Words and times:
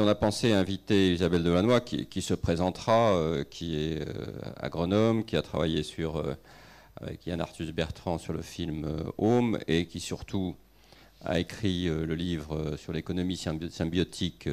on 0.00 0.08
a 0.08 0.14
pensé 0.14 0.52
inviter 0.52 1.12
Isabelle 1.12 1.42
Delannoy, 1.42 1.80
qui, 1.80 2.22
se 2.22 2.32
présentera, 2.34 3.14
qui 3.50 3.76
est 3.76 4.02
agronome, 4.56 5.24
qui 5.24 5.36
a 5.36 5.42
travaillé 5.42 5.82
sur, 5.82 6.24
avec 6.96 7.26
Yann 7.26 7.40
Arthus 7.40 7.72
Bertrand 7.72 8.18
sur 8.18 8.32
le 8.32 8.40
film 8.40 8.86
Home, 9.18 9.58
et 9.68 9.86
qui 9.86 10.00
surtout 10.00 10.56
a 11.22 11.38
écrit 11.38 11.84
le 11.84 12.14
livre 12.14 12.76
sur 12.76 12.92
l'économie 12.92 13.36
symbiotique 13.36 14.48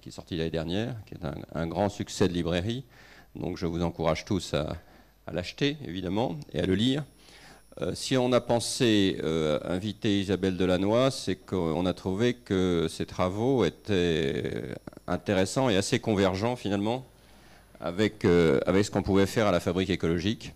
qui 0.00 0.08
est 0.08 0.12
sorti 0.12 0.36
l'année 0.36 0.50
dernière, 0.50 0.96
qui 1.04 1.14
est 1.14 1.26
un, 1.54 1.66
grand 1.66 1.90
succès 1.90 2.26
de 2.26 2.32
librairie. 2.32 2.84
Donc 3.36 3.58
je 3.58 3.66
vous 3.66 3.82
encourage 3.82 4.24
tous 4.24 4.54
à 4.54 4.76
l'acheter, 5.32 5.76
évidemment, 5.84 6.38
et 6.52 6.60
à 6.60 6.66
le 6.66 6.74
lire. 6.74 7.04
Euh, 7.82 7.92
si 7.94 8.16
on 8.16 8.32
a 8.32 8.40
pensé 8.40 9.18
euh, 9.22 9.58
inviter 9.64 10.20
Isabelle 10.20 10.56
Delannoy, 10.56 11.10
c'est 11.10 11.36
qu'on 11.36 11.86
a 11.86 11.94
trouvé 11.94 12.34
que 12.34 12.86
ses 12.90 13.06
travaux 13.06 13.64
étaient 13.64 14.74
intéressants 15.06 15.70
et 15.70 15.76
assez 15.76 15.98
convergents 15.98 16.56
finalement 16.56 17.06
avec, 17.80 18.24
euh, 18.24 18.60
avec 18.66 18.84
ce 18.84 18.90
qu'on 18.90 19.02
pouvait 19.02 19.26
faire 19.26 19.46
à 19.46 19.52
la 19.52 19.60
fabrique 19.60 19.90
écologique, 19.90 20.52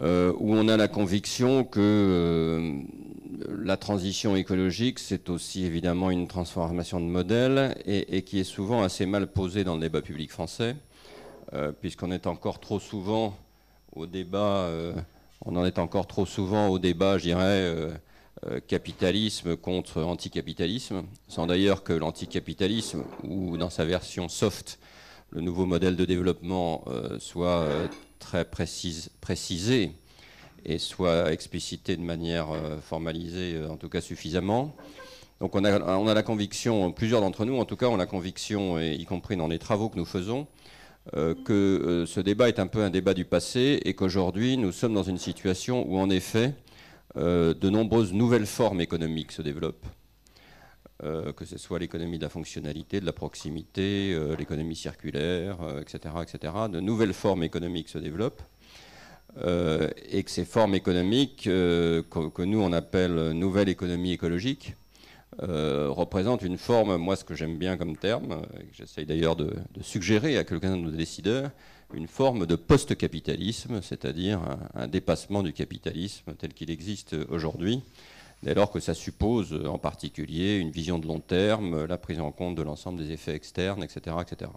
où 0.00 0.54
on 0.54 0.66
a 0.66 0.76
la 0.76 0.88
conviction 0.88 1.62
que 1.62 2.80
la 3.48 3.76
transition 3.76 4.34
écologique, 4.34 4.98
c'est 4.98 5.30
aussi 5.30 5.64
évidemment 5.64 6.10
une 6.10 6.26
transformation 6.26 6.98
de 6.98 7.06
modèle 7.06 7.76
et, 7.86 8.16
et, 8.16 8.22
qui 8.22 8.40
est 8.40 8.44
souvent 8.44 8.82
assez 8.82 9.06
mal 9.06 9.28
posée 9.28 9.62
dans 9.62 9.76
le 9.76 9.80
débat 9.80 10.02
public 10.02 10.32
français, 10.32 10.74
puisqu'on 11.80 12.10
est 12.10 12.26
encore 12.26 12.58
trop 12.58 12.80
souvent 12.80 13.36
au 13.94 14.06
débat 14.06 14.68
on 15.44 15.56
en 15.56 15.64
est 15.64 15.78
encore 15.78 16.06
trop 16.06 16.26
souvent 16.26 16.68
au 16.68 16.78
débat, 16.78 17.18
je 17.18 17.24
dirais, 17.24 17.42
euh, 17.42 17.90
euh, 18.46 18.60
capitalisme 18.66 19.56
contre 19.56 20.02
anticapitalisme, 20.02 21.04
sans 21.28 21.46
d'ailleurs 21.46 21.82
que 21.82 21.92
l'anticapitalisme, 21.92 23.04
ou 23.22 23.56
dans 23.56 23.70
sa 23.70 23.84
version 23.84 24.28
soft, 24.28 24.78
le 25.30 25.40
nouveau 25.40 25.66
modèle 25.66 25.96
de 25.96 26.04
développement 26.04 26.84
euh, 26.86 27.18
soit 27.18 27.66
très 28.18 28.44
précisé 28.44 29.92
et 30.64 30.78
soit 30.78 31.30
explicité 31.30 31.96
de 31.96 32.02
manière 32.02 32.48
formalisée, 32.80 33.60
en 33.68 33.76
tout 33.76 33.90
cas 33.90 34.00
suffisamment. 34.00 34.74
Donc 35.40 35.54
on 35.56 35.64
a, 35.64 35.78
on 35.98 36.08
a 36.08 36.14
la 36.14 36.22
conviction, 36.22 36.90
plusieurs 36.90 37.20
d'entre 37.20 37.44
nous 37.44 37.58
en 37.58 37.66
tout 37.66 37.76
cas 37.76 37.86
ont 37.86 37.96
la 37.96 38.06
conviction, 38.06 38.78
y 38.78 39.04
compris 39.04 39.36
dans 39.36 39.48
les 39.48 39.58
travaux 39.58 39.90
que 39.90 39.98
nous 39.98 40.06
faisons, 40.06 40.46
euh, 41.12 41.34
que 41.44 41.52
euh, 41.52 42.06
ce 42.06 42.18
débat 42.18 42.48
est 42.48 42.58
un 42.58 42.66
peu 42.66 42.82
un 42.82 42.88
débat 42.88 43.12
du 43.12 43.26
passé 43.26 43.78
et 43.84 43.92
qu'aujourd'hui 43.92 44.56
nous 44.56 44.72
sommes 44.72 44.94
dans 44.94 45.02
une 45.02 45.18
situation 45.18 45.86
où 45.86 45.98
en 45.98 46.08
effet 46.08 46.54
euh, 47.18 47.52
de 47.52 47.68
nombreuses 47.68 48.14
nouvelles 48.14 48.46
formes 48.46 48.80
économiques 48.80 49.32
se 49.32 49.42
développent. 49.42 49.86
que 51.36 51.44
ce 51.44 51.58
soit 51.58 51.78
l'économie 51.78 52.16
de 52.16 52.22
la 52.22 52.30
fonctionnalité, 52.30 52.98
de 52.98 53.04
la 53.04 53.12
proximité, 53.12 54.16
l'économie 54.38 54.76
circulaire, 54.76 55.58
etc., 55.82 56.14
etc. 56.22 56.54
De 56.70 56.80
nouvelles 56.80 57.12
formes 57.12 57.42
économiques 57.42 57.90
se 57.90 57.98
développent. 57.98 58.42
et 59.36 60.22
que 60.24 60.30
ces 60.30 60.46
formes 60.46 60.74
économiques, 60.74 61.42
que, 61.44 62.44
nous 62.44 62.62
on 62.62 62.72
appelle 62.72 63.32
nouvelle 63.32 63.68
économie 63.68 64.12
écologique, 64.12 64.76
euh, 65.42 65.88
représente 65.90 66.42
une 66.42 66.58
forme, 66.58 66.96
moi 66.96 67.16
ce 67.16 67.24
que 67.24 67.34
j'aime 67.34 67.58
bien 67.58 67.76
comme 67.76 67.96
terme, 67.96 68.32
euh, 68.32 68.62
j'essaye 68.72 69.04
d'ailleurs 69.04 69.36
de, 69.36 69.52
suggérer 69.80 70.38
à 70.38 70.44
quelqu'un 70.44 70.76
de 70.76 70.82
nos 70.82 70.90
décideurs, 70.90 71.50
une 71.92 72.06
forme 72.06 72.46
de 72.46 72.56
post-capitalisme, 72.56 73.80
c'est-à-dire 73.82 74.40
un, 74.74 74.86
dépassement 74.86 75.42
du 75.42 75.52
capitalisme 75.52 76.34
tel 76.38 76.54
qu'il 76.54 76.70
existe 76.70 77.14
aujourd'hui, 77.30 77.82
dès 78.42 78.54
lors 78.54 78.70
que 78.70 78.80
ça 78.80 78.94
suppose 78.94 79.52
en 79.66 79.78
particulier 79.78 80.58
une 80.58 80.70
vision 80.70 80.98
de 80.98 81.06
long 81.06 81.20
terme, 81.20 81.84
la 81.84 81.98
prise 81.98 82.20
en 82.20 82.32
compte 82.32 82.54
de 82.54 82.62
l'ensemble 82.62 82.98
des 82.98 83.12
effets 83.12 83.34
externes, 83.34 83.82
etc. 83.82 84.16
etc. 84.20 84.50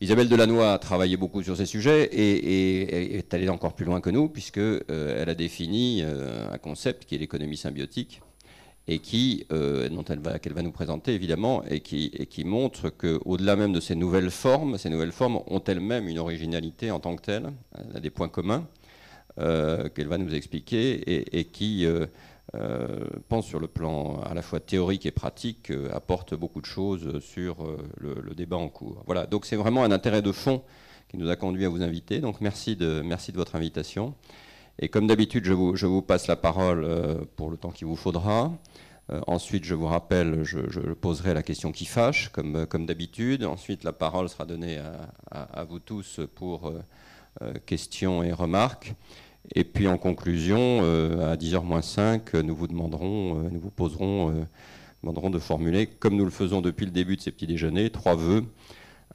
Isabelle 0.00 0.28
Delannoy 0.28 0.64
a 0.64 0.78
travaillé 0.78 1.16
beaucoup 1.16 1.42
sur 1.42 1.56
ces 1.56 1.66
sujets 1.66 2.04
et, 2.04 3.16
est 3.16 3.34
allée 3.34 3.48
encore 3.48 3.74
plus 3.74 3.84
loin 3.84 4.00
que 4.00 4.10
nous, 4.10 4.28
puisqu'elle 4.28 4.84
euh, 4.90 5.26
a 5.26 5.34
défini 5.34 6.02
un 6.02 6.58
concept 6.58 7.04
qui 7.04 7.16
est 7.16 7.18
l'économie 7.18 7.56
symbiotique, 7.56 8.22
et 8.88 9.00
qui, 9.00 9.46
euh, 9.52 9.88
va, 10.22 10.38
qu'elle 10.38 10.54
va 10.54 10.62
nous 10.62 10.72
présenter 10.72 11.14
évidemment, 11.14 11.62
et 11.68 11.80
qui, 11.80 12.44
montre 12.44 12.88
qu'au-delà 12.88 13.54
même 13.54 13.72
de 13.72 13.80
ces 13.80 13.94
nouvelles 13.94 14.30
formes, 14.30 14.78
ces 14.78 14.88
nouvelles 14.88 15.12
formes 15.12 15.40
ont 15.46 15.62
elles-mêmes 15.62 16.08
une 16.08 16.18
originalité 16.18 16.90
en 16.90 16.98
tant 16.98 17.14
que 17.14 17.22
telles, 17.22 17.52
elle 17.76 17.96
a 17.96 18.00
des 18.00 18.10
points 18.10 18.30
communs 18.30 18.66
euh, 19.38 19.90
qu'elle 19.90 20.08
va 20.08 20.16
nous 20.16 20.34
expliquer 20.34 21.38
et, 21.38 21.44
qui, 21.44 21.84
euh, 21.84 22.06
pense 23.28 23.46
sur 23.46 23.60
le 23.60 23.66
plan 23.66 24.22
à 24.22 24.32
la 24.32 24.40
fois 24.40 24.58
théorique 24.58 25.04
et 25.04 25.10
pratique, 25.10 25.70
apporte 25.92 26.34
beaucoup 26.34 26.62
de 26.62 26.66
choses 26.66 27.20
sur 27.20 27.56
le, 27.98 28.34
débat 28.34 28.56
en 28.56 28.70
cours. 28.70 29.02
Voilà, 29.04 29.26
donc 29.26 29.44
c'est 29.44 29.56
vraiment 29.56 29.84
un 29.84 29.90
intérêt 29.90 30.22
de 30.22 30.32
fond 30.32 30.62
qui 31.10 31.18
nous 31.18 31.28
a 31.28 31.36
conduit 31.36 31.66
à 31.66 31.68
vous 31.68 31.82
inviter. 31.82 32.20
Donc 32.20 32.40
merci 32.40 32.74
de 32.74 33.02
votre 33.34 33.54
invitation. 33.54 34.14
Et 34.80 34.88
comme 34.88 35.06
d'habitude, 35.06 35.44
je 35.44 35.52
vous, 35.52 36.02
passe 36.02 36.26
la 36.28 36.36
parole 36.36 36.86
pour 37.36 37.50
le 37.50 37.56
temps 37.56 37.70
qu'il 37.70 37.86
vous 37.86 37.96
faudra. 37.96 38.52
Euh, 39.10 39.20
ensuite, 39.26 39.64
je 39.64 39.74
vous 39.74 39.86
rappelle, 39.86 40.44
je, 40.44 40.80
poserai 40.92 41.32
la 41.32 41.42
question 41.42 41.72
qui 41.72 41.86
fâche, 41.86 42.28
comme, 42.30 42.66
comme 42.66 42.84
d'habitude. 42.84 43.44
Ensuite, 43.44 43.84
la 43.84 43.92
parole 43.92 44.28
sera 44.28 44.44
donnée 44.44 44.78
à, 45.30 45.64
vous 45.64 45.78
tous 45.78 46.20
pour 46.34 46.68
euh, 46.68 46.82
euh, 47.42 47.54
questions 47.64 48.22
et 48.22 48.32
remarques. 48.32 48.94
Et 49.54 49.64
puis, 49.64 49.88
en 49.88 49.96
conclusion, 49.96 50.80
à 50.80 51.36
10h-5, 51.36 52.38
nous 52.42 52.54
vous 52.54 52.66
demanderons, 52.66 53.48
nous 53.50 53.60
vous 53.60 53.70
poserons, 53.70 54.46
demanderons 55.02 55.30
de 55.30 55.38
formuler, 55.38 55.86
comme 55.86 56.16
nous 56.16 56.26
le 56.26 56.30
faisons 56.30 56.60
depuis 56.60 56.84
le 56.84 56.92
début 56.92 57.16
de 57.16 57.22
ces 57.22 57.30
petits 57.30 57.46
déjeuners, 57.46 57.88
trois 57.88 58.14
vœux. 58.14 58.44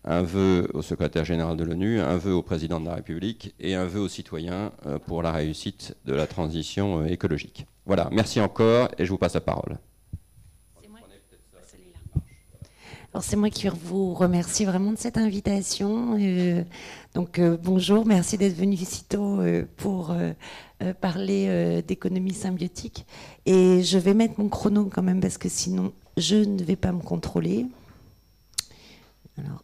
Un 0.05 0.21
vœu 0.21 0.69
au 0.73 0.81
secrétaire 0.81 1.23
général 1.23 1.55
de 1.55 1.63
l'ONU, 1.63 1.99
un 1.99 2.17
vœu 2.17 2.33
au 2.33 2.41
président 2.41 2.79
de 2.79 2.85
la 2.85 2.95
République 2.95 3.55
et 3.59 3.75
un 3.75 3.85
vœu 3.85 4.01
aux 4.01 4.09
citoyens 4.09 4.71
pour 5.07 5.23
la 5.23 5.31
réussite 5.31 5.95
de 6.05 6.13
la 6.13 6.27
transition 6.27 7.05
écologique. 7.05 7.65
Voilà, 7.85 8.09
merci 8.11 8.41
encore 8.41 8.89
et 8.97 9.05
je 9.05 9.09
vous 9.09 9.17
passe 9.17 9.35
la 9.35 9.41
parole. 9.41 9.77
Alors 13.13 13.23
c'est 13.23 13.35
moi 13.35 13.51
qui 13.51 13.67
vous 13.67 14.15
remercie 14.15 14.65
vraiment 14.65 14.91
de 14.91 14.97
cette 14.97 15.19
invitation. 15.19 16.17
Euh, 16.19 16.63
donc 17.13 17.37
euh, 17.37 17.57
bonjour, 17.61 18.07
merci 18.07 18.39
d'être 18.39 18.55
venu 18.55 18.75
si 18.75 19.03
tôt 19.03 19.39
euh, 19.39 19.65
pour 19.77 20.15
parler 20.99 21.81
d'économie 21.87 22.33
symbiotique. 22.33 23.05
Et 23.45 23.83
je 23.83 23.99
vais 23.99 24.15
mettre 24.15 24.39
mon 24.39 24.49
chrono 24.49 24.89
quand 24.91 25.03
même 25.03 25.21
parce 25.21 25.37
que 25.37 25.47
sinon 25.47 25.93
je 26.17 26.37
ne 26.37 26.63
vais 26.63 26.75
pas 26.75 26.91
me 26.91 27.01
contrôler. 27.01 27.67
Alors 29.37 29.62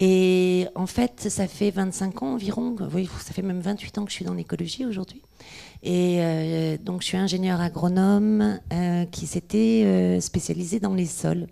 Et 0.00 0.66
en 0.74 0.86
fait, 0.86 1.28
ça 1.28 1.46
fait 1.46 1.70
25 1.70 2.22
ans 2.22 2.34
environ, 2.34 2.74
ça 3.20 3.32
fait 3.32 3.42
même 3.42 3.60
28 3.60 3.98
ans 3.98 4.04
que 4.04 4.10
je 4.10 4.16
suis 4.16 4.24
dans 4.24 4.34
l'écologie 4.34 4.84
aujourd'hui. 4.84 5.22
Et 5.84 6.16
euh, 6.18 6.76
donc, 6.78 7.02
je 7.02 7.08
suis 7.08 7.16
ingénieur 7.16 7.60
agronome 7.60 8.58
euh, 8.72 9.04
qui 9.04 9.26
s'était 9.26 9.82
euh, 9.84 10.20
spécialisé 10.20 10.80
dans 10.80 10.94
les 10.94 11.06
sols. 11.06 11.46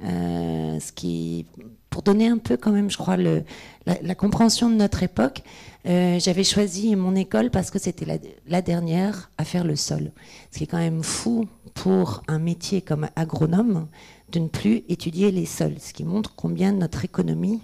ce 0.00 0.92
qui, 0.92 1.46
pour 1.88 2.02
donner 2.02 2.26
un 2.26 2.38
peu 2.38 2.56
quand 2.56 2.72
même, 2.72 2.90
je 2.90 2.98
crois, 2.98 3.16
la, 3.16 4.14
compréhension 4.14 4.68
de 4.68 4.74
notre 4.74 5.02
époque, 5.02 5.42
j'avais 5.84 6.44
choisi 6.44 6.94
mon 6.94 7.14
école 7.14 7.50
parce 7.50 7.70
que 7.70 7.78
c'était 7.78 8.20
la, 8.46 8.62
dernière 8.62 9.30
à 9.38 9.44
faire 9.44 9.64
le 9.64 9.76
sol. 9.76 10.12
Ce 10.50 10.58
qui 10.58 10.64
est 10.64 10.66
quand 10.66 10.78
même 10.78 11.02
fou 11.02 11.46
pour 11.74 12.22
un 12.28 12.38
métier 12.38 12.82
comme 12.82 13.08
agronome 13.16 13.86
de 14.30 14.38
ne 14.38 14.48
plus 14.48 14.84
étudier 14.88 15.30
les 15.30 15.46
sols. 15.46 15.76
Ce 15.78 15.92
qui 15.92 16.04
montre 16.04 16.34
combien 16.34 16.72
notre 16.72 17.04
économie, 17.04 17.60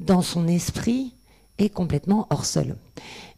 dans 0.00 0.22
son 0.22 0.48
esprit, 0.48 1.14
est 1.58 1.68
complètement 1.68 2.26
hors 2.30 2.44
sol. 2.44 2.76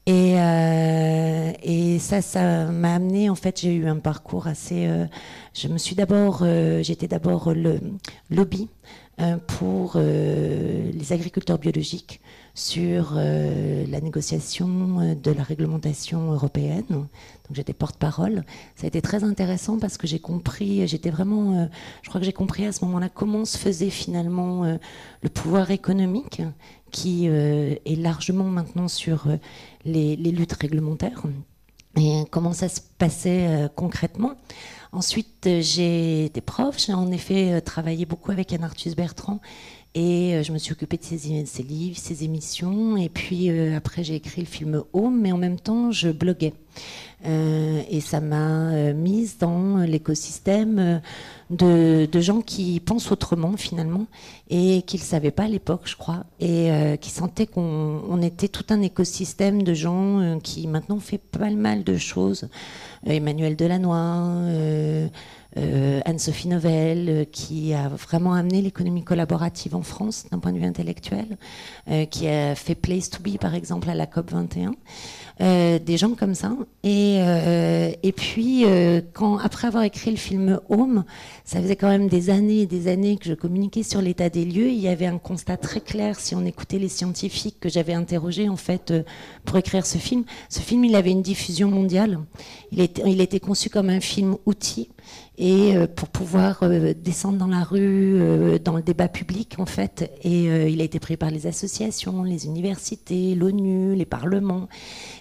Et, 0.07 0.39
euh, 0.39 1.99
ça, 1.99 2.23
ça 2.23 2.67
m'a 2.67 2.95
amené, 2.95 3.29
en 3.29 3.35
fait, 3.35 3.61
j'ai 3.61 3.75
eu 3.75 3.89
un 3.89 3.97
parcours 3.97 4.47
assez... 4.47 4.87
Euh, 4.87 5.07
je 5.53 5.69
me 5.69 5.79
suis 5.79 5.97
d'abord... 5.97 6.41
Euh, 6.43 6.83
j'étais 6.83 7.09
d'abord 7.09 7.53
le 7.53 7.81
lobby 8.31 8.69
pour 9.47 9.97
les 9.97 11.13
agriculteurs 11.13 11.59
biologiques 11.59 12.21
sur 12.57 13.15
la 13.15 14.01
négociation 14.01 15.15
de 15.15 15.31
la 15.31 15.43
réglementation 15.43 16.33
européenne. 16.33 16.87
Donc 16.89 17.07
j'étais 17.53 17.75
porte-parole. 17.75 18.45
Ça 18.75 18.85
a 18.85 18.89
été 18.89 19.01
très 19.03 19.23
intéressant 19.23 19.79
parce 19.79 19.99
que 19.99 20.07
j'ai 20.07 20.19
compris, 20.19 20.89
j'étais 20.89 21.11
vraiment, 21.11 21.69
je 22.03 22.09
crois 22.09 22.21
que 22.21 22.25
j'ai 22.25 22.33
compris 22.33 22.65
à 22.65 22.73
ce 22.73 22.85
moment-là 22.87 23.09
comment 23.09 23.45
se 23.45 23.59
faisait 23.59 23.91
finalement 23.91 24.79
le 25.23 25.29
pouvoir 25.29 25.71
économique 25.71 26.43
qui 26.91 27.27
est 27.27 28.01
largement 28.01 28.47
maintenant 28.47 28.89
sur 28.89 29.29
les, 29.85 30.17
luttes 30.17 30.55
réglementaires 30.55 31.23
et 31.97 32.25
comment 32.31 32.53
ça 32.53 32.69
se 32.69 32.81
passait 32.99 33.47
euh, 33.49 33.69
concrètement. 33.75 34.35
Ensuite, 34.93 35.47
euh, 35.47 35.61
j'ai 35.63 36.29
des 36.29 36.41
profs, 36.41 36.79
j'ai 36.79 36.93
en 36.93 37.11
effet 37.11 37.53
euh, 37.53 37.61
travaillé 37.61 38.05
beaucoup 38.05 38.31
avec 38.31 38.53
Anne 38.53 38.65
Arthus 38.65 38.95
Bertrand 38.95 39.41
et 39.97 40.43
je 40.43 40.53
me 40.53 40.59
suis 40.59 40.73
occupée 40.73 40.99
de 40.99 41.03
ses, 41.03 41.47
ses 41.47 41.63
livres, 41.63 41.97
ses 41.97 42.23
émissions. 42.23 42.99
Et 42.99 43.09
puis 43.09 43.49
après, 43.75 44.05
j'ai 44.05 44.15
écrit 44.15 44.43
le 44.43 44.47
film 44.47 44.83
Home, 44.93 45.19
mais 45.23 45.33
en 45.33 45.39
même 45.39 45.59
temps, 45.59 45.91
je 45.91 46.11
bloguais. 46.11 46.53
et 47.25 48.01
ça 48.03 48.21
m'a 48.21 48.93
mise 48.93 49.39
dans 49.39 49.79
l'écosystème 49.79 51.01
de, 51.49 52.21
gens 52.21 52.43
qui 52.43 52.79
pensent 52.81 53.11
autrement 53.11 53.57
finalement 53.57 54.07
et 54.51 54.83
qui 54.83 54.97
ne 54.97 55.01
le 55.01 55.07
savaient 55.07 55.31
pas 55.31 55.45
à 55.45 55.49
l'époque, 55.49 55.83
je 55.87 55.97
crois, 55.97 56.25
et 56.41 56.71
qui 57.01 57.09
sentaient 57.09 57.47
qu'on 57.47 58.21
était 58.21 58.49
tout 58.49 58.67
un 58.69 58.83
écosystème 58.83 59.63
de 59.63 59.73
gens 59.73 60.39
qui 60.43 60.67
maintenant 60.67 61.01
fait 61.01 61.19
pas 61.19 61.49
mal 61.49 61.85
de 61.85 61.97
choses. 61.97 62.51
Emmanuel 63.07 63.57
Delannoy, 63.57 65.09
euh, 65.59 66.01
Anne-Sophie 66.05 66.49
Novelle, 66.49 67.09
euh, 67.09 67.25
qui 67.25 67.73
a 67.73 67.89
vraiment 67.89 68.35
amené 68.35 68.61
l'économie 68.61 69.05
collaborative 69.05 69.75
en 69.75 69.83
France 69.83 70.27
d'un 70.31 70.39
point 70.39 70.53
de 70.53 70.59
vue 70.59 70.67
intellectuel, 70.67 71.39
euh, 71.91 72.05
qui 72.05 72.29
a 72.29 72.55
fait 72.55 72.75
Place 72.75 73.09
to 73.09 73.23
Be, 73.23 73.39
par 73.39 73.55
exemple, 73.55 73.89
à 73.89 73.95
la 73.95 74.07
COP 74.07 74.33
21. 74.33 74.75
des 75.79 75.97
gens 75.97 76.15
comme 76.15 76.35
ça. 76.35 76.53
Et, 76.83 77.17
et 78.03 78.13
puis, 78.13 78.65
quand, 79.13 79.39
après 79.39 79.69
avoir 79.69 79.83
écrit 79.83 80.11
le 80.11 80.17
film 80.17 80.61
Home, 80.71 81.05
ça 81.45 81.61
faisait 81.61 81.77
quand 81.77 81.89
même 81.89 82.09
des 82.09 82.31
années 82.31 82.61
et 82.61 82.67
des 82.67 82.89
années 82.89 83.17
que 83.17 83.27
je 83.27 83.35
communiquais 83.35 83.83
sur 83.83 84.01
l'état 84.01 84.31
des 84.31 84.45
lieux. 84.45 84.69
Il 84.69 84.79
y 84.79 84.89
avait 84.89 85.07
un 85.07 85.19
constat 85.19 85.59
très 85.59 85.81
clair, 85.81 86.19
si 86.19 86.35
on 86.35 86.45
écoutait 86.45 86.79
les 86.79 86.89
scientifiques 86.89 87.61
que 87.61 87.69
j'avais 87.69 87.93
interrogés, 87.93 88.49
en 88.49 88.57
fait, 88.57 88.95
pour 89.45 89.59
écrire 89.59 89.85
ce 89.85 89.99
film. 89.99 90.25
Ce 90.49 90.61
film, 90.61 90.85
il 90.85 90.95
avait 90.95 91.13
une 91.13 91.23
diffusion 91.23 91.69
mondiale. 91.69 92.19
Il 92.73 92.81
était, 92.81 93.03
il 93.07 93.21
était 93.21 93.41
conçu 93.41 93.69
comme 93.69 93.91
un 93.91 94.01
film 94.01 94.37
outil 94.47 94.89
et 95.39 95.77
euh, 95.77 95.87
pour 95.87 96.09
pouvoir 96.09 96.63
euh, 96.63 96.95
descendre 96.95 97.39
dans 97.39 97.47
la 97.47 97.63
rue, 97.63 98.21
euh, 98.21 98.59
dans 98.59 98.77
le 98.77 98.83
débat 98.83 99.09
public 99.09 99.57
en 99.59 99.67
fait. 99.67 100.11
Et 100.23 100.45
il 100.71 100.81
a 100.81 100.85
été 100.85 100.99
pris 100.99 101.17
par 101.17 101.31
les 101.31 101.47
associations, 101.47 102.23
les 102.23 102.47
universités, 102.47 103.35
l'ONU, 103.35 103.95
les 103.95 104.05
parlements, 104.05 104.69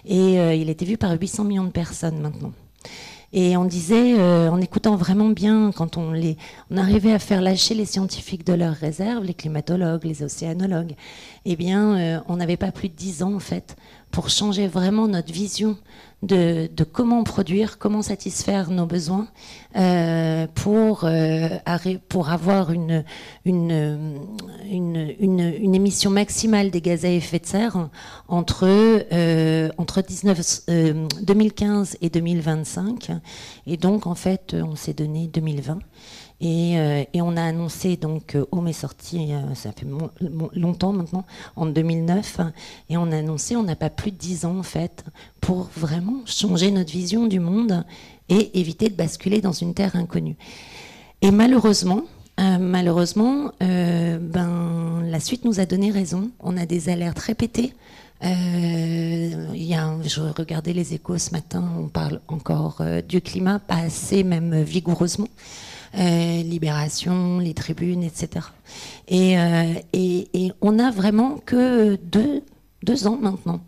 et 0.04 0.34
il 0.34 0.68
a 0.68 0.70
été 0.70 0.84
vu 0.84 0.96
par 0.96 1.12
800 1.12 1.44
millions 1.44 1.64
de 1.64 1.70
personnes 1.70 2.20
maintenant. 2.20 2.52
Et 3.32 3.56
on 3.56 3.64
disait, 3.64 4.14
en 4.20 4.60
écoutant 4.60 4.96
vraiment 4.96 5.28
bien, 5.28 5.72
quand 5.74 5.96
on, 5.96 6.12
les, 6.12 6.36
on 6.70 6.76
arrivait 6.76 7.12
à 7.12 7.18
faire 7.18 7.42
lâcher 7.42 7.74
les 7.74 7.84
scientifiques 7.84 8.46
de 8.46 8.54
leurs 8.54 8.74
réserves, 8.74 9.24
les 9.24 9.34
climatologues, 9.34 10.04
les 10.04 10.22
océanologues, 10.22 10.94
eh 11.44 11.56
bien, 11.56 12.22
on 12.28 12.36
n'avait 12.36 12.56
pas 12.56 12.72
plus 12.72 12.88
de 12.88 12.94
10 12.94 13.22
ans 13.22 13.34
en 13.34 13.40
fait 13.40 13.76
pour 14.10 14.30
changer 14.30 14.66
vraiment 14.66 15.08
notre 15.08 15.32
vision 15.32 15.76
de, 16.22 16.68
comment 16.92 17.22
produire, 17.24 17.78
comment 17.78 18.02
satisfaire 18.02 18.70
nos 18.70 18.86
besoins 18.86 19.28
euh, 19.76 20.46
pour, 20.54 21.04
euh, 21.04 21.48
pour 22.08 22.30
avoir 22.30 22.70
une, 22.70 23.04
émission 25.74 26.10
maximale 26.10 26.70
des 26.70 26.80
gaz 26.80 27.04
à 27.04 27.10
effet 27.10 27.38
de 27.38 27.46
serre 27.46 27.90
entre, 28.28 28.66
euh, 28.66 29.68
entre 29.76 30.02
19, 30.02 30.66
2015 31.22 31.98
et 32.00 32.10
2025. 32.10 33.12
Et 33.66 33.76
donc, 33.76 34.06
en 34.06 34.14
fait, 34.14 34.54
on 34.54 34.74
s'est 34.74 34.94
donné 34.94 35.28
2020. 35.28 35.78
Euh, 36.42 37.04
et, 37.12 37.22
on 37.22 37.36
a 37.36 37.42
annoncé, 37.42 37.96
donc, 37.96 38.36
Home 38.52 38.68
est 38.68 38.72
sorti, 38.72 39.30
ça 39.54 39.72
fait 39.72 39.86
longtemps 40.54 40.92
maintenant, 40.92 41.24
en 41.56 41.66
2009, 41.66 42.40
et 42.90 42.96
on 42.96 43.10
a 43.10 43.18
annoncé, 43.18 43.56
on 43.56 43.62
n'a 43.62 43.76
pas 43.76 43.90
plus 43.90 44.10
de 44.10 44.16
10 44.16 44.44
ans 44.44 44.58
en 44.58 44.62
fait, 44.62 45.04
pour 45.40 45.70
vraiment 45.76 46.20
changer 46.26 46.70
notre 46.70 46.92
vision 46.92 47.26
du 47.26 47.40
monde 47.40 47.84
et 48.28 48.58
éviter 48.60 48.90
de 48.90 48.94
basculer 48.94 49.40
dans 49.40 49.52
une 49.52 49.72
terre 49.72 49.96
inconnue. 49.96 50.36
Et 51.22 51.30
malheureusement, 51.30 52.02
euh, 52.38 52.58
malheureusement, 52.58 53.52
euh, 53.62 54.18
ben, 54.20 55.02
la 55.04 55.20
suite 55.20 55.44
nous 55.44 55.58
a 55.58 55.66
donné 55.66 55.90
raison. 55.90 56.30
On 56.40 56.56
a 56.56 56.66
des 56.66 56.88
alertes 56.88 57.18
répétées. 57.18 57.72
Euh, 58.24 59.46
y 59.54 59.74
a 59.74 59.94
je 60.02 60.20
regardais 60.20 60.72
les 60.72 60.94
échos 60.94 61.18
ce 61.18 61.32
matin, 61.32 61.62
on 61.78 61.88
parle 61.88 62.20
encore 62.28 62.80
du 63.06 63.20
climat, 63.20 63.58
pas 63.58 63.76
assez 63.76 64.24
même 64.24 64.62
vigoureusement. 64.62 65.28
Euh, 65.98 66.42
Libération, 66.42 67.38
les 67.38 67.54
tribunes, 67.54 68.02
etc. 68.02 68.46
Euh, 69.12 69.74
et, 69.94 70.52
on 70.60 70.78
a 70.78 70.90
vraiment 70.90 71.38
que 71.38 71.96
deux, 71.96 72.42
deux 72.82 73.06
ans 73.06 73.16
maintenant 73.18 73.60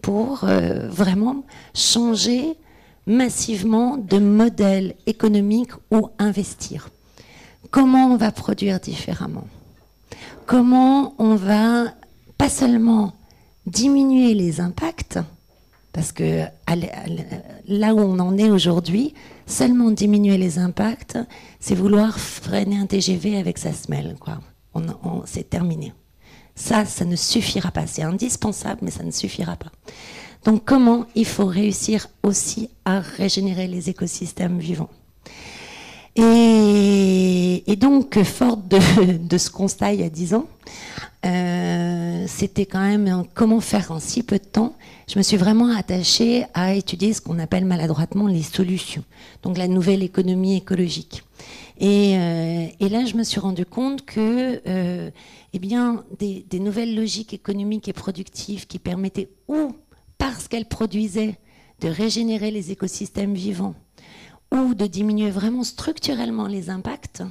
pour 0.00 0.44
euh, 0.44 0.88
vraiment 0.88 1.44
changer 1.74 2.56
massivement 3.06 3.98
de 3.98 4.18
modèle 4.18 4.94
économique 5.06 5.72
ou 5.90 6.08
investir. 6.18 6.88
Comment 7.70 8.06
on 8.06 8.16
va 8.16 8.32
produire 8.32 8.80
différemment? 8.80 9.46
Comment 10.46 11.14
on 11.18 11.34
va 11.34 11.92
pas 12.38 12.48
seulement 12.48 13.12
diminuer 13.66 14.32
les 14.32 14.60
impacts, 14.60 15.18
parce 15.92 16.12
que 16.12 16.44
là 17.68 17.94
où 17.94 17.98
on 17.98 18.18
en 18.18 18.38
est 18.38 18.50
aujourd'hui, 18.50 19.12
seulement 19.46 19.90
diminuer 19.90 20.36
les 20.36 20.58
impacts, 20.58 21.18
c'est 21.60 21.74
vouloir 21.74 22.18
freiner 22.18 22.78
un 22.78 22.86
TGV 22.86 23.38
avec 23.38 23.58
sa 23.58 23.72
semelle. 23.72 24.16
Quoi. 24.20 24.40
On, 24.74 25.22
c'est 25.24 25.48
terminé. 25.48 25.92
Ça, 26.54 26.84
ça 26.84 27.04
ne 27.04 27.16
suffira 27.16 27.70
pas. 27.70 27.86
C'est 27.86 28.02
indispensable, 28.02 28.80
mais 28.82 28.90
ça 28.90 29.04
ne 29.04 29.10
suffira 29.10 29.56
pas. 29.56 29.70
Donc 30.44 30.64
comment 30.64 31.06
il 31.14 31.26
faut 31.26 31.46
réussir 31.46 32.08
aussi 32.22 32.70
à 32.84 33.00
régénérer 33.00 33.66
les 33.66 33.90
écosystèmes 33.90 34.58
vivants? 34.58 34.90
Et, 36.18 37.76
donc, 37.76 38.22
forte 38.22 38.66
de, 38.68 39.38
ce 39.38 39.50
constat 39.50 39.92
il 39.92 40.00
y 40.00 40.04
a 40.04 40.08
dix 40.08 40.34
ans, 40.34 40.46
euh, 41.24 42.24
c'était 42.26 42.66
quand 42.66 42.80
même 42.80 43.24
comment 43.34 43.60
faire 43.60 43.90
en 43.90 44.00
si 44.00 44.22
peu 44.22 44.38
de 44.38 44.44
temps? 44.44 44.76
Je 45.08 45.18
me 45.18 45.22
suis 45.22 45.36
vraiment 45.36 45.74
attachée 45.74 46.44
à 46.54 46.74
étudier 46.74 47.12
ce 47.12 47.20
qu'on 47.20 47.38
appelle 47.38 47.64
maladroitement 47.64 48.26
les 48.26 48.42
solutions, 48.42 49.04
donc 49.42 49.56
la 49.56 49.68
nouvelle 49.68 50.02
économie 50.02 50.56
écologique. 50.56 51.22
Et, 51.78 52.16
euh, 52.16 52.88
là, 52.88 53.04
je 53.04 53.16
me 53.16 53.22
suis 53.22 53.40
rendu 53.40 53.66
compte 53.66 54.04
que, 54.04 54.62
euh, 54.66 55.10
eh 55.52 55.58
bien, 55.58 56.04
des, 56.18 56.44
nouvelles 56.58 56.94
logiques 56.94 57.34
économiques 57.34 57.88
et 57.88 57.92
productives 57.92 58.66
qui 58.66 58.78
permettaient, 58.78 59.28
ou 59.48 59.72
parce 60.18 60.48
qu'elles 60.48 60.68
produisaient, 60.68 61.38
de 61.80 61.88
régénérer 61.88 62.50
les 62.50 62.72
écosystèmes 62.72 63.34
vivants, 63.34 63.74
ou 64.54 64.74
de 64.74 64.86
diminuer 64.86 65.30
vraiment 65.30 65.64
structurellement 65.64 66.46
les 66.46 66.70
impacts, 66.70 67.22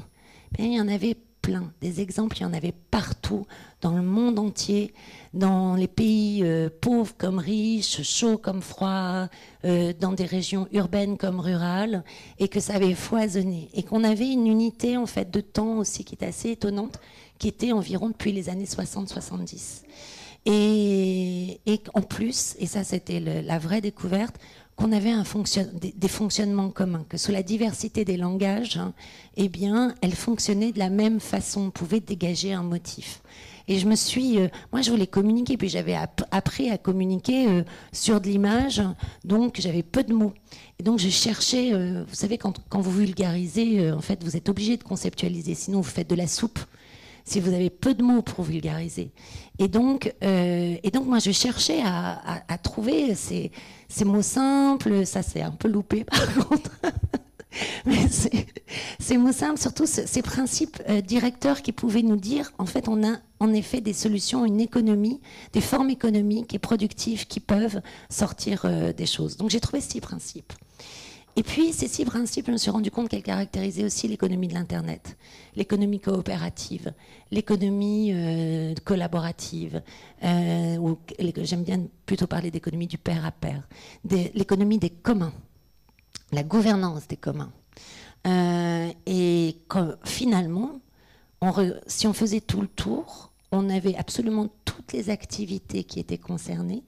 eh 0.60 0.66
il 0.66 0.74
y 0.74 0.80
en 0.80 0.88
avait 0.88 1.18
plein. 1.42 1.72
Des 1.82 2.02
exemples, 2.02 2.38
il 2.38 2.42
y 2.42 2.46
en 2.46 2.54
avait 2.54 2.74
partout, 2.92 3.46
dans 3.86 3.94
le 3.94 4.02
monde 4.02 4.40
entier, 4.40 4.96
dans 5.36 5.76
les 5.76 5.88
pays 5.88 6.42
euh, 6.44 6.70
pauvres 6.82 7.14
comme 7.20 7.38
riches, 7.38 8.02
chauds 8.02 8.40
comme 8.40 8.64
froids, 8.64 9.30
euh, 9.64 9.94
dans 10.00 10.14
des 10.14 10.26
régions 10.26 10.68
urbaines 10.72 11.18
comme 11.18 11.40
rurales, 11.40 12.04
et 12.40 12.48
que 12.48 12.60
ça 12.60 12.74
avait 12.74 12.96
foisonné. 12.96 13.70
Et 13.76 13.84
qu'on 13.84 14.04
avait 14.04 14.32
une 14.32 14.48
unité 14.48 14.98
en 14.98 15.06
fait 15.06 15.30
de 15.30 15.40
temps 15.40 15.78
aussi 15.78 16.04
qui 16.04 16.16
était 16.16 16.26
assez 16.26 16.50
étonnante, 16.50 17.00
qui 17.38 17.48
était 17.48 17.74
environ 17.74 18.10
depuis 18.10 18.32
les 18.32 18.50
années 18.50 18.66
60-70. 18.66 19.84
Et, 20.48 21.60
et, 21.68 21.82
en 21.94 22.02
plus, 22.02 22.56
et 22.58 22.66
ça 22.66 22.84
c'était 22.84 23.20
la 23.20 23.60
vraie 23.60 23.82
découverte, 23.82 24.36
qu'on 24.76 24.92
avait 24.92 25.14
des, 25.74 26.08
fonctionnements 26.08 26.70
communs, 26.70 27.06
que 27.08 27.18
sous 27.18 27.32
la 27.32 27.44
diversité 27.44 28.04
des 28.04 28.18
langages, 28.18 28.78
hein, 28.78 28.94
eh 29.38 29.48
bien, 29.48 29.96
elles 30.02 30.16
fonctionnaient 30.16 30.74
de 30.74 30.80
la 30.80 30.90
même 30.90 31.20
façon, 31.20 31.68
on 31.68 31.72
pouvait 31.72 32.02
dégager 32.02 32.52
un 32.52 32.64
motif. 32.64 33.22
Et 33.68 33.80
je 33.80 33.88
me 33.88 33.96
suis, 33.96 34.40
euh, 34.40 34.48
moi, 34.72 34.82
je 34.82 34.92
voulais 34.92 35.08
communiquer, 35.08 35.58
puis 35.58 35.70
j'avais 35.70 35.96
appris 36.32 36.70
à 36.70 36.78
communiquer 36.78 37.48
euh, 37.48 37.64
sur 37.92 38.22
de 38.22 38.28
l'image, 38.28 38.82
donc 39.24 39.60
j'avais 39.60 39.84
peu 39.84 40.04
de 40.04 40.14
mots. 40.14 40.34
Et 40.80 40.84
donc 40.84 41.00
je 41.00 41.10
cherchais, 41.10 41.74
euh, 41.74 42.04
vous 42.08 42.16
savez, 42.16 42.38
quand, 42.38 42.60
vous 42.74 42.92
vulgarisez, 42.92 43.92
en 43.92 44.02
fait, 44.02 44.24
vous 44.24 44.36
êtes 44.38 44.50
obligé 44.50 44.78
de 44.78 44.84
conceptualiser, 44.84 45.56
sinon 45.56 45.82
vous 45.82 45.90
faites 45.90 46.10
de 46.10 46.16
la 46.16 46.28
soupe 46.28 46.60
si 47.28 47.40
vous 47.40 47.54
avez 47.54 47.72
peu 47.72 47.96
de 47.96 48.04
mots 48.04 48.22
pour 48.22 48.44
vulgariser. 48.44 49.10
Et 49.58 49.68
donc, 49.68 50.14
et 50.22 50.92
donc 50.94 51.08
moi, 51.08 51.18
je 51.18 51.32
cherchais 51.32 51.82
à, 51.84 52.44
à, 52.48 52.58
trouver 52.60 53.16
ces, 53.16 53.52
ces, 53.90 54.06
mots 54.06 54.22
simples. 54.22 55.08
Ça, 55.08 55.24
c'est 55.24 55.42
un 55.42 55.50
peu 55.50 55.68
loupé, 55.68 56.04
par 56.04 56.48
contre. 56.48 56.70
Mais 57.86 58.08
ces 59.00 59.18
mots 59.18 59.32
simples, 59.32 59.60
surtout 59.60 59.86
ces 59.86 60.22
principes 60.22 60.82
euh, 60.90 61.02
directeurs 61.02 61.62
qui 61.62 61.72
pouvaient 61.72 62.02
nous 62.02 62.18
dire, 62.18 62.52
en 62.58 62.66
fait, 62.66 62.88
on 62.88 63.04
a 63.04 63.18
en 63.40 63.54
effet 63.54 63.82
des 63.82 63.94
solutions, 63.94 64.46
une 64.46 64.62
économie, 64.62 65.22
des 65.54 65.62
formes 65.62 65.90
économiques 65.90 66.54
et 66.54 66.60
productives 66.60 67.28
qui 67.28 67.40
peuvent 67.40 67.82
sortir 68.10 68.64
euh, 68.66 68.94
des 68.94 69.06
choses. 69.06 69.38
Donc 69.38 69.50
j'ai 69.50 69.60
trouvé 69.60 69.82
six 69.82 70.02
principes. 70.02 70.54
Et 71.38 71.44
puis, 71.44 71.74
ces 71.74 71.90
six 71.90 72.06
principes, 72.06 72.46
je 72.48 72.52
me 72.54 72.58
suis 72.58 72.72
rendu 72.72 72.90
compte 72.92 73.10
qu'elles 73.10 73.22
caractérisaient 73.22 73.84
aussi 73.84 74.08
l'économie 74.08 74.48
de 74.48 74.54
l'Internet, 74.54 75.18
l'économie 75.58 76.00
coopérative, 76.00 76.94
l'économie 77.30 78.12
euh, 78.14 78.74
collaborative, 78.86 79.82
euh, 80.24 80.78
ou 80.78 80.98
j'aime 81.44 81.64
bien 81.64 81.88
plutôt 82.06 82.26
parler 82.26 82.52
d'économie 82.52 82.88
du 82.88 82.98
pair 82.98 83.26
à 83.26 83.32
pair, 83.32 83.68
l'économie 84.34 84.78
des 84.78 84.90
communs, 84.90 85.34
la 86.36 86.44
gouvernance 86.44 87.08
des 87.08 87.18
communs. 87.18 87.52
Euh, 88.28 88.92
et 89.06 89.58
finalement, 90.04 90.80
si 91.88 92.08
on 92.08 92.14
faisait 92.14 92.42
tout 92.42 92.62
le 92.62 92.68
tour, 92.68 93.32
on 93.52 93.70
avait 93.70 93.96
absolument 93.96 94.50
toutes 94.66 94.94
les 94.94 95.10
activités 95.10 95.84
qui 95.84 96.00
étaient 96.00 96.18
concernées, 96.18 96.84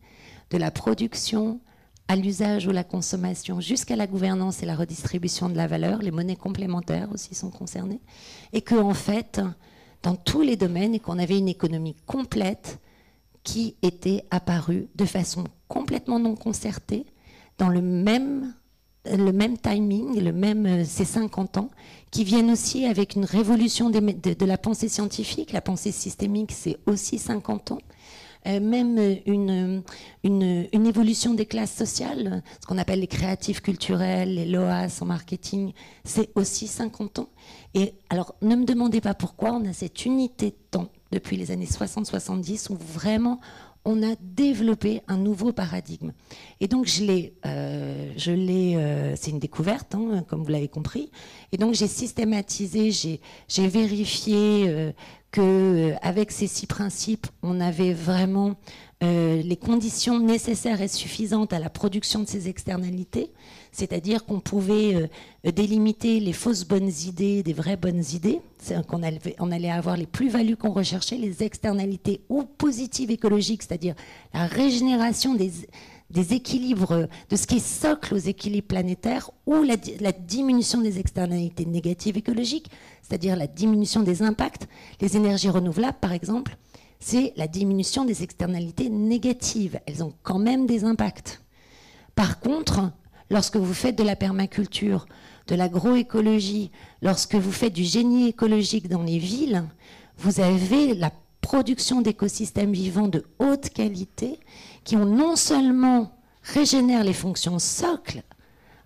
de 0.50 0.58
la 0.58 0.72
production 0.72 1.60
à 2.08 2.16
l'usage 2.16 2.68
ou 2.68 2.72
la 2.72 2.84
consommation, 2.84 3.60
jusqu'à 3.60 3.96
la 3.96 4.08
gouvernance 4.08 4.64
et 4.64 4.66
la 4.66 4.76
redistribution 4.76 5.50
de 5.50 5.58
la 5.58 5.68
valeur. 5.68 6.02
Les 6.02 6.12
monnaies 6.12 6.38
complémentaires 6.38 7.10
aussi 7.12 7.36
sont 7.36 7.52
concernées. 7.52 8.00
Et 8.54 8.62
que, 8.62 8.76
en 8.76 8.94
fait, 8.94 9.42
dans 10.04 10.16
tous 10.16 10.42
les 10.42 10.56
domaines, 10.56 10.96
et 10.96 11.00
qu'on 11.00 11.20
avait 11.20 11.38
une 11.38 11.50
économie 11.50 11.96
complète 12.06 12.80
qui 13.44 13.76
était 13.82 14.24
apparue 14.32 14.88
de 14.96 15.06
façon 15.06 15.44
complètement 15.68 16.20
non 16.20 16.36
concertée, 16.36 17.06
dans 17.58 17.70
le 17.70 17.82
même, 17.82 18.54
le 19.16 19.32
même 19.32 19.58
timing, 19.58 20.20
le 20.20 20.34
même, 20.34 20.66
euh, 20.66 20.84
ces 20.86 21.06
50 21.06 21.58
ans, 21.58 21.70
qui 22.12 22.24
viennent 22.24 22.52
aussi 22.52 22.86
avec 22.86 23.16
une 23.16 23.26
révolution 23.26 23.90
de, 23.90 24.46
la 24.46 24.58
pensée 24.58 24.90
scientifique. 24.90 25.52
La 25.52 25.62
pensée 25.62 25.92
systémique, 25.92 26.52
c'est 26.52 26.78
aussi 26.86 27.18
50 27.18 27.72
ans. 27.72 27.80
Euh, 28.48 28.60
même 28.60 28.98
une, 29.26 29.84
une, 30.24 30.68
une, 30.72 30.86
évolution 30.86 31.34
des 31.34 31.46
classes 31.46 31.74
sociales, 31.74 32.44
ce 32.62 32.68
qu'on 32.68 32.78
appelle 32.78 33.02
les 33.02 33.08
créatifs 33.08 33.62
culturels, 33.62 34.36
les 34.36 34.46
LOAS 34.46 35.02
en 35.02 35.06
marketing, 35.06 35.74
c'est 36.06 36.30
aussi 36.36 36.68
50 36.68 37.20
ans. 37.20 37.30
Et 37.74 37.96
alors, 38.10 38.36
ne 38.42 38.56
me 38.56 38.64
demandez 38.64 39.02
pas 39.02 39.14
pourquoi, 39.14 39.52
on 39.52 39.66
a 39.66 39.74
cette 39.74 40.06
unité 40.06 40.52
de 40.52 40.58
temps 40.72 40.90
depuis 41.12 41.38
les 41.38 41.52
années 41.52 41.66
60-70 41.66 42.72
où 42.72 42.76
vraiment 42.76 43.40
on 43.88 44.04
a 44.04 44.16
développé 44.20 45.02
un 45.08 45.16
nouveau 45.16 45.54
paradigme. 45.54 46.12
Et 46.60 46.68
donc, 46.68 46.88
je 46.88 47.06
l'ai, 47.06 47.38
euh, 47.46 48.12
je 48.18 48.32
l'ai, 48.32 48.76
euh, 48.76 49.16
c'est 49.16 49.32
une 49.32 49.40
découverte, 49.40 49.96
hein, 49.96 50.26
comme 50.28 50.44
vous 50.44 50.52
l'avez 50.52 50.68
compris. 50.68 51.10
Et 51.54 51.58
donc, 51.58 51.74
j'ai 51.74 51.88
systématisé, 51.88 52.92
j'ai, 52.92 53.68
vérifié 53.70 54.66
euh, 54.68 54.92
que, 55.32 55.42
euh, 55.42 55.96
avec 56.02 56.32
ces 56.32 56.48
six 56.48 56.68
principes, 56.68 57.28
on 57.42 57.62
avait 57.62 57.94
vraiment 57.94 58.56
les 59.00 59.58
conditions 59.58 60.20
nécessaires 60.20 60.82
et 60.82 60.88
suffisantes 60.88 61.54
à 61.54 61.60
la 61.60 61.70
production 61.70 62.22
de 62.24 62.28
ces 62.28 62.50
externalités, 62.50 63.32
c'est-à-dire 63.78 64.26
qu'on 64.26 64.40
pouvait 64.40 64.96
euh, 64.96 65.52
délimiter 65.52 66.20
les 66.20 66.34
fausses 66.34 66.66
bonnes 66.66 66.92
idées 67.06 67.44
des 67.44 67.54
vraies 67.54 67.78
bonnes 67.78 68.04
idées, 68.12 68.42
qu'on 68.88 69.04
allait, 69.04 69.70
avoir 69.70 69.98
les 69.98 70.08
plus-values 70.08 70.58
qu'on 70.58 70.72
recherchait, 70.72 71.16
les 71.16 71.44
externalités 71.44 72.22
ou 72.28 72.44
positives 72.44 73.12
écologiques, 73.12 73.62
c'est-à-dire 73.62 73.94
la 74.34 74.48
régénération 74.48 75.36
des, 75.36 76.34
équilibres, 76.34 77.08
de 77.30 77.36
ce 77.36 77.46
qui 77.46 77.58
est 77.58 77.68
socle 77.68 78.16
aux 78.16 78.18
équilibres 78.18 78.68
planétaires, 78.68 79.30
ou 79.46 79.62
la 79.62 80.12
diminution 80.12 80.82
des 80.82 80.98
externalités 80.98 81.68
négatives 81.68 82.18
écologiques, 82.18 82.72
c'est-à-dire 83.04 83.36
la 83.36 83.46
diminution 83.46 84.02
des 84.02 84.24
impacts. 84.24 84.68
Les 85.02 85.18
énergies 85.18 85.50
renouvelables, 85.50 86.00
par 86.02 86.14
exemple, 86.14 86.58
c'est 87.00 87.32
la 87.36 87.48
diminution 87.48 88.06
des 88.06 88.24
externalités 88.24 88.90
négatives. 88.90 89.80
Elles 89.86 90.04
ont 90.04 90.14
quand 90.24 90.40
même 90.40 90.66
des 90.66 90.84
impacts. 90.84 91.44
Par 92.16 92.40
contre, 92.40 92.92
lorsque 93.30 93.58
vous 93.58 93.74
faites 93.74 93.98
de 93.98 94.04
la 94.04 94.16
permaculture, 94.16 95.06
de 95.48 95.56
l'agroécologie, 95.56 96.72
lorsque 97.02 97.36
vous 97.36 97.52
faites 97.52 97.74
du 97.74 97.84
génie 97.84 98.28
écologique 98.30 98.90
dans 98.90 99.04
les 99.04 99.18
villes, 99.18 99.64
vous 100.18 100.40
avez 100.40 100.94
la 100.94 101.12
production 101.42 102.02
d'écosystèmes 102.02 102.74
vivants 102.74 103.08
de 103.08 103.24
haute 103.40 103.70
qualité 103.70 104.40
qui 104.84 104.96
ont 104.98 105.06
non 105.06 105.36
seulement 105.36 106.12
régénèrent 106.44 107.04
les 107.04 107.14
fonctions 107.14 107.60
socles 107.60 108.24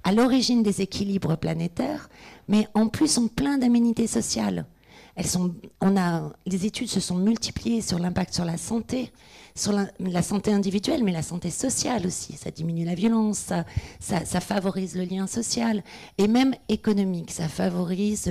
à 0.03 0.11
l'origine 0.11 0.63
des 0.63 0.81
équilibres 0.81 1.37
planétaires, 1.37 2.09
mais 2.47 2.67
en 2.73 2.87
plus 2.87 3.17
ont 3.17 3.27
plein 3.27 3.57
d'aménités 3.57 4.07
sociales. 4.07 4.65
Elles 5.15 5.27
sont, 5.27 5.53
on 5.81 5.97
a, 5.97 6.31
les 6.45 6.65
études 6.65 6.89
se 6.89 6.99
sont 6.99 7.15
multipliées 7.15 7.81
sur 7.81 7.99
l'impact 7.99 8.33
sur 8.33 8.45
la 8.45 8.57
santé, 8.57 9.11
sur 9.55 9.73
la, 9.73 10.21
santé 10.21 10.53
individuelle, 10.53 11.03
mais 11.03 11.11
la 11.11 11.21
santé 11.21 11.49
sociale 11.49 12.07
aussi. 12.07 12.33
Ça 12.33 12.51
diminue 12.51 12.85
la 12.85 12.95
violence, 12.95 13.37
ça, 13.37 13.65
ça, 13.99 14.39
favorise 14.39 14.95
le 14.95 15.03
lien 15.03 15.27
social 15.27 15.83
et 16.17 16.27
même 16.27 16.55
économique. 16.69 17.31
Ça 17.31 17.49
favorise 17.49 18.27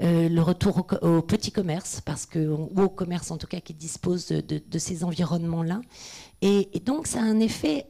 euh, 0.00 0.28
le 0.28 0.40
retour 0.40 0.86
au, 1.02 1.22
petit 1.22 1.50
commerce, 1.50 2.00
parce 2.04 2.26
que, 2.26 2.38
ou 2.38 2.70
au 2.80 2.88
commerce 2.88 3.30
en 3.30 3.36
tout 3.36 3.48
cas 3.48 3.60
qui 3.60 3.74
dispose 3.74 4.28
de 4.28 4.78
ces 4.78 5.02
environnements-là. 5.04 5.80
Et, 6.42 6.68
et, 6.72 6.80
donc 6.80 7.06
ça 7.06 7.20
a 7.20 7.24
un 7.24 7.40
effet 7.40 7.86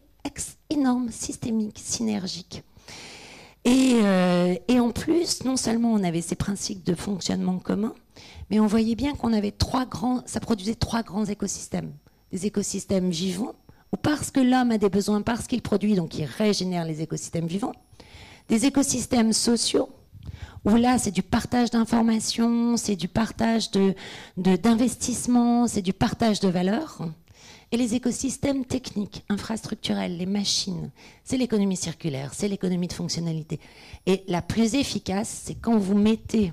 énorme, 0.71 1.11
systémique, 1.11 1.81
synergique. 1.83 2.63
Et, 3.65 4.01
euh, 4.03 4.55
et, 4.69 4.81
en 4.81 4.91
plus, 4.91 5.45
non 5.45 5.57
seulement 5.57 5.93
on 5.93 6.03
avait 6.03 6.23
ces 6.23 6.35
principes 6.35 6.85
de 6.85 6.95
fonctionnement 6.95 7.59
commun, 7.59 7.95
mais 8.51 8.59
on 8.59 8.67
voyait 8.67 8.95
bien 8.95 9.15
qu'on 9.15 9.33
avait 9.33 9.51
trois 9.51 9.85
grands, 9.85 10.23
ça 10.27 10.41
produisait 10.41 10.75
trois 10.75 11.03
grands 11.03 11.27
écosystèmes. 11.27 11.93
Des 12.33 12.47
écosystèmes 12.47 13.11
vivants, 13.11 13.55
ou 13.93 13.97
parce 13.97 14.31
que 14.31 14.41
l'homme 14.41 14.71
a 14.71 14.79
des 14.79 14.89
besoins, 14.89 15.21
parce 15.21 15.47
qu'il 15.47 15.63
produit, 15.63 15.95
donc 15.95 16.19
il 16.19 16.25
régénère 16.25 16.85
les 16.85 17.03
écosystèmes 17.03 17.47
vivants. 17.47 17.75
Des 18.49 18.65
écosystèmes 18.65 19.33
sociaux, 19.33 19.91
où 20.65 20.77
là, 20.77 20.99
c'est 20.99 21.11
du 21.11 21.23
partage 21.23 21.71
d'informations, 21.71 22.77
c'est 22.77 22.97
du 22.97 23.09
partage 23.09 23.71
d'investissements, 24.37 25.65
de, 25.65 25.69
c'est 25.69 25.83
du 25.83 25.93
partage 25.93 26.41
de 26.41 26.49
valeurs. 26.49 27.03
Et 27.73 27.77
les 27.77 27.95
écosystèmes 27.95 28.65
techniques, 28.65 29.25
infrastructurels, 29.29 30.17
les 30.17 30.27
machines, 30.27 30.91
c'est 31.23 31.37
l'économie 31.37 31.77
circulaire, 31.77 32.35
c'est 32.35 32.49
l'économie 32.49 32.89
de 32.89 32.93
fonctionnalité. 32.93 33.61
Et 34.07 34.25
la 34.27 34.43
plus 34.43 34.75
efficace, 34.75 35.43
c'est 35.45 35.55
quand 35.55 35.79
vous 35.79 35.97
mettez 35.97 36.53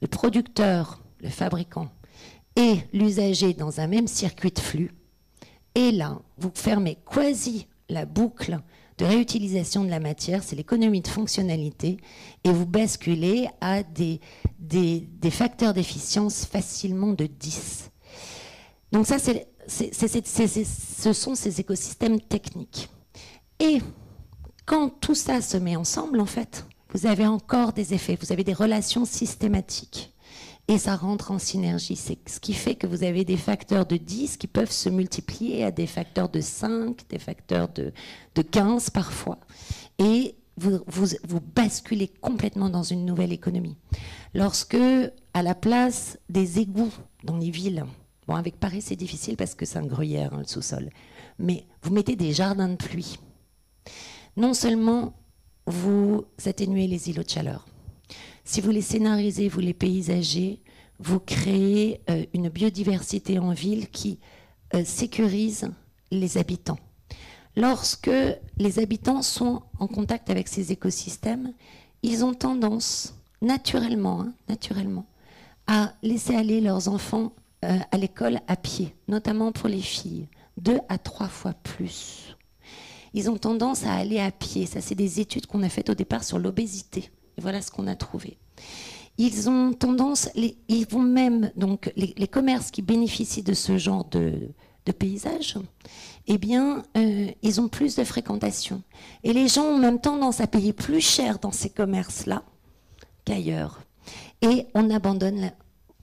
le 0.00 0.08
producteur, 0.08 1.00
le 1.20 1.28
fabricant 1.28 1.88
et 2.56 2.78
l'usager 2.92 3.54
dans 3.54 3.80
un 3.80 3.86
même 3.86 4.08
circuit 4.08 4.50
de 4.50 4.58
flux. 4.58 4.92
Et 5.76 5.92
là, 5.92 6.18
vous 6.38 6.50
fermez 6.52 6.98
quasi 7.08 7.68
la 7.88 8.04
boucle 8.04 8.58
de 8.98 9.04
réutilisation 9.04 9.84
de 9.84 9.90
la 9.90 10.00
matière, 10.00 10.42
c'est 10.42 10.56
l'économie 10.56 11.00
de 11.00 11.08
fonctionnalité, 11.08 11.98
et 12.42 12.50
vous 12.50 12.66
basculez 12.66 13.48
à 13.60 13.84
des, 13.84 14.20
facteurs 15.30 15.72
d'efficience 15.72 16.44
facilement 16.44 17.12
de 17.12 17.26
10. 17.26 17.90
Donc 18.90 19.06
ça, 19.06 19.20
c'est 19.20 19.46
ce 19.68 21.12
sont 21.12 21.34
ces 21.34 21.60
écosystèmes 21.60 22.20
techniques. 22.20 22.90
Et 23.60 23.80
quand 24.66 24.90
tout 25.00 25.14
ça 25.14 25.40
se 25.40 25.56
met 25.56 25.76
ensemble, 25.76 26.20
en 26.20 26.26
fait, 26.26 26.66
vous 26.92 27.06
avez 27.06 27.26
encore 27.26 27.72
des 27.72 27.94
effets, 27.94 28.18
vous 28.20 28.32
avez 28.32 28.44
des 28.44 28.52
relations 28.52 29.04
systématiques. 29.04 30.12
Et 30.70 30.76
ça 30.76 30.96
rentre 30.96 31.30
en 31.30 31.38
synergie. 31.38 31.96
C'est 31.96 32.18
ce 32.28 32.40
qui 32.40 32.52
fait 32.52 32.74
que 32.74 32.86
vous 32.86 33.02
avez 33.02 33.24
des 33.24 33.38
facteurs 33.38 33.86
de 33.86 33.96
10 33.96 34.36
qui 34.36 34.46
peuvent 34.46 34.70
se 34.70 34.90
multiplier 34.90 35.64
à 35.64 35.70
des 35.70 35.86
facteurs 35.86 36.28
de 36.28 36.42
5, 36.42 37.08
des 37.08 37.18
facteurs 37.18 37.68
de, 37.68 37.92
de 38.34 38.42
15 38.42 38.90
parfois. 38.90 39.38
Et 39.98 40.36
vous, 40.58 41.40
basculez 41.54 42.08
complètement 42.08 42.68
dans 42.68 42.82
une 42.82 43.06
nouvelle 43.06 43.32
économie. 43.32 43.76
Lorsque, 44.34 44.76
à 45.32 45.42
la 45.42 45.54
place 45.54 46.18
des 46.28 46.58
égouts 46.58 46.92
dans 47.24 47.36
les 47.36 47.50
villes, 47.50 47.86
Bon, 48.28 48.34
avec 48.34 48.60
Paris, 48.60 48.82
c'est 48.82 48.94
difficile 48.94 49.38
parce 49.38 49.54
que 49.54 49.64
c'est 49.64 49.78
un 49.78 49.86
gruyère, 49.86 50.34
hein, 50.34 50.40
le 50.40 50.46
sous-sol. 50.46 50.90
Mais 51.38 51.64
vous 51.82 51.94
mettez 51.94 52.14
des 52.14 52.34
jardins 52.34 52.68
de 52.68 52.76
pluie. 52.76 53.18
Non 54.36 54.52
seulement 54.52 55.14
vous 55.66 56.26
atténuez 56.44 56.86
les 56.86 57.08
îlots 57.08 57.22
de 57.22 57.28
chaleur, 57.28 57.66
si 58.44 58.60
vous 58.60 58.70
les 58.70 58.82
scénarisez, 58.82 59.48
vous 59.48 59.60
les 59.60 59.74
paysagez, 59.74 60.62
vous 60.98 61.20
créez 61.20 62.00
euh, 62.08 62.24
une 62.32 62.48
biodiversité 62.48 63.38
en 63.38 63.52
ville 63.52 63.88
qui 63.88 64.18
euh, 64.74 64.84
sécurise 64.84 65.70
les 66.10 66.38
habitants. 66.38 66.78
Lorsque 67.56 68.10
les 68.56 68.78
habitants 68.78 69.22
sont 69.22 69.62
en 69.78 69.86
contact 69.86 70.30
avec 70.30 70.48
ces 70.48 70.72
écosystèmes, 70.72 71.52
ils 72.02 72.24
ont 72.24 72.34
tendance, 72.34 73.14
naturellement, 73.42 74.22
hein, 74.22 74.32
naturellement, 74.48 75.06
à 75.66 75.92
laisser 76.02 76.34
aller 76.34 76.60
leurs 76.60 76.88
enfants 76.88 77.32
euh, 77.64 77.78
à 77.90 77.96
l'école 77.96 78.40
à 78.46 78.56
pied, 78.56 78.94
notamment 79.08 79.52
pour 79.52 79.68
les 79.68 79.80
filles, 79.80 80.28
deux 80.56 80.78
à 80.88 80.98
trois 80.98 81.28
fois 81.28 81.54
plus. 81.54 82.36
Ils 83.14 83.30
ont 83.30 83.38
tendance 83.38 83.84
à 83.84 83.94
aller 83.94 84.20
à 84.20 84.30
pied. 84.30 84.66
Ça, 84.66 84.80
c'est 84.80 84.94
des 84.94 85.20
études 85.20 85.46
qu'on 85.46 85.62
a 85.62 85.68
faites 85.68 85.90
au 85.90 85.94
départ 85.94 86.24
sur 86.24 86.38
l'obésité. 86.38 87.10
Et 87.36 87.40
voilà 87.40 87.62
ce 87.62 87.70
qu'on 87.70 87.86
a 87.86 87.96
trouvé. 87.96 88.38
Ils 89.16 89.48
ont 89.50 89.72
tendance, 89.72 90.28
ils 90.36 90.86
vont 90.88 91.02
même, 91.02 91.50
donc, 91.56 91.92
les, 91.96 92.28
commerces 92.28 92.70
qui 92.70 92.82
bénéficient 92.82 93.42
de 93.42 93.54
ce 93.54 93.76
genre 93.76 94.04
de, 94.04 94.50
de 94.86 94.92
paysage, 94.92 95.56
eh 96.28 96.38
bien, 96.38 96.84
euh, 96.96 97.26
ils 97.42 97.60
ont 97.60 97.68
plus 97.68 97.96
de 97.96 98.04
fréquentation. 98.04 98.82
Et 99.24 99.32
les 99.32 99.48
gens 99.48 99.64
ont 99.64 99.78
même 99.78 100.00
tendance 100.00 100.40
à 100.40 100.46
payer 100.46 100.72
plus 100.72 101.00
cher 101.00 101.40
dans 101.40 101.50
ces 101.50 101.70
commerces-là 101.70 102.44
qu'ailleurs. 103.24 103.80
Et 104.42 104.66
on 104.74 104.88
abandonne 104.90 105.40
la, 105.40 105.50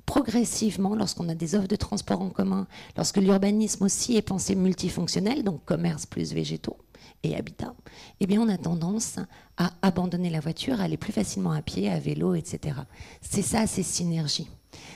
progressivement, 0.05 0.95
lorsqu'on 0.95 1.29
a 1.29 1.35
des 1.35 1.55
offres 1.55 1.67
de 1.67 1.75
transport 1.75 2.21
en 2.21 2.29
commun, 2.29 2.67
lorsque 2.95 3.17
l'urbanisme 3.17 3.83
aussi 3.83 4.15
est 4.15 4.21
pensé 4.21 4.55
multifonctionnel, 4.55 5.43
donc 5.43 5.65
commerce 5.65 6.05
plus 6.05 6.33
végétaux 6.33 6.77
et 7.23 7.35
habitat, 7.35 7.73
eh 8.19 8.27
bien 8.27 8.41
on 8.41 8.49
a 8.49 8.57
tendance 8.57 9.17
à 9.57 9.73
abandonner 9.81 10.29
la 10.29 10.39
voiture, 10.39 10.79
à 10.79 10.83
aller 10.83 10.97
plus 10.97 11.13
facilement 11.13 11.51
à 11.51 11.61
pied, 11.61 11.89
à 11.89 11.99
vélo, 11.99 12.35
etc. 12.35 12.77
C'est 13.21 13.41
ça, 13.41 13.67
ces 13.67 13.83
synergies. 13.83 14.49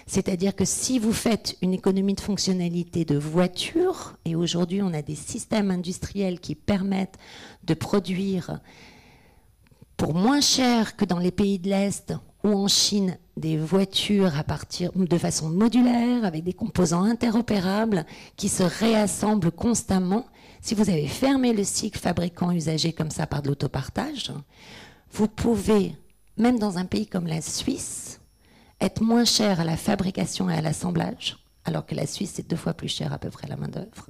C'est-à-dire 0.05 0.55
que 0.55 0.65
si 0.65 0.99
vous 0.99 1.13
faites 1.13 1.57
une 1.61 1.73
économie 1.73 2.13
de 2.13 2.21
fonctionnalité 2.21 3.05
de 3.05 3.17
voiture, 3.17 4.17
et 4.25 4.35
aujourd'hui 4.35 4.81
on 4.81 4.93
a 4.93 5.01
des 5.01 5.15
systèmes 5.15 5.71
industriels 5.71 6.39
qui 6.39 6.55
permettent 6.55 7.17
de 7.63 7.73
produire 7.73 8.59
pour 9.97 10.13
moins 10.13 10.41
cher 10.41 10.95
que 10.95 11.05
dans 11.05 11.19
les 11.19 11.31
pays 11.31 11.59
de 11.59 11.69
l'Est 11.69 12.13
ou 12.43 12.49
en 12.49 12.67
Chine 12.67 13.17
des 13.37 13.57
voitures 13.57 14.37
à 14.37 14.43
partir 14.43 14.91
de 14.93 15.17
façon 15.17 15.49
modulaire 15.49 16.25
avec 16.25 16.43
des 16.43 16.53
composants 16.53 17.03
interopérables 17.03 18.05
qui 18.35 18.49
se 18.49 18.63
réassemblent 18.63 19.51
constamment. 19.51 20.25
Si 20.61 20.75
vous 20.75 20.89
avez 20.89 21.07
fermé 21.07 21.53
le 21.53 21.63
cycle 21.63 21.99
fabricant 21.99 22.51
usager 22.51 22.93
comme 22.93 23.11
ça 23.11 23.27
par 23.27 23.41
de 23.41 23.49
l'autopartage, 23.49 24.31
vous 25.11 25.27
pouvez, 25.27 25.95
même 26.37 26.59
dans 26.59 26.77
un 26.77 26.85
pays 26.85 27.07
comme 27.07 27.27
la 27.27 27.41
Suisse, 27.41 28.19
être 28.81 29.01
moins 29.01 29.25
cher 29.25 29.59
à 29.59 29.65
la 29.65 29.77
fabrication 29.77 30.49
et 30.49 30.55
à 30.55 30.61
l'assemblage, 30.61 31.37
alors 31.65 31.85
que 31.85 31.95
la 31.95 32.07
Suisse 32.07 32.39
est 32.39 32.49
deux 32.49 32.55
fois 32.55 32.73
plus 32.73 32.87
cher 32.87 33.11
à 33.13 33.19
peu 33.19 33.29
près 33.29 33.47
la 33.47 33.57
main-d'œuvre. 33.57 34.07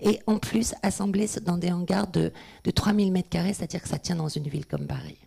Et 0.00 0.20
en 0.26 0.38
plus, 0.38 0.74
assembler 0.82 1.28
dans 1.42 1.56
des 1.56 1.72
hangars 1.72 2.08
de, 2.08 2.32
de 2.64 2.70
3000 2.70 3.16
m, 3.16 3.22
c'est-à-dire 3.32 3.82
que 3.82 3.88
ça 3.88 3.98
tient 3.98 4.16
dans 4.16 4.28
une 4.28 4.48
ville 4.48 4.66
comme 4.66 4.86
Paris. 4.86 5.18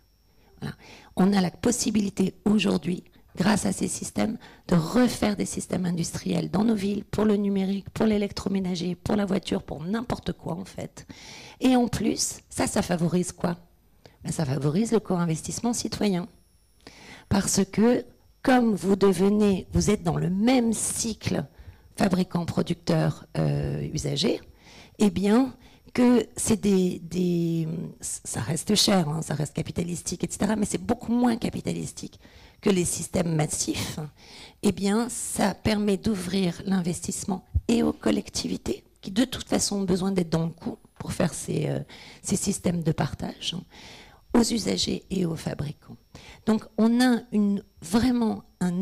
On 1.16 1.32
a 1.32 1.40
la 1.40 1.50
possibilité 1.50 2.34
aujourd'hui, 2.44 3.04
grâce 3.36 3.66
à 3.66 3.72
ces 3.72 3.88
systèmes, 3.88 4.38
de 4.68 4.74
refaire 4.74 5.36
des 5.36 5.46
systèmes 5.46 5.86
industriels 5.86 6.50
dans 6.50 6.64
nos 6.64 6.74
villes, 6.74 7.04
pour 7.04 7.24
le 7.24 7.36
numérique, 7.36 7.90
pour 7.90 8.06
l'électroménager, 8.06 8.94
pour 8.94 9.16
la 9.16 9.26
voiture, 9.26 9.62
pour 9.62 9.82
n'importe 9.82 10.32
quoi 10.32 10.54
en 10.54 10.64
fait. 10.64 11.06
Et 11.60 11.76
en 11.76 11.88
plus, 11.88 12.40
ça, 12.48 12.66
ça 12.66 12.82
favorise 12.82 13.32
quoi? 13.32 13.56
Ben, 14.24 14.32
Ça 14.32 14.44
favorise 14.44 14.92
le 14.92 15.00
co-investissement 15.00 15.72
citoyen. 15.72 16.28
Parce 17.28 17.64
que 17.64 18.04
comme 18.42 18.74
vous 18.74 18.96
devenez, 18.96 19.66
vous 19.72 19.90
êtes 19.90 20.02
dans 20.02 20.16
le 20.16 20.28
même 20.28 20.72
cycle 20.72 21.44
fabricant, 21.96 22.44
producteur, 22.44 23.26
euh, 23.38 23.88
eh 24.98 25.10
bien, 25.10 25.54
que 25.92 26.26
c'est 26.36 26.60
des, 26.60 27.68
ça 28.00 28.40
reste 28.40 28.74
cher, 28.74 29.08
hein, 29.08 29.22
ça 29.22 29.34
reste 29.34 29.54
capitalistique, 29.54 30.24
etc. 30.24 30.54
Mais 30.56 30.64
c'est 30.64 30.82
beaucoup 30.82 31.12
moins 31.12 31.36
capitalistique 31.36 32.18
que 32.60 32.70
les 32.70 32.84
systèmes 32.84 33.34
massifs. 33.34 33.98
Eh 34.62 34.72
bien, 34.72 35.08
ça 35.08 35.54
permet 35.54 35.96
d'ouvrir 35.96 36.62
l'investissement 36.64 37.44
et 37.68 37.82
aux 37.82 37.92
collectivités 37.92 38.84
qui 39.00 39.10
de 39.10 39.24
toute 39.24 39.48
façon 39.48 39.80
ont 39.80 39.84
besoin 39.84 40.12
d'être 40.12 40.30
dans 40.30 40.46
le 40.46 40.52
coup 40.52 40.78
pour 40.98 41.12
faire 41.12 41.34
ces, 41.34 41.66
euh, 41.68 41.80
ces 42.22 42.36
systèmes 42.36 42.82
de 42.82 42.92
partage, 42.92 43.54
hein, 43.54 43.62
aux 44.32 44.42
usagers 44.42 45.04
et 45.10 45.26
aux 45.26 45.34
fabricants. 45.34 45.96
Donc, 46.46 46.64
on 46.78 47.00
a 47.00 47.20
une, 47.32 47.62
vraiment 47.82 48.44
un, 48.60 48.72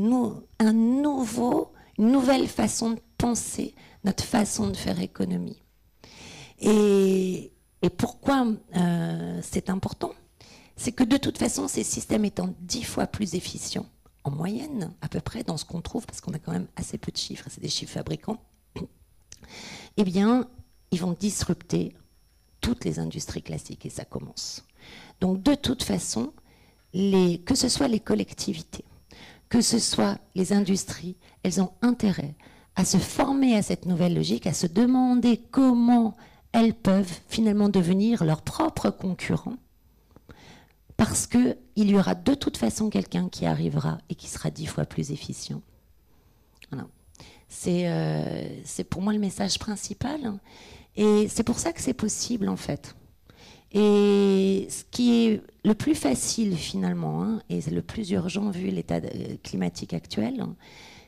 un 0.58 0.72
nouveau, 0.72 1.72
une 1.98 2.12
nouvelle 2.12 2.46
façon 2.46 2.90
de 2.90 3.00
penser 3.16 3.74
notre 4.04 4.24
façon 4.24 4.68
de 4.68 4.76
faire 4.76 5.00
économie. 5.00 5.62
Et, 6.60 7.52
pourquoi 7.96 8.46
euh, 8.76 9.40
c'est 9.42 9.70
important? 9.70 10.12
C'est 10.76 10.92
que 10.92 11.04
de 11.04 11.16
toute 11.16 11.38
façon, 11.38 11.68
ces 11.68 11.84
systèmes 11.84 12.24
étant 12.24 12.54
dix 12.60 12.84
fois 12.84 13.06
plus 13.06 13.34
efficients, 13.34 13.86
en 14.24 14.30
moyenne, 14.30 14.92
à 15.00 15.08
peu 15.08 15.20
près, 15.20 15.42
dans 15.42 15.56
ce 15.56 15.64
qu'on 15.64 15.80
trouve, 15.80 16.06
parce 16.06 16.20
qu'on 16.20 16.34
a 16.34 16.38
quand 16.38 16.52
même 16.52 16.68
assez 16.76 16.98
peu 16.98 17.10
de 17.10 17.16
chiffres, 17.16 17.48
c'est 17.50 17.60
des 17.60 17.68
chiffres 17.68 17.94
fabricants, 17.94 18.38
eh 19.96 20.04
bien, 20.04 20.46
ils 20.90 21.00
vont 21.00 21.16
disrupter 21.18 21.94
toutes 22.60 22.84
les 22.84 22.98
industries 22.98 23.42
classiques, 23.42 23.86
et 23.86 23.90
ça 23.90 24.04
commence. 24.04 24.64
Donc, 25.20 25.42
de 25.42 25.54
toute 25.54 25.82
façon, 25.82 26.32
que 26.92 27.54
ce 27.54 27.68
soit 27.68 27.88
les 27.88 28.00
collectivités, 28.00 28.84
que 29.48 29.60
ce 29.60 29.78
soit 29.78 30.18
les 30.34 30.52
industries, 30.52 31.16
elles 31.42 31.60
ont 31.60 31.72
intérêt 31.82 32.34
à 32.76 32.84
se 32.84 32.98
former 32.98 33.56
à 33.56 33.62
cette 33.62 33.86
nouvelle 33.86 34.14
logique, 34.14 34.46
à 34.46 34.54
se 34.54 34.66
demander 34.66 35.40
comment 35.50 36.16
elles 36.52 36.74
peuvent 36.74 37.20
finalement 37.28 37.68
devenir 37.68 38.24
leurs 38.24 38.42
propres 38.42 38.90
concurrents 38.90 39.56
parce 40.96 41.26
qu'il 41.26 41.56
y 41.76 41.94
aura 41.94 42.14
de 42.14 42.34
toute 42.34 42.56
façon 42.56 42.90
quelqu'un 42.90 43.28
qui 43.28 43.46
arrivera 43.46 43.98
et 44.10 44.14
qui 44.14 44.28
sera 44.28 44.50
dix 44.50 44.66
fois 44.66 44.84
plus 44.84 45.12
efficient. 45.12 45.62
Euh, 47.66 48.60
c'est 48.64 48.84
pour 48.84 49.02
moi 49.02 49.12
le 49.12 49.18
message 49.18 49.58
principal. 49.58 50.38
Et 50.96 51.28
c'est 51.28 51.42
pour 51.42 51.58
ça 51.58 51.72
que 51.72 51.80
c'est 51.80 51.94
possible 51.94 52.48
en 52.48 52.56
fait. 52.56 52.94
Et 53.72 54.66
ce 54.68 54.82
qui 54.90 55.26
est 55.26 55.42
le 55.64 55.74
plus 55.74 55.94
facile 55.94 56.56
finalement, 56.56 57.22
hein, 57.22 57.42
et 57.48 57.60
le 57.62 57.82
plus 57.82 58.10
urgent 58.10 58.50
vu 58.50 58.68
l'état 58.68 59.00
climatique 59.44 59.94
actuel, 59.94 60.44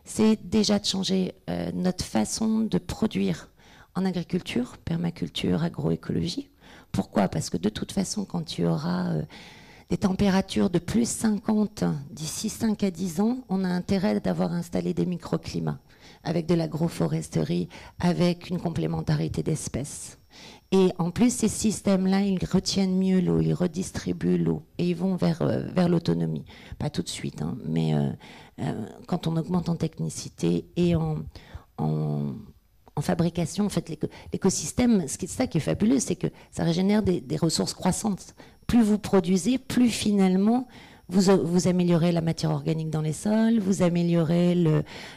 c'est 0.04 0.48
déjà 0.48 0.78
de 0.78 0.84
changer 0.84 1.34
euh, 1.50 1.70
notre 1.74 2.04
façon 2.04 2.60
de 2.60 2.78
produire 2.78 3.50
en 3.94 4.04
agriculture, 4.04 4.78
permaculture, 4.78 5.62
agroécologie. 5.62 6.48
Pourquoi? 6.92 7.28
Parce 7.28 7.50
que 7.50 7.56
de 7.56 7.68
toute 7.68 7.92
façon, 7.92 8.24
quand 8.24 8.42
tu 8.42 8.66
auras 8.66 9.12
euh, 9.12 9.22
des 9.90 9.98
températures 9.98 10.70
de 10.70 10.78
plus 10.78 11.08
50 11.08 11.84
d'ici 12.10 12.48
5 12.48 12.82
à 12.84 12.90
10 12.90 13.20
ans, 13.20 13.38
on 13.48 13.64
a 13.64 13.68
intérêt 13.68 14.20
d'avoir 14.20 14.52
installé 14.52 14.94
des 14.94 15.06
microclimats 15.06 15.78
avec 16.24 16.46
de 16.46 16.54
l'agroforesterie, 16.54 17.68
avec 17.98 18.48
une 18.48 18.60
complémentarité 18.60 19.42
d'espèces. 19.42 20.18
Et 20.70 20.90
en 20.98 21.10
plus, 21.10 21.34
ces 21.34 21.48
systèmes-là, 21.48 22.22
ils 22.22 22.44
retiennent 22.44 22.96
mieux 22.96 23.20
l'eau, 23.20 23.40
ils 23.40 23.52
redistribuent 23.52 24.38
l'eau 24.38 24.62
et 24.78 24.88
ils 24.88 24.96
vont 24.96 25.16
vers, 25.16 25.42
euh, 25.42 25.66
vers 25.74 25.88
l'autonomie. 25.88 26.44
Pas 26.78 26.88
tout 26.88 27.02
de 27.02 27.08
suite, 27.08 27.42
hein, 27.42 27.58
mais 27.66 27.94
euh, 27.94 28.86
quand 29.06 29.26
on 29.26 29.36
augmente 29.36 29.68
en 29.68 29.76
technicité 29.76 30.64
et 30.76 30.94
en, 30.94 31.18
en 31.76 32.34
en 32.94 33.00
fabrication, 33.00 33.64
en 33.64 33.68
fait, 33.68 33.90
l'écosystème, 34.32 35.04
c'est 35.06 35.26
ça 35.26 35.46
qui 35.46 35.58
est 35.58 35.62
fabuleux, 35.62 35.98
c'est 35.98 36.16
que 36.16 36.26
ça 36.50 36.62
régénère 36.64 37.02
des, 37.02 37.36
ressources 37.40 37.74
croissantes. 37.74 38.34
Plus 38.66 38.82
vous 38.82 38.98
produisez, 38.98 39.58
plus 39.58 39.88
finalement 39.88 40.68
vous, 41.08 41.68
améliorez 41.68 42.10
la 42.10 42.22
matière 42.22 42.52
organique 42.52 42.88
dans 42.88 43.02
les 43.02 43.12
sols, 43.12 43.58
vous 43.58 43.82
améliorez 43.82 44.54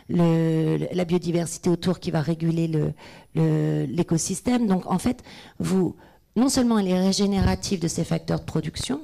la 0.10 1.06
biodiversité 1.06 1.70
autour 1.70 2.00
qui 2.00 2.12
va 2.12 2.22
réguler 2.22 2.70
l'écosystème. 3.36 4.68
Donc 4.68 4.86
en 4.88 5.00
fait, 5.00 5.24
vous, 5.60 5.96
non 6.36 6.50
seulement 6.50 6.80
elle 6.80 6.90
est 6.90 7.00
régénérative 7.00 7.80
de 7.80 7.88
ces 7.88 8.04
facteurs 8.04 8.40
de 8.40 8.46
production, 8.46 9.02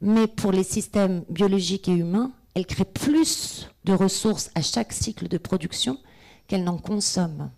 mais 0.00 0.26
pour 0.26 0.52
les 0.52 0.64
systèmes 0.64 1.24
biologiques 1.28 1.88
et 1.88 1.92
humains, 1.92 2.32
elle 2.54 2.66
crée 2.66 2.84
plus 2.84 3.68
de 3.84 3.92
ressources 3.92 4.50
à 4.54 4.62
chaque 4.62 4.92
cycle 4.92 5.28
de 5.28 5.38
production 5.38 5.98
qu'elle 6.46 6.64
n'en 6.64 6.78
consomme. 6.78 7.50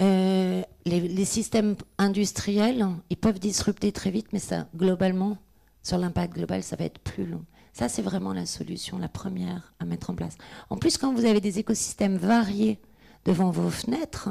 Euh, 0.00 0.62
les, 0.84 1.24
systèmes 1.24 1.76
industriels, 1.98 2.86
ils 3.08 3.16
peuvent 3.16 3.38
disrupter 3.38 3.92
très 3.92 4.10
vite, 4.10 4.28
mais 4.32 4.38
ça, 4.38 4.66
globalement, 4.76 5.38
sur 5.86 5.98
l'impact 5.98 6.34
global, 6.34 6.64
ça 6.64 6.74
va 6.74 6.84
être 6.84 6.98
plus 6.98 7.26
long. 7.26 7.44
Ça, 7.72 7.88
c'est 7.88 8.02
vraiment 8.02 8.32
la 8.32 8.44
solution, 8.44 8.98
la 8.98 9.08
première 9.08 9.72
à 9.78 9.84
mettre 9.84 10.10
en 10.10 10.16
place. 10.16 10.36
En 10.68 10.78
plus, 10.78 10.98
quand 10.98 11.14
vous 11.14 11.26
avez 11.26 11.40
des 11.40 11.60
écosystèmes 11.60 12.16
variés 12.16 12.80
devant 13.24 13.50
vos 13.50 13.70
fenêtres, 13.70 14.30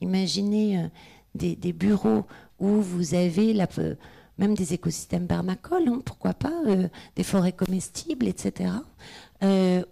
imaginez 0.00 0.78
euh, 0.78 0.88
des, 1.36 1.72
bureaux 1.72 2.24
où 2.58 2.80
vous 2.80 3.14
avez 3.14 3.56
euh, 3.78 3.94
même 4.38 4.54
des 4.54 4.74
écosystèmes 4.74 5.28
permacoles, 5.28 5.86
hein, 5.86 6.00
pourquoi 6.04 6.34
pas, 6.34 6.60
euh, 6.66 6.88
des 7.14 7.22
forêts 7.22 7.52
comestibles, 7.52 8.26
etc. 8.26 8.72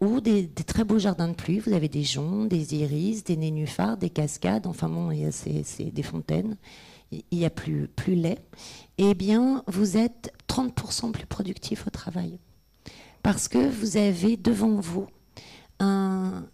ou 0.00 0.20
des, 0.20 0.48
très 0.66 0.83
beaux 0.83 0.98
jardins 0.98 1.29
de 1.29 1.35
pluie. 1.35 1.61
Vous 1.61 1.74
avez 1.74 1.88
des 1.88 2.03
joncs, 2.03 2.48
des 2.48 2.74
iris, 2.74 3.22
des 3.22 3.37
nénuphars, 3.37 3.98
des 3.98 4.11
cascades, 4.11 4.66
enfin 4.66 4.88
bon, 4.88 5.16
c'est 5.31 5.92
des 5.92 6.03
fontaines. 6.03 6.57
Il 7.31 7.38
n'y 7.38 7.44
a 7.44 7.50
plus, 7.50 7.88
lait. 8.07 8.38
Eh 8.98 9.14
bien, 9.14 9.62
vous 9.66 9.96
êtes 9.96 10.33
30% 10.48 11.12
plus 11.12 11.27
productif 11.27 11.87
au 11.87 11.90
travail. 11.90 12.38
Parce 13.22 13.48
que 13.48 13.59
vous 13.59 13.96
avez 13.96 14.37
devant 14.37 14.81
vous 14.81 15.07
un, 15.81 16.44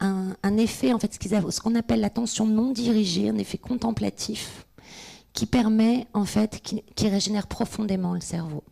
un, 0.00 0.56
effet, 0.56 0.92
en 0.92 0.98
fait, 0.98 1.12
ce 1.12 1.60
qu'on 1.60 1.74
appelle 1.74 2.00
l'attention 2.00 2.46
non 2.46 2.72
dirigée, 2.72 3.28
un 3.28 3.36
effet 3.36 3.58
contemplatif, 3.58 4.66
qui 5.32 5.46
permet, 5.46 6.06
en 6.14 6.24
fait, 6.24 6.60
qui, 6.60 7.08
régénère 7.08 7.46
profondément 7.46 8.14
le 8.14 8.20
cerveau. 8.20 8.64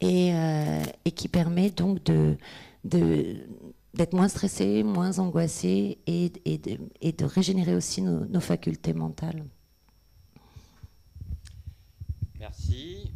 Et, 0.00 0.34
euh, 0.34 0.82
et 1.06 1.10
qui 1.10 1.28
permet 1.28 1.70
donc 1.70 2.04
de, 2.04 2.36
d'être 2.84 4.12
moins 4.12 4.28
stressé, 4.28 4.82
moins 4.82 5.18
angoissé 5.18 5.98
et, 6.06 6.32
et, 6.44 6.58
de, 6.58 6.78
et 7.00 7.12
de, 7.12 7.24
régénérer 7.24 7.74
aussi 7.74 8.02
nos, 8.02 8.40
facultés 8.40 8.92
mentales. 8.92 9.44
Merci. 12.46 13.10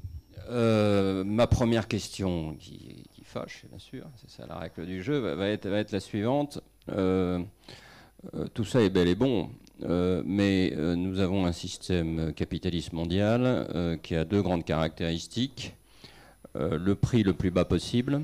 Euh, 0.50 1.22
ma 1.22 1.46
première 1.46 1.86
question, 1.86 2.56
qui, 2.58 3.04
fâche, 3.22 3.64
bien 3.68 3.78
sûr, 3.78 4.06
c'est 4.16 4.28
ça 4.28 4.44
la 4.48 4.56
règle 4.56 4.86
du 4.86 5.04
jeu, 5.04 5.18
va 5.18 5.46
être, 5.46 5.92
la 5.92 6.00
suivante. 6.00 6.60
Euh, 6.88 7.38
euh, 8.34 8.46
tout 8.54 8.64
ça 8.64 8.82
est 8.82 8.90
bel 8.90 9.06
et 9.06 9.14
bon, 9.14 9.50
mais 10.24 10.74
nous 10.76 11.20
avons 11.20 11.46
un 11.46 11.52
système 11.52 12.32
capitaliste 12.32 12.92
mondial 12.92 13.98
qui 14.02 14.16
a 14.16 14.24
deux 14.24 14.42
grandes 14.42 14.64
caractéristiques. 14.64 15.74
le 16.54 16.94
prix 16.94 17.22
le 17.22 17.32
plus 17.32 17.52
bas 17.52 17.64
possible 17.64 18.22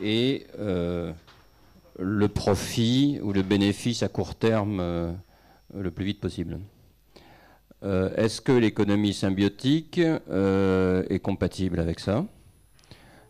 et 0.00 0.46
le 0.56 2.26
profit 2.28 3.18
ou 3.22 3.32
le 3.32 3.42
bénéfice 3.42 4.02
à 4.02 4.08
court 4.08 4.36
terme 4.36 5.16
le 5.74 5.90
plus 5.90 6.04
vite 6.04 6.20
possible. 6.20 6.60
Est-ce 7.82 8.40
que 8.40 8.52
l'économie 8.52 9.14
symbiotique 9.14 9.98
est 9.98 11.22
compatible 11.22 11.80
avec 11.80 12.00
ça? 12.00 12.24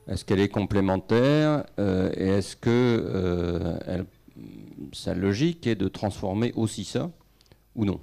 Est-ce 0.09 0.25
qu'elle 0.25 0.41
est 0.41 0.49
complémentaire 0.49 1.65
euh, 1.79 2.11
et 2.17 2.29
est-ce 2.29 2.57
que 2.57 2.71
euh, 2.71 4.03
sa 4.93 5.15
logique 5.15 5.67
est 5.67 5.75
de 5.75 5.87
transformer 5.89 6.53
aussi 6.55 6.85
ça 6.85 7.11
ou 7.75 7.85
non? 7.85 8.01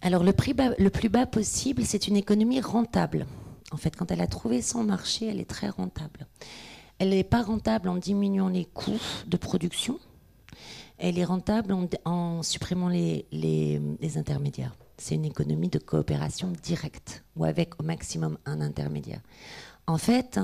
Alors 0.00 0.24
le, 0.24 0.32
prix 0.32 0.54
le 0.78 0.88
plus 0.88 1.10
bas 1.10 1.26
possible, 1.26 1.84
c'est 1.84 2.08
une 2.08 2.16
économie 2.16 2.60
rentable. 2.60 3.26
En 3.72 3.76
fait, 3.76 3.94
quand 3.94 4.10
elle 4.10 4.22
a 4.22 4.26
trouvé 4.26 4.62
son 4.62 4.84
marché, 4.84 5.26
elle 5.26 5.40
est 5.40 5.50
très 5.50 5.68
rentable. 5.68 6.26
Elle 6.98 7.10
n'est 7.10 7.24
pas 7.24 7.42
rentable 7.42 7.90
en 7.90 7.96
diminuant 7.96 8.48
les 8.48 8.64
coûts 8.64 9.02
de 9.26 9.36
production. 9.36 9.98
Elle 10.98 11.18
est 11.18 11.24
rentable 11.24 11.74
en, 12.04 12.42
supprimant 12.42 12.88
les, 12.88 13.80
intermédiaires. 14.16 14.74
C'est 14.98 15.14
une 15.14 15.26
économie 15.26 15.68
de 15.68 15.78
coopération 15.78 16.50
directe 16.62 17.22
ou 17.36 17.44
avec 17.44 17.78
au 17.80 17.84
maximum 17.84 18.38
un 18.46 18.60
intermédiaire. 18.60 19.20
En 19.86 19.98
fait, 19.98 20.40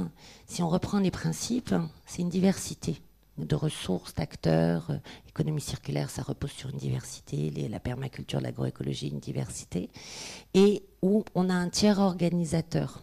si 0.47 0.63
on 0.63 0.69
reprend 0.69 0.99
les 0.99 1.11
principes, 1.11 1.75
c'est 2.07 2.23
une 2.23 2.29
diversité 2.29 3.01
de 3.39 3.55
ressources, 3.55 4.15
d'acteurs. 4.15 4.91
Euh, 4.91 4.99
économie 5.29 5.61
circulaire, 5.61 6.11
ça 6.11 6.23
repose 6.23 6.51
sur 6.51 6.69
une 6.69 6.77
diversité. 6.77 7.51
la 7.51 7.81
permaculture, 7.81 8.41
l'agroécologie, 8.41 9.09
une 9.09 9.21
diversité. 9.21 9.91
Et 10.55 10.85
où 11.01 11.25
on 11.35 11.49
a 11.49 11.55
un 11.55 11.71
tiers 11.71 11.99
organisateur 11.99 13.03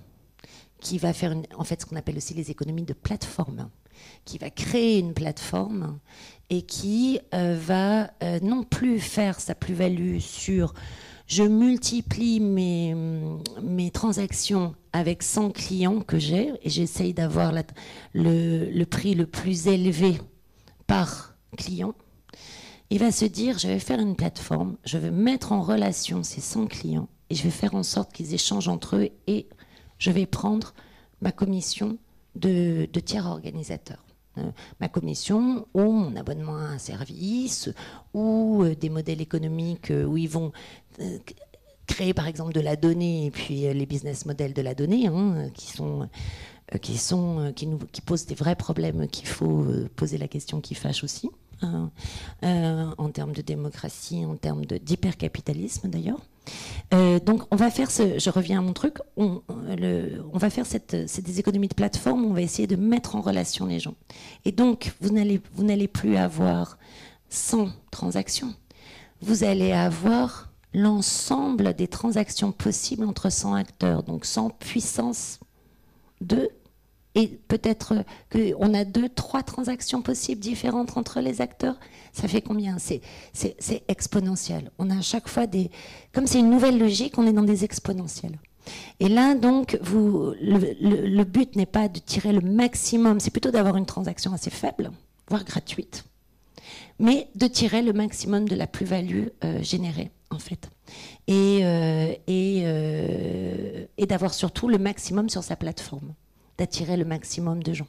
qui 0.79 0.97
va 0.97 1.13
faire 1.13 1.35
en 1.57 1.63
fait 1.63 1.81
ce 1.81 1.85
qu'on 1.85 1.95
appelle 1.95 2.17
aussi 2.17 2.33
les 2.33 2.51
économies 2.51 2.83
de 2.83 2.93
plateforme, 2.93 3.69
qui 4.25 4.37
va 4.37 4.49
créer 4.49 4.99
une 4.99 5.13
plateforme 5.13 5.99
et 6.49 6.61
qui 6.61 7.19
euh, 7.33 7.57
va 7.59 8.11
euh, 8.23 8.39
non 8.41 8.63
plus 8.63 8.99
faire 8.99 9.39
sa 9.39 9.55
plus-value 9.55 10.19
sur 10.19 10.73
je 11.27 11.43
multiplie 11.43 12.39
mes, 12.39 12.95
mes 13.61 13.91
transactions 13.91 14.73
avec 14.93 15.21
100 15.21 15.51
clients 15.51 16.01
que 16.01 16.17
j'ai 16.17 16.53
et 16.63 16.69
j'essaye 16.69 17.13
d'avoir 17.13 17.53
le, 18.13 18.71
le, 18.71 18.85
prix 18.85 19.13
le 19.13 19.27
plus 19.27 19.67
élevé 19.67 20.19
par 20.87 21.35
client. 21.55 21.93
Il 22.89 22.97
va 22.97 23.11
se 23.11 23.25
dire, 23.25 23.59
je 23.59 23.67
vais 23.67 23.77
faire 23.77 23.99
une 23.99 24.15
plateforme, 24.15 24.77
je 24.83 24.97
vais 24.97 25.11
mettre 25.11 25.51
en 25.51 25.61
relation 25.61 26.23
ces 26.23 26.41
100 26.41 26.65
clients 26.65 27.07
et 27.29 27.35
je 27.35 27.43
vais 27.43 27.51
faire 27.51 27.75
en 27.75 27.83
sorte 27.83 28.11
qu'ils 28.11 28.33
échangent 28.33 28.67
entre 28.67 28.95
eux 28.95 29.09
et 29.27 29.47
je 29.99 30.09
vais 30.09 30.25
prendre 30.25 30.73
ma 31.21 31.31
commission 31.31 31.99
de, 32.35 32.85
tiers 32.99 33.25
organisateur. 33.25 34.03
Euh, 34.37 34.51
ma 34.79 34.87
commission 34.87 35.67
ou 35.73 35.91
mon 35.91 36.15
abonnement 36.15 36.55
à 36.55 36.61
un 36.61 36.77
service 36.77 37.69
ou 38.13 38.63
euh, 38.63 38.75
des 38.75 38.89
modèles 38.89 39.21
économiques 39.21 39.89
euh, 39.89 40.05
où 40.05 40.17
ils 40.17 40.29
vont 40.29 40.51
créer 41.87 42.13
par 42.13 42.27
exemple 42.27 42.53
de 42.53 42.59
la 42.59 42.75
donnée 42.75 43.25
et 43.25 43.31
puis 43.31 43.61
les 43.61 43.85
business 43.87 44.27
models 44.27 44.53
de 44.53 44.61
la 44.61 44.75
donnée 44.75 45.07
hein, 45.07 45.49
qui 45.55 45.71
sont 45.71 46.07
qui 46.83 46.99
sont 46.99 47.51
qui 47.55 48.01
posent 48.01 48.27
des 48.27 48.35
vrais 48.35 48.55
problèmes 48.55 49.07
qu'il 49.07 49.27
faut 49.27 49.65
poser 49.95 50.19
la 50.19 50.27
question 50.27 50.61
qui 50.61 50.75
fâche 50.75 51.03
aussi 51.03 51.31
en 51.61 53.09
termes 53.09 53.33
de 53.33 53.41
démocratie 53.41 54.25
en 54.25 54.35
termes 54.35 54.65
d'hypercapitalisme 54.65 55.89
d'ailleurs. 55.89 56.19
Euh, 56.93 57.19
donc 57.19 57.43
on 57.51 57.55
va 57.55 57.69
faire 57.69 57.91
ce, 57.91 58.17
je 58.17 58.29
reviens 58.29 58.59
à 58.59 58.61
mon 58.61 58.73
truc, 58.73 58.97
on, 59.17 59.41
va 60.33 60.49
faire 60.49 60.65
cette, 60.65 61.07
c'est 61.07 61.21
des 61.21 61.39
économies 61.39 61.67
de 61.67 61.75
plateforme, 61.75 62.25
on 62.25 62.33
va 62.33 62.41
essayer 62.41 62.67
de 62.67 62.75
mettre 62.75 63.15
en 63.15 63.21
relation 63.21 63.65
les 63.65 63.79
gens. 63.79 63.93
Et 64.45 64.51
donc 64.51 64.93
vous 65.01 65.11
n'allez, 65.11 65.41
vous 65.53 65.63
n'allez 65.63 65.87
plus 65.87 66.17
avoir 66.17 66.77
100 67.29 67.69
transactions, 67.91 68.53
vous 69.21 69.43
allez 69.43 69.71
avoir 69.71 70.49
l'ensemble 70.73 71.73
des 71.73 71.87
transactions 71.87 72.51
possibles 72.51 73.05
entre 73.05 73.29
100 73.29 73.53
acteurs, 73.53 74.03
donc 74.03 74.25
100 74.25 74.51
puissance 74.51 75.39
2 76.21 76.49
et 77.15 77.27
peut-être 77.27 77.93
qu'on 78.31 78.73
a 78.73 78.85
deux, 78.85 79.09
trois 79.09 79.43
transactions 79.43 80.01
possibles 80.01 80.41
différentes 80.41 80.95
entre 80.95 81.21
les 81.21 81.41
acteurs. 81.41 81.79
Ça 82.13 82.27
fait 82.27 82.41
combien? 82.41 82.77
C'est 82.79 83.01
exponentiel. 83.87 84.71
On 84.77 84.89
a 84.89 84.97
à 84.97 85.01
chaque 85.01 85.27
fois 85.27 85.47
des... 85.47 85.71
Comme 86.13 86.27
c'est 86.27 86.39
une 86.39 86.49
nouvelle 86.49 86.77
logique, 86.77 87.17
on 87.17 87.25
est 87.25 87.33
dans 87.33 87.43
des 87.43 87.63
exponentiels. 87.63 88.37
Et 88.99 89.09
là, 89.09 89.35
donc, 89.35 89.77
vous, 89.81 90.33
le, 90.39 91.23
but 91.23 91.55
n'est 91.55 91.65
pas 91.65 91.87
de 91.87 91.99
tirer 91.99 92.31
le 92.33 92.41
maximum, 92.41 93.19
c'est 93.19 93.31
plutôt 93.31 93.51
d'avoir 93.51 93.77
une 93.77 93.85
transaction 93.85 94.33
assez 94.33 94.51
faible, 94.51 94.91
voire 95.27 95.43
gratuite, 95.43 96.03
mais 96.99 97.29
de 97.35 97.47
tirer 97.47 97.81
le 97.81 97.93
maximum 97.93 98.47
de 98.47 98.55
la 98.55 98.67
plus-value 98.67 99.27
euh, 99.43 99.63
générée, 99.63 100.11
en 100.29 100.37
fait. 100.39 100.69
Euh, 101.29 102.13
euh, 102.29 103.85
et 103.97 104.05
d'avoir 104.05 104.33
surtout 104.33 104.67
le 104.67 104.77
maximum 104.77 105.29
sur 105.29 105.43
sa 105.43 105.55
plateforme 105.55 106.13
d'attirer 106.59 106.97
le 106.97 107.05
maximum 107.05 107.63
de 107.63 107.73
gens. 107.73 107.87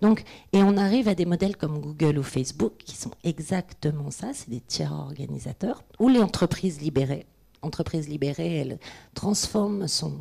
Donc, 0.00 0.22
et 0.52 0.62
on 0.62 0.76
arrive 0.76 1.08
à 1.08 1.14
des 1.14 1.24
modèles 1.24 1.56
comme 1.56 1.80
Google 1.80 2.18
ou 2.18 2.22
Facebook 2.22 2.74
qui 2.78 2.96
sont 2.96 3.10
exactement 3.24 4.10
ça, 4.10 4.28
c'est 4.32 4.50
des 4.50 4.60
tiers 4.60 4.92
organisateurs, 4.92 5.82
ou 5.98 6.08
les 6.08 6.20
entreprises 6.20 6.80
libérées. 6.80 7.26
Entreprises 7.62 8.08
libérées, 8.08 8.58
elles 8.58 8.78
transforment 9.14 9.88
son, 9.88 10.12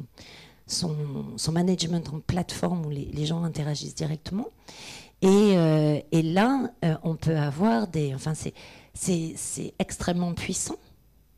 son, 0.66 0.96
son 1.36 1.52
management 1.52 2.10
en 2.12 2.20
plateforme 2.20 2.86
où 2.86 2.90
les, 2.90 3.26
gens 3.26 3.44
interagissent 3.44 3.94
directement. 3.94 4.48
Et, 5.22 5.28
euh, 5.28 6.00
là, 6.12 6.72
euh, 6.84 6.96
on 7.04 7.16
peut 7.16 7.38
avoir 7.38 7.88
des... 7.88 8.16
Enfin, 8.16 8.34
c'est 8.94 9.74
extrêmement 9.78 10.34
puissant 10.34 10.78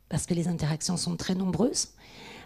parce 0.08 0.26
que 0.26 0.34
les 0.34 0.48
interactions 0.48 0.96
sont 0.96 1.16
très 1.16 1.34
nombreuses, 1.34 1.88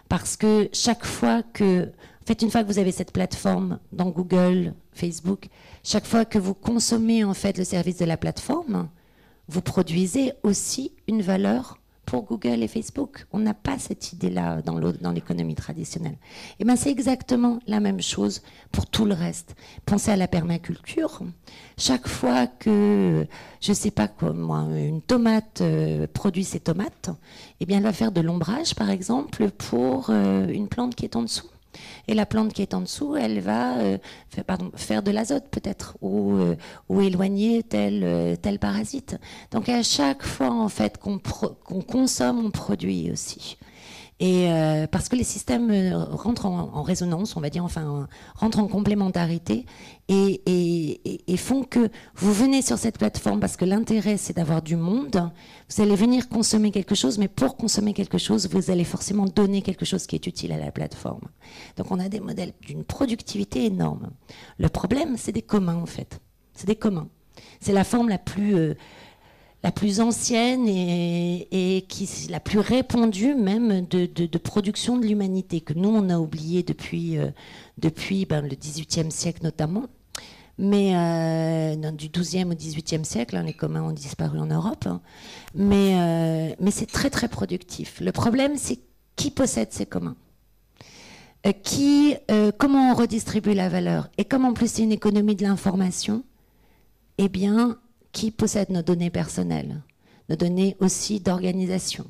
parce 0.09 0.35
que 0.37 0.69
chaque 0.73 1.05
fois 1.05 1.41
que 1.41 1.91
en 2.25 2.27
fait, 2.27 2.41
une 2.41 2.49
fois 2.49 2.63
que 2.63 2.67
vous 2.67 2.79
avez 2.79 2.91
cette 2.91 3.11
plateforme 3.11 3.77
dans 3.91 4.09
Google, 4.09 4.73
Facebook, 4.93 5.47
chaque 5.83 6.07
fois 6.07 6.25
que 6.25 6.39
vous 6.39 6.55
consommez 6.55 7.23
en 7.23 7.35
fait 7.35 7.55
le 7.55 7.63
service 7.63 7.97
de 7.99 8.05
la 8.05 8.17
plateforme, 8.17 8.89
vous 9.47 9.61
produisez 9.61 10.33
aussi 10.41 10.91
une 11.07 11.21
valeur 11.21 11.77
pour 12.07 12.23
Google 12.23 12.63
et 12.63 12.67
Facebook. 12.67 13.27
On 13.31 13.37
n'a 13.37 13.53
pas 13.53 13.77
cette 13.77 14.11
idée-là 14.11 14.63
dans 14.63 15.11
l'économie 15.11 15.53
traditionnelle. 15.53 16.17
Et 16.53 16.61
eh 16.61 16.65
ben 16.65 16.75
c'est 16.75 16.89
exactement 16.89 17.59
la 17.67 17.79
même 17.79 18.01
chose 18.01 18.41
pour 18.71 18.87
tout 18.87 19.05
le 19.05 19.13
reste. 19.13 19.55
Pensez 19.85 20.09
à 20.09 20.17
la 20.17 20.27
permaculture. 20.27 21.21
Chaque 21.77 22.07
fois 22.07 22.47
que, 22.47 23.27
je 23.61 23.71
sais 23.71 23.91
pas 23.91 24.07
quoi, 24.07 24.31
une 24.31 25.03
tomate 25.03 25.61
euh, 25.61 26.07
produit 26.11 26.43
ses 26.43 26.59
tomates, 26.59 27.11
eh 27.59 27.67
bien 27.67 27.77
elle 27.77 27.83
va 27.83 27.93
faire 27.93 28.11
de 28.11 28.21
l'ombrage, 28.21 28.73
par 28.73 28.89
exemple, 28.89 29.51
pour 29.51 30.07
euh, 30.09 30.47
une 30.47 30.67
plante 30.67 30.95
qui 30.95 31.05
est 31.05 31.15
en 31.15 31.21
dessous. 31.21 31.49
Et 32.07 32.13
la 32.13 32.25
plante 32.25 32.53
qui 32.53 32.61
est 32.61 32.73
en 32.73 32.81
dessous, 32.81 33.15
elle 33.15 33.39
va 33.39 33.77
euh, 33.77 33.97
faire, 34.75 35.03
de 35.03 35.11
l'azote 35.11 35.45
peut-être, 35.49 35.97
ou, 36.01 36.33
euh, 36.33 36.55
éloigner 37.01 37.63
tel, 37.63 38.03
euh, 38.03 38.35
tel 38.35 38.59
parasite. 38.59 39.17
Donc 39.51 39.69
à 39.69 39.83
chaque 39.83 40.23
fois 40.23 40.51
en 40.51 40.69
fait 40.69 40.97
qu'on 40.97 41.19
consomme, 41.81 42.45
on 42.45 42.51
produit 42.51 43.11
aussi. 43.11 43.57
Et 44.21 44.49
euh, 44.49 44.87
parce 44.87 45.09
que 45.09 45.17
les 45.17 45.25
systèmes 45.25 45.69
euh, 45.71 46.05
rentrent 46.05 46.45
en, 46.45 46.83
résonance, 46.83 47.35
on 47.35 47.41
va 47.41 47.49
dire, 47.49 47.65
enfin, 47.65 48.07
rentrent 48.35 48.59
en 48.59 48.67
complémentarité 48.67 49.65
et, 50.07 51.37
font 51.37 51.63
que 51.63 51.89
vous 52.15 52.33
venez 52.33 52.61
sur 52.61 52.77
cette 52.77 52.97
plateforme 52.97 53.41
parce 53.41 53.57
que 53.57 53.65
l'intérêt, 53.65 54.15
c'est 54.15 54.35
d'avoir 54.35 54.61
du 54.61 54.77
monde. 54.77 55.29
Vous 55.69 55.81
allez 55.81 55.95
venir 55.95 56.29
consommer 56.29 56.71
quelque 56.71 56.95
chose, 56.95 57.17
mais 57.17 57.27
pour 57.27 57.57
consommer 57.57 57.93
quelque 57.93 58.17
chose, 58.17 58.47
vous 58.49 58.71
allez 58.71 58.85
forcément 58.85 59.25
donner 59.25 59.61
quelque 59.61 59.83
chose 59.85 60.07
qui 60.07 60.15
est 60.15 60.25
utile 60.27 60.53
à 60.53 60.57
la 60.57 60.71
plateforme. 60.71 61.27
Donc, 61.75 61.91
on 61.91 61.99
a 61.99 62.07
des 62.07 62.21
modèles 62.21 62.53
d'une 62.61 62.85
productivité 62.85 63.65
énorme. 63.65 64.11
Le 64.57 64.69
problème, 64.69 65.17
c'est 65.17 65.33
des 65.33 65.41
communs, 65.41 65.75
en 65.75 65.85
fait. 65.85 66.21
C'est 66.53 66.67
des 66.67 66.77
communs. 66.77 67.09
C'est 67.59 67.73
la 67.73 67.83
forme 67.83 68.09
la 68.09 68.17
plus 68.17 68.55
euh, 68.55 68.75
la 69.65 69.71
plus 69.71 69.99
ancienne 69.99 70.67
et, 70.67 71.85
qui 71.89 72.07
la 72.29 72.39
plus 72.39 72.59
répandue 72.59 73.33
même 73.33 73.87
de, 73.87 74.37
production 74.37 74.95
de 74.95 75.07
l'humanité, 75.07 75.59
que 75.59 75.73
nous, 75.73 75.89
on 75.89 76.11
a 76.11 76.19
oublié 76.19 76.61
depuis, 76.61 77.17
euh, 77.17 77.31
depuis 77.79 78.27
ben, 78.27 78.43
le 78.43 78.55
XVIIIe 78.55 79.11
siècle 79.11 79.39
notamment. 79.41 79.87
Mais 80.59 80.95
euh, 80.95 81.91
du 81.91 82.09
XIIe 82.09 82.45
au 82.45 82.53
XVIIIe 82.53 83.03
siècle, 83.03 83.37
hein, 83.37 83.41
les 83.41 83.53
communs 83.53 83.81
ont 83.81 83.91
disparu 83.91 84.37
en 84.37 84.45
Europe. 84.45 84.85
Hein. 84.85 85.01
mais, 85.55 85.95
euh, 85.95 86.55
mais 86.59 86.69
c'est 86.69 86.85
très 86.85 87.09
très 87.09 87.27
productif. 87.27 87.99
Le 88.01 88.11
problème, 88.11 88.57
c'est 88.57 88.77
qui 89.15 89.31
possède 89.31 89.69
ces 89.71 89.87
communs? 89.87 90.15
Qui, 91.63 92.15
comment 92.59 92.91
on 92.91 92.95
redistribue 92.95 93.53
la 93.53 93.69
valeur? 93.69 94.09
Et 94.19 94.25
comme 94.25 94.45
en 94.45 94.53
plus 94.53 94.69
c'est 94.69 94.83
une 94.83 94.91
économie 94.91 95.35
de 95.35 95.43
l'information, 95.43 96.23
eh 97.19 97.29
bien, 97.29 97.77
qui 98.15 98.31
possède 98.31 98.69
nos 98.69 98.81
données 98.81 99.09
personnelles, 99.09 99.81
nos 100.29 100.37
données 100.37 100.77
aussi 100.79 101.19
d'organisation. 101.19 102.05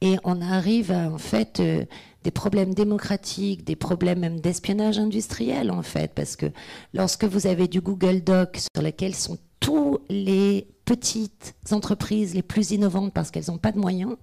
Et 0.00 0.16
on 0.24 0.40
arrive 0.40 0.90
à, 0.90 1.10
en 1.10 1.18
fait, 1.18 1.60
euh, 1.60 1.84
des 2.22 2.30
problèmes 2.30 2.72
démocratiques, 2.72 3.62
des 3.62 3.76
problèmes 3.76 4.20
même 4.20 4.40
d'espionnage 4.40 4.98
industriel, 4.98 5.70
en 5.70 5.82
fait, 5.82 6.12
parce 6.14 6.34
que 6.34 6.46
lorsque 6.94 7.24
vous 7.24 7.46
avez 7.46 7.68
du 7.68 7.82
Google 7.82 8.22
Doc 8.22 8.56
sur 8.74 8.82
lequel 8.82 9.14
sont 9.14 9.36
tous 9.60 9.98
les 10.08 10.66
petites 10.86 11.54
entreprises 11.70 12.34
les 12.34 12.42
plus 12.42 12.70
innovantes 12.70 13.12
parce 13.12 13.30
qu'elles 13.30 13.48
n'ont 13.48 13.58
pas 13.58 13.72
de 13.72 13.78
moyens, 13.78 14.16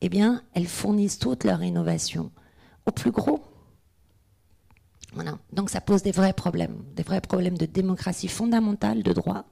eh 0.00 0.08
bien, 0.08 0.42
elles 0.54 0.66
fournissent 0.66 1.18
toute 1.18 1.44
leur 1.44 1.62
innovation 1.62 2.30
au 2.86 2.92
plus 2.92 3.10
gros. 3.10 3.42
Voilà. 5.12 5.38
Donc 5.52 5.68
ça 5.68 5.82
pose 5.82 6.02
des 6.02 6.12
vrais 6.12 6.34
problèmes, 6.34 6.82
des 6.94 7.02
vrais 7.02 7.20
problèmes 7.20 7.58
de 7.58 7.66
démocratie 7.66 8.28
fondamentale, 8.28 9.02
de 9.02 9.12
droit, 9.12 9.44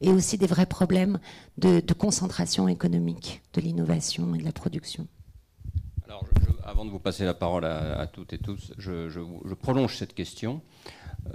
et 0.00 0.10
aussi 0.10 0.38
des 0.38 0.46
vrais 0.46 0.66
problèmes 0.66 1.18
de, 1.58 1.80
concentration 1.92 2.68
économique, 2.68 3.42
de 3.52 3.60
l'innovation 3.60 4.34
et 4.34 4.38
de 4.38 4.44
la 4.44 4.52
production. 4.52 5.06
Alors, 6.06 6.24
avant 6.64 6.84
de 6.84 6.90
vous 6.90 6.98
passer 6.98 7.24
la 7.24 7.34
parole 7.34 7.64
à, 7.64 8.06
toutes 8.06 8.32
et 8.32 8.38
tous, 8.38 8.72
je, 8.78 9.54
prolonge 9.54 9.96
cette 9.96 10.14
question 10.14 10.60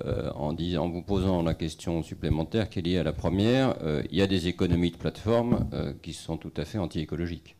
euh, 0.05 0.31
en, 0.33 0.53
vous 0.89 1.01
posant 1.01 1.41
la 1.41 1.53
question 1.53 2.03
supplémentaire 2.03 2.69
qui 2.69 2.79
est 2.79 2.81
liée 2.83 2.97
à 2.97 3.03
la 3.03 3.13
première. 3.13 3.75
Euh, 3.81 4.03
il 4.11 4.17
y 4.17 4.21
a 4.21 4.27
des 4.27 4.47
économies 4.47 4.91
de 4.91 4.97
plateforme 4.97 5.67
euh, 5.73 5.93
qui 6.01 6.13
sont 6.13 6.37
tout 6.37 6.53
à 6.57 6.65
fait 6.65 6.77
anti-écologiques. 6.77 7.55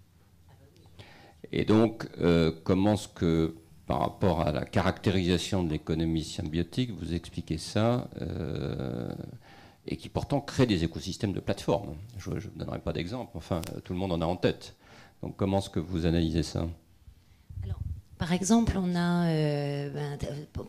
Et 1.52 1.66
donc, 1.66 2.06
comment 2.64 2.94
est-ce 2.94 3.08
que 3.08 3.56
par 3.88 4.02
rapport 4.02 4.42
à 4.42 4.52
la 4.52 4.66
caractérisation 4.66 5.64
de 5.64 5.72
l'économie 5.72 6.24
symbiotique, 6.24 6.92
vous 6.92 7.16
expliquez 7.16 7.58
ça 7.58 8.08
et 9.88 9.98
qui 9.98 10.10
pourtant 10.10 10.42
créent 10.42 10.68
des 10.68 10.84
écosystèmes 10.84 11.34
de 11.34 11.40
plateformes. 11.40 11.96
Je 12.18 12.32
ne 12.32 12.40
donnerai 12.56 12.80
pas 12.80 12.94
d'exemple, 12.94 13.32
enfin, 13.36 13.62
tout 13.84 13.94
le 13.94 14.00
monde 14.00 14.12
en 14.12 14.22
a 14.22 14.26
en 14.26 14.36
tête. 14.36 14.76
Donc 15.22 15.36
comment 15.36 15.60
est-ce 15.60 15.70
que 15.70 15.80
vous 15.80 16.06
analysez 16.06 16.44
ça? 16.44 16.68
Alors, 17.64 17.80
Par 18.18 18.32
exemple, 18.34 18.78
on 18.78 18.96
a, 18.96 19.28
euh, 19.28 19.90
ben, 19.90 20.18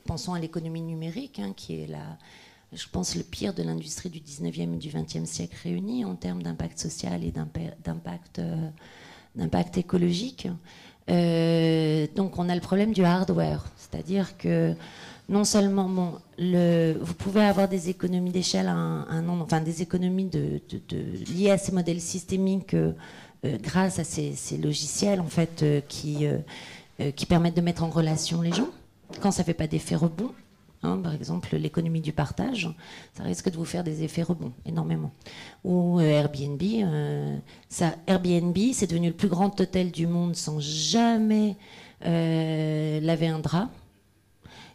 pensons 0.05 0.35
à 0.35 0.40
l'économie 0.40 0.83
numérique, 0.83 1.38
hein, 1.38 1.53
qui 1.57 1.75
est 1.75 1.88
je 2.73 2.87
pense, 2.88 3.16
le 3.16 3.23
pire 3.23 3.53
de 3.53 3.62
l'industrie 3.62 4.11
du 4.11 4.20
19e 4.20 4.75
et 4.75 4.79
du 4.79 4.90
20e 4.90 5.27
siècle 5.27 5.57
réunis 5.62 6.05
en 6.05 6.14
termes 6.14 6.42
d'impact 6.42 6.79
social 6.79 7.25
et 7.25 7.33
d'impact 7.33 8.38
euh, 8.38 8.70
écologique. 9.77 10.49
Euh, 11.09 12.07
donc 12.14 12.38
on 12.38 12.49
a 12.49 12.55
le 12.55 12.61
problème 12.61 12.92
du 12.92 13.03
hardware, 13.03 13.64
c'est-à-dire 13.77 14.37
que 14.37 14.75
non 15.31 15.45
seulement 15.45 16.19
vous 16.38 17.14
pouvez 17.14 17.43
avoir 17.43 17.69
des 17.69 17.88
économies 17.88 18.33
d'échelle, 18.33 18.69
enfin 18.69 19.61
des 19.61 19.81
économies 19.81 20.27
de, 20.27 20.61
liées 21.33 21.51
à 21.51 21.59
ces 21.59 21.73
modèles 21.73 22.01
systémiques 22.01 22.75
euh, 22.75 22.93
euh, 23.47 23.57
grâce 23.62 23.99
à 24.01 24.05
ces, 24.05 24.59
logiciels 24.59 25.21
en 25.21 25.29
fait 25.29 25.62
euh, 25.62 25.81
qui, 25.88 26.27
permettent 27.29 27.57
de 27.57 27.61
mettre 27.61 27.85
en 27.85 27.90
relation 27.90 28.43
les 28.43 28.53
gens 28.53 28.69
quand 29.21 29.31
ça 29.31 29.45
fait 29.45 29.55
pas 29.55 29.69
d'effet 29.69 29.95
rebond. 29.95 30.33
Hein, 30.83 30.99
par 31.03 31.14
exemple, 31.14 31.55
l'économie 31.57 32.01
du 32.01 32.12
partage, 32.12 32.71
ça 33.12 33.23
risque 33.23 33.51
de 33.51 33.57
vous 33.57 33.66
faire 33.66 33.85
des 33.85 34.03
effets 34.03 34.23
rebonds 34.23 34.53
énormément. 34.64 35.12
Ou 35.62 36.01
Airbnb, 36.01 36.62
Airbnb, 38.07 38.59
c'est 38.73 38.87
devenu 38.87 39.09
le 39.09 39.14
plus 39.14 39.29
grand 39.29 39.61
hôtel 39.61 39.90
du 39.90 40.07
monde 40.07 40.35
sans 40.35 40.59
jamais 40.59 41.57
laver 42.03 43.29
un 43.29 43.38
drap 43.40 43.69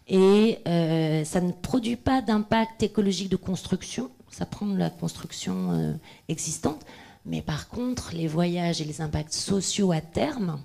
et 0.07 0.59
euh, 0.67 1.23
ça 1.23 1.41
ne 1.41 1.51
produit 1.51 1.95
pas 1.95 2.21
d'impact 2.21 2.83
écologique 2.83 3.29
de 3.29 3.35
construction, 3.35 4.11
ça 4.29 4.45
prend 4.45 4.65
de 4.65 4.77
la 4.77 4.89
construction 4.89 5.71
euh, 5.71 5.93
existante, 6.29 6.85
mais 7.25 7.41
par 7.41 7.69
contre, 7.69 8.11
les 8.13 8.27
voyages 8.27 8.81
et 8.81 8.85
les 8.85 9.01
impacts 9.01 9.33
sociaux 9.33 9.91
à 9.91 10.01
terme, 10.01 10.59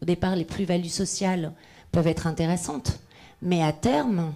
au 0.00 0.06
départ, 0.06 0.34
les 0.34 0.44
plus-values 0.44 0.88
sociales 0.88 1.52
peuvent 1.92 2.06
être 2.06 2.26
intéressantes, 2.26 2.98
mais 3.42 3.62
à 3.62 3.72
terme, 3.72 4.32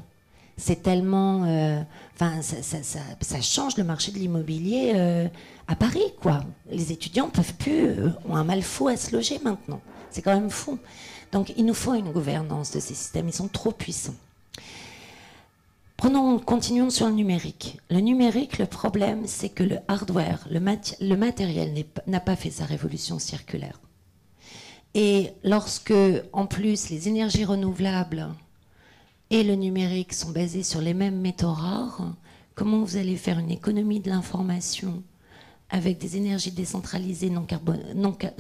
c'est 0.59 0.83
tellement. 0.83 1.45
Euh, 1.45 1.81
enfin, 2.15 2.43
ça, 2.43 3.41
change 3.41 3.79
le 3.79 3.85
marché 3.85 4.13
de 4.13 4.19
l'immobilier 4.19 4.93
à 5.69 5.75
Paris, 5.75 6.13
quoi. 6.21 6.45
Les 6.71 6.93
étudiants 6.93 7.31
peuvent 7.31 7.55
plus, 7.55 7.95
ont 8.29 8.37
un 8.37 8.45
mal 8.45 8.61
fou 8.61 8.89
à 8.89 8.97
se 8.99 9.17
loger 9.17 9.41
maintenant. 9.43 9.81
C'est 10.11 10.21
quand 10.21 10.35
même 10.35 10.51
fou. 10.51 10.79
Donc, 11.33 11.55
il 11.57 11.65
nous 11.65 11.75
faut 11.75 11.95
une 11.95 12.13
gouvernance 12.13 12.73
de 12.73 12.81
ces 12.81 12.95
systèmes. 12.95 13.29
Ils 13.29 13.35
sont 13.35 13.49
trop 13.49 13.71
puissants. 13.71 14.17
Prenons, 16.01 16.39
continuons 16.39 16.89
sur 16.89 17.09
le 17.09 17.13
numérique. 17.13 17.79
Le 17.91 18.01
numérique, 18.01 18.57
le 18.57 18.65
problème, 18.65 19.27
c'est 19.27 19.51
que 19.51 19.63
le 19.63 19.81
hardware, 19.87 20.49
le, 20.51 20.59
matériel 21.17 21.85
n'a 22.07 22.21
pas 22.21 22.37
fait 22.37 22.51
sa 22.51 22.65
révolution 22.65 23.19
circulaire. 23.19 23.79
Et 24.95 25.33
lorsque, 25.45 25.93
en 26.33 26.47
plus, 26.47 26.89
les 26.89 27.09
énergies 27.09 27.45
renouvelables 27.45 28.29
et 29.29 29.43
le 29.45 29.57
numérique 29.57 30.15
sont 30.15 30.31
basés 30.31 30.63
sur 30.63 30.81
les 30.81 30.95
mêmes 30.95 31.21
métaux 31.21 31.53
rares, 31.53 32.15
comment 32.55 32.83
vous 32.83 32.97
allez 32.97 33.17
faire 33.17 33.39
une 33.39 33.51
économie 33.51 34.01
de 34.01 34.09
l'information 34.09 35.03
avec 35.69 35.99
des 35.99 36.17
énergies 36.17 36.51
décentralisées 36.51 37.29
non, 37.29 37.45
carbone, 37.45 37.83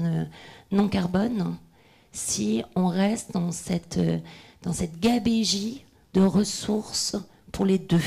euh, 0.00 0.24
non 0.72 0.88
carbone 0.88 1.58
si 2.10 2.62
on 2.74 2.86
reste 2.86 3.32
dans 3.32 3.52
cette, 3.52 4.00
dans 4.62 4.72
cette 4.72 4.98
gabégie 4.98 5.84
de 6.14 6.20
ressources 6.20 7.16
pour 7.52 7.64
les 7.64 7.78
deux. 7.78 8.00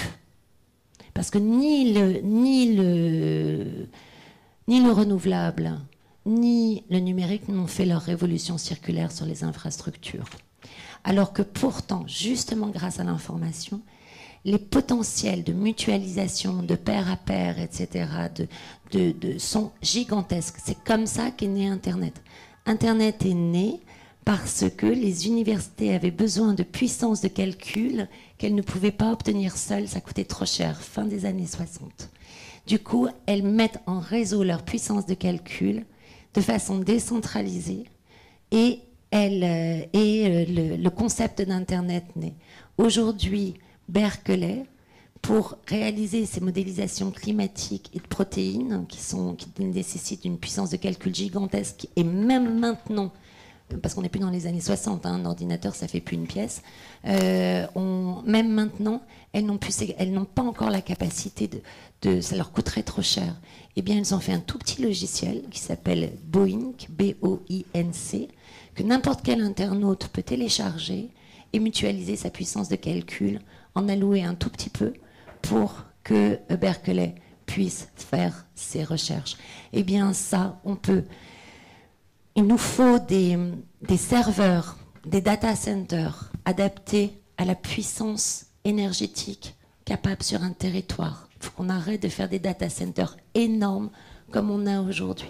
Parce 1.14 1.30
que 1.30 1.38
ni 1.38 1.94
le, 1.94 2.22
ni 2.22 2.76
le, 2.76 3.88
ni 4.68 4.82
le 4.82 4.92
renouvelable, 4.92 5.80
ni 6.26 6.84
le 6.90 7.00
numérique 7.00 7.48
n'ont 7.50 7.68
fait 7.68 7.86
leur 7.86 8.02
révolution 8.02 8.58
circulaire 8.58 9.12
sur 9.12 9.26
les 9.26 9.44
infrastructures. 9.44 10.30
Alors 11.04 11.34
que 11.34 11.42
pourtant, 11.42 12.06
justement 12.08 12.70
grâce 12.70 13.00
à 13.00 13.04
l'information, 13.04 13.82
les 14.46 14.58
potentiels 14.58 15.44
de 15.44 15.54
mutualisation, 15.54 16.64
de 16.64 16.76
pair 16.76 17.10
à 17.10 17.16
pair, 17.16 17.60
etc., 17.60 18.08
de, 18.92 19.38
sont 19.38 19.72
gigantesques. 19.82 20.58
C'est 20.64 20.82
comme 20.84 21.06
ça 21.06 21.32
qu'est 21.32 21.48
né 21.48 21.68
Internet. 21.68 22.22
Internet 22.66 23.26
est 23.26 23.34
né 23.34 23.82
parce 24.26 24.66
que 24.78 24.86
les 24.86 25.28
universités 25.28 25.94
avaient 25.94 26.12
besoin 26.12 26.54
de 26.54 26.64
puissance 26.64 27.22
de 27.22 27.28
calcul 27.28 28.08
qu'elles 28.38 28.56
ne 28.56 28.62
pouvaient 28.62 28.92
pas 28.92 29.12
obtenir 29.12 29.58
seules, 29.58 29.88
ça 29.88 30.02
coûtait 30.02 30.24
trop 30.24 30.46
cher, 30.46 30.82
fin 30.82 31.06
des 31.06 31.26
années 31.26 31.48
60. 31.48 32.10
Du 32.66 32.80
coup, 32.80 33.08
elles 33.26 33.44
mettent 33.44 33.82
en 33.86 34.00
réseau 34.00 34.44
leur 34.44 34.64
puissance 34.64 35.06
de 35.06 35.14
calcul 35.14 35.86
de 36.34 36.42
façon 36.42 36.80
décentralisée 36.80 37.86
et, 38.52 38.80
euh, 39.14 39.82
euh, 39.96 40.78
le, 40.78 40.90
concept 40.90 41.42
d'Internet 41.42 42.06
naît. 42.16 42.34
Aujourd'hui, 42.78 43.56
Berkeley, 43.90 44.66
pour 45.22 45.58
réaliser 45.68 46.26
ces 46.26 46.42
modélisations 46.42 47.12
climatiques 47.12 47.92
et 47.94 48.00
de 48.00 48.08
protéines 48.08 48.86
qui 48.88 49.00
nécessitent 49.60 50.26
une 50.26 50.38
puissance 50.38 50.70
de 50.70 50.78
calcul 50.78 51.14
gigantesque 51.14 51.88
et 51.96 52.04
même 52.04 52.60
maintenant 52.60 53.12
parce 53.82 53.94
qu'on 53.96 54.02
n'est 54.02 54.10
plus 54.10 54.20
dans 54.20 54.30
les 54.30 54.48
années 54.48 54.62
60, 54.62 55.06
hein, 55.06 55.14
un 55.14 55.26
ordinateur 55.26 55.76
ça 55.76 55.88
fait 55.88 56.00
plus 56.00 56.16
une 56.16 56.28
pièce. 56.28 56.62
On, 57.06 58.22
même 58.26 58.50
maintenant, 58.50 59.02
elles 59.34 59.46
n'ont 59.46 60.26
pas 60.26 60.44
encore 60.44 60.70
la 60.70 60.82
capacité 60.82 61.50
de, 62.02 62.22
ça 62.22 62.36
leur 62.36 62.52
coûterait 62.52 62.84
trop 62.84 63.02
cher. 63.02 63.36
Eh 63.76 63.82
bien, 63.82 63.98
elles 63.98 64.14
ont 64.14 64.20
fait 64.20 64.34
un 64.34 64.40
tout 64.40 64.60
petit 64.60 64.82
logiciel 64.82 65.44
qui 65.50 65.60
s'appelle 65.60 66.12
Boeing, 66.26 66.74
B-O-I-N-C, 66.90 68.28
que 68.76 68.84
n'importe 68.84 69.22
quel 69.24 69.42
internaute 69.42 70.10
peut 70.10 70.22
télécharger 70.22 71.10
et 71.54 71.60
mutualiser 71.60 72.16
sa 72.16 72.30
puissance 72.30 72.70
de 72.70 72.76
calcul, 72.76 73.40
en 73.76 73.90
allouer 73.90 74.24
un 74.24 74.36
tout 74.36 74.50
petit 74.50 74.70
peu 74.70 74.94
pour 75.42 75.84
que 76.04 76.40
Berkeley 76.60 77.16
puisse 77.46 77.90
faire 77.96 78.46
ses 78.56 78.84
recherches. 78.84 79.38
Eh 79.72 79.84
bien, 79.84 80.14
ça, 80.14 80.60
on 80.64 80.76
peut. 80.76 81.04
Il 82.36 82.46
nous 82.48 82.58
faut 82.58 82.98
des, 82.98 83.38
serveurs, 83.96 84.78
des 85.06 85.22
data 85.22 85.56
centers 85.56 86.32
adaptés 86.46 87.22
à 87.38 87.46
la 87.46 87.54
puissance 87.54 88.48
énergétique 88.64 89.56
capable 89.86 90.24
sur 90.24 90.42
un 90.42 90.52
territoire. 90.52 91.30
Il 91.36 91.46
faut 91.46 91.52
qu'on 91.52 91.70
arrête 91.70 92.02
de 92.02 92.10
faire 92.10 92.30
des 92.30 92.40
data 92.40 92.70
centers 92.70 93.18
énormes 93.36 93.92
comme 94.32 94.50
on 94.50 94.66
a 94.66 94.82
aujourd'hui. 94.82 95.30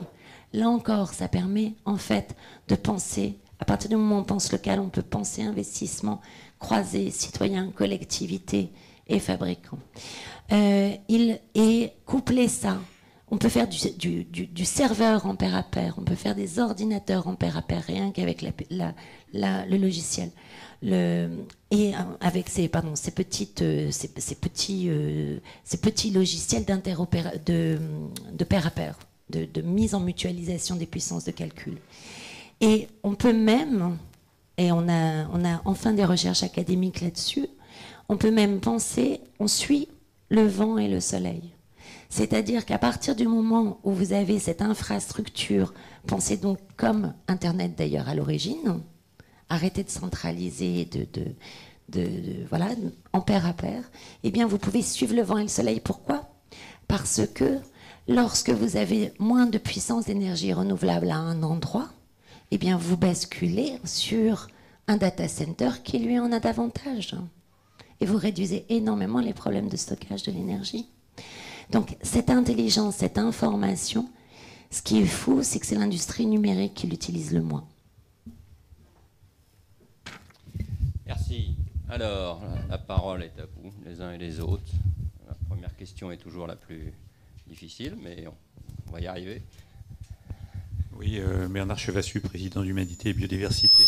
Là 0.53 0.69
encore, 0.69 1.13
ça 1.13 1.27
permet 1.27 1.73
en 1.83 1.97
fait 1.97 2.37
de 2.69 2.75
penser, 2.75 3.37
à 3.59 3.65
partir 3.65 3.89
du 3.89 3.97
moment 3.97 4.19
où 4.19 4.21
on 4.21 4.23
pense 4.23 4.53
local, 4.53 4.79
on 4.79 4.89
peut 4.89 5.01
penser 5.01 5.41
investissement, 5.41 6.21
croisé, 6.57 7.11
citoyen, 7.11 7.71
collectivité 7.71 8.69
et 9.07 9.19
fabricant. 9.19 9.79
Euh, 10.53 10.95
il 11.09 11.41
est 11.53 11.95
couplé 12.05 12.47
ça. 12.47 12.77
On 13.33 13.37
peut 13.39 13.49
faire 13.49 13.67
du, 13.67 14.63
serveur 14.63 15.25
en 15.25 15.35
pair 15.35 15.55
à 15.55 15.63
pair, 15.63 15.95
on 15.97 16.03
peut 16.03 16.13
faire 16.13 16.35
des 16.35 16.59
ordinateurs 16.59 17.27
en 17.27 17.33
pair 17.33 17.57
à 17.57 17.63
pair, 17.63 17.81
rien 17.81 18.11
qu'avec 18.11 18.43
le 18.43 19.77
logiciel. 19.79 20.29
Et 20.83 21.93
avec 22.21 22.47
ces, 22.47 22.67
petites, 22.67 23.63
euh, 23.63 23.89
euh, 23.89 25.39
ces 25.63 25.77
petits 25.77 26.11
logiciels 26.11 26.63
de, 26.63 27.79
de 28.33 28.43
pair 28.43 28.67
à 28.67 28.69
pair, 28.69 28.99
de, 29.31 29.61
mise 29.63 29.95
en 29.95 29.99
mutualisation 29.99 30.75
des 30.75 30.85
puissances 30.85 31.25
de 31.25 31.31
calcul. 31.31 31.79
Et 32.61 32.87
on 33.01 33.15
peut 33.15 33.33
même, 33.33 33.97
et 34.59 34.71
on 34.71 34.87
a 34.87 35.61
enfin 35.65 35.93
des 35.93 36.05
recherches 36.05 36.43
académiques 36.43 37.01
là-dessus, 37.01 37.47
on 38.09 38.17
peut 38.17 38.29
même 38.29 38.59
penser, 38.59 39.21
on 39.39 39.47
suit 39.47 39.87
le 40.29 40.45
vent 40.45 40.77
et 40.77 40.87
le 40.87 40.99
soleil. 40.99 41.53
C'est-à-dire 42.13 42.63
qu'à 42.63 42.77
partir 42.77 43.15
du 43.15 43.27
moment 43.27 43.79
où 43.83 43.91
vous 43.91 44.13
avez 44.13 44.37
cette 44.37 44.61
infrastructure, 44.61 45.73
pensez 46.05 46.37
donc 46.37 46.59
comme 46.77 47.15
Internet 47.27 47.73
d'ailleurs 47.75 48.07
à 48.07 48.13
l'origine, 48.13 48.81
arrêtez 49.49 49.83
de 49.83 49.89
centraliser, 49.89 50.87
de, 51.91 52.05
en 53.13 53.21
paire 53.21 53.47
à 53.47 53.53
paire, 53.53 53.89
eh 54.21 54.29
bien 54.29 54.45
vous 54.45 54.59
pouvez 54.59 54.83
suivre 54.83 55.15
le 55.15 55.23
vent 55.23 55.39
et 55.39 55.41
le 55.41 55.47
soleil. 55.47 55.79
Pourquoi? 55.79 56.29
Parce 56.87 57.21
que 57.33 57.57
lorsque 58.07 58.51
vous 58.51 58.77
avez 58.77 59.11
moins 59.17 59.47
de 59.47 59.57
puissance 59.57 60.05
d'énergie 60.05 60.53
renouvelable 60.53 61.09
à 61.09 61.17
un 61.17 61.41
endroit, 61.41 61.89
eh 62.51 62.59
bien 62.59 62.77
vous 62.77 62.95
basculez 62.95 63.79
sur 63.85 64.49
un 64.87 64.97
data 64.97 65.27
center 65.27 65.71
qui 65.83 65.97
lui 65.97 66.19
en 66.19 66.31
a 66.31 66.39
davantage. 66.39 67.15
Et 68.01 68.05
vous 68.05 68.17
réduisez 68.17 68.67
énormément 68.69 69.19
les 69.19 69.33
problèmes 69.33 69.67
de 69.67 69.77
stockage 69.77 70.21
de 70.21 70.31
l'énergie. 70.31 70.87
Donc 71.73 71.97
cette 72.03 72.29
intelligence, 72.29 72.97
cette 72.97 73.17
information, 73.17 74.07
ce 74.69 74.83
qui 74.83 74.99
est 74.99 75.07
fou, 75.07 75.41
c'est 75.41 75.59
que 75.59 75.65
c'est 75.65 75.75
l'industrie 75.75 76.27
numérique 76.27 76.75
qui 76.75 76.85
l'utilise 76.85 77.33
le 77.33 77.41
moins. 77.41 77.67
Merci. 81.07 81.55
Alors, 81.89 82.43
la 82.69 82.77
parole 82.77 83.23
est 83.23 83.39
à 83.39 83.45
vous, 83.57 83.73
les 83.85 84.01
uns 84.01 84.13
et 84.13 84.19
les 84.19 84.39
autres. 84.39 84.71
La 85.27 85.33
première 85.47 85.75
question 85.75 86.11
est 86.11 86.17
toujours 86.17 86.45
la 86.45 86.55
plus 86.55 86.93
difficile, 87.47 87.97
mais 88.03 88.25
on 88.87 88.91
va 88.91 89.01
y 89.01 89.07
arriver. 89.07 89.41
Oui, 90.95 91.17
euh, 91.17 91.47
Bernard 91.47 91.79
Chevassu, 91.79 92.21
président 92.21 92.61
d'Humanité 92.61 93.09
et 93.09 93.13
Biodiversité. 93.13 93.83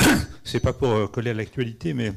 C'est 0.44 0.60
pas 0.60 0.74
pour 0.74 0.90
euh, 0.90 1.06
coller 1.06 1.30
à 1.30 1.34
l'actualité, 1.34 1.94
mais 1.94 2.12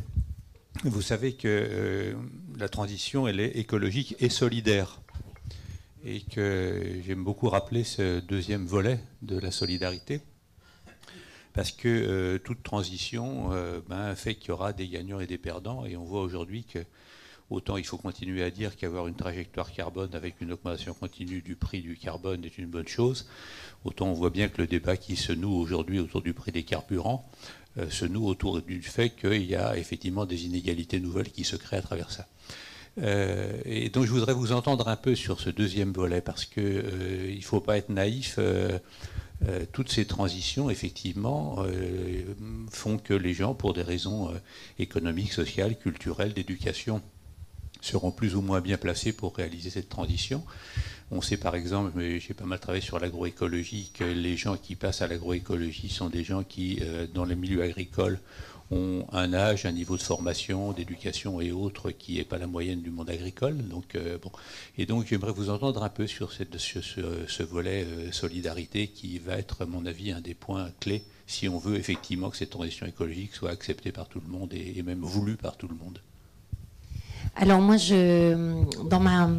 vous 0.83 1.01
savez 1.01 1.33
que 1.33 1.47
euh, 1.47 2.13
la 2.57 2.69
transition, 2.69 3.27
elle 3.27 3.39
est 3.39 3.57
écologique 3.57 4.15
et 4.19 4.29
solidaire. 4.29 5.01
Et 6.03 6.21
que 6.21 7.01
j'aime 7.05 7.23
beaucoup 7.23 7.49
rappeler 7.49 7.83
ce 7.83 8.19
deuxième 8.19 8.65
volet 8.65 8.99
de 9.21 9.37
la 9.37 9.51
solidarité 9.51 10.21
parce 11.53 11.71
que 11.71 11.87
euh, 11.87 12.37
toute 12.37 12.61
transition 12.61 13.49
euh, 13.51 13.79
ben, 13.89 14.13
fait 14.15 14.35
qu'il 14.35 14.49
y 14.49 14.51
aura 14.51 14.73
des 14.73 14.87
gagnants 14.87 15.19
et 15.19 15.25
des 15.25 15.39
perdants, 15.39 15.87
et 15.87 15.97
on 15.97 16.03
voit 16.03 16.21
aujourd'hui 16.21 16.65
que 16.65 16.77
autant 17.49 17.77
il 17.77 17.83
faut 17.83 17.97
continuer 17.97 18.43
à 18.43 18.51
dire 18.51 18.75
qu'avoir 18.75 19.07
une 19.07 19.15
trajectoire 19.15 19.71
carbone 19.71 20.13
avec 20.13 20.39
une 20.39 20.51
augmentation 20.51 20.93
continue 20.93 21.41
du 21.41 21.55
prix 21.55 21.81
du 21.81 21.97
carbone 21.97 22.45
est 22.45 22.59
une 22.59 22.67
bonne 22.67 22.87
chose, 22.87 23.27
autant 23.85 24.05
on 24.05 24.13
voit 24.13 24.29
bien 24.29 24.49
que 24.49 24.61
le 24.61 24.67
débat 24.67 24.97
qui 24.97 25.15
se 25.15 25.33
noue 25.33 25.51
aujourd'hui 25.51 25.97
autour 25.97 26.21
du 26.21 26.35
prix 26.35 26.51
des 26.51 26.61
carburants 26.61 27.27
se 27.89 28.05
noue 28.05 28.27
autour 28.27 28.61
du 28.61 28.81
fait 28.81 29.09
qu'il 29.09 29.43
y 29.43 29.55
a 29.55 29.77
effectivement 29.77 30.25
des 30.25 30.45
inégalités 30.45 30.99
nouvelles 30.99 31.31
qui 31.31 31.43
se 31.43 31.55
créent 31.55 31.77
à 31.77 31.81
travers 31.81 32.11
ça. 32.11 32.27
et 33.65 33.89
donc 33.89 34.05
je 34.05 34.11
voudrais 34.11 34.33
vous 34.33 34.51
entendre 34.51 34.87
un 34.87 34.95
peu 34.95 35.15
sur 35.15 35.39
ce 35.39 35.49
deuxième 35.49 35.91
volet 35.91 36.21
parce 36.21 36.45
qu'il 36.45 36.63
ne 37.35 37.41
faut 37.41 37.61
pas 37.61 37.77
être 37.77 37.89
naïf. 37.89 38.39
Euh, 39.45 39.65
toutes 39.71 39.89
ces 39.89 40.05
transitions, 40.05 40.69
effectivement, 40.69 41.57
euh, 41.59 42.23
font 42.71 42.97
que 42.97 43.13
les 43.13 43.33
gens, 43.33 43.53
pour 43.53 43.73
des 43.73 43.83
raisons 43.83 44.29
euh, 44.29 44.37
économiques, 44.79 45.33
sociales, 45.33 45.77
culturelles, 45.77 46.33
d'éducation, 46.33 47.01
seront 47.81 48.11
plus 48.11 48.35
ou 48.35 48.41
moins 48.41 48.61
bien 48.61 48.77
placés 48.77 49.13
pour 49.13 49.35
réaliser 49.35 49.69
cette 49.69 49.89
transition. 49.89 50.43
On 51.09 51.21
sait 51.21 51.37
par 51.37 51.55
exemple, 51.55 51.91
j'ai 52.19 52.33
pas 52.33 52.45
mal 52.45 52.59
travaillé 52.59 52.83
sur 52.83 52.99
l'agroécologie, 52.99 53.91
que 53.93 54.03
les 54.03 54.35
gens 54.35 54.57
qui 54.57 54.75
passent 54.75 55.01
à 55.01 55.07
l'agroécologie 55.07 55.89
sont 55.89 56.09
des 56.09 56.23
gens 56.25 56.43
qui, 56.43 56.81
dans 57.13 57.23
les 57.23 57.35
milieux 57.35 57.63
agricoles, 57.63 58.19
ont 58.71 59.05
un 59.11 59.33
âge, 59.33 59.65
un 59.65 59.71
niveau 59.71 59.97
de 59.97 60.01
formation, 60.01 60.73
d'éducation 60.73 61.39
et 61.39 61.51
autres 61.51 61.91
qui 61.91 62.15
n'est 62.15 62.23
pas 62.23 62.37
la 62.37 62.47
moyenne 62.47 62.81
du 62.81 62.89
monde 62.89 63.09
agricole. 63.09 63.57
Donc, 63.67 63.95
euh, 63.95 64.17
bon. 64.17 64.31
Et 64.77 64.85
donc 64.85 65.05
j'aimerais 65.07 65.31
vous 65.31 65.49
entendre 65.49 65.83
un 65.83 65.89
peu 65.89 66.07
sur, 66.07 66.31
ce, 66.33 67.43
volet 67.43 67.85
euh, 67.85 68.11
solidarité 68.11 68.87
qui 68.87 69.19
va 69.19 69.37
être, 69.37 69.61
à 69.61 69.65
mon 69.65 69.85
avis, 69.85 70.11
un 70.11 70.21
des 70.21 70.33
points 70.33 70.69
clés 70.79 71.03
si 71.29 71.49
on 71.49 71.57
veut 71.57 71.75
effectivement 71.75 72.29
que 72.29 72.37
cette 72.37 72.51
transition 72.51 72.85
écologique 72.85 73.33
soit 73.33 73.51
acceptée 73.51 73.91
par 73.91 74.07
tout 74.07 74.21
le 74.25 74.31
monde 74.31 74.53
et, 74.53 74.81
même 74.81 75.01
voulue 75.01 75.35
par 75.35 75.57
tout 75.57 75.67
le 75.67 75.75
monde. 75.75 75.99
Alors 77.39 77.61
moi, 77.61 77.77
je, 77.77 78.63
dans 78.89 78.99
ma, 78.99 79.29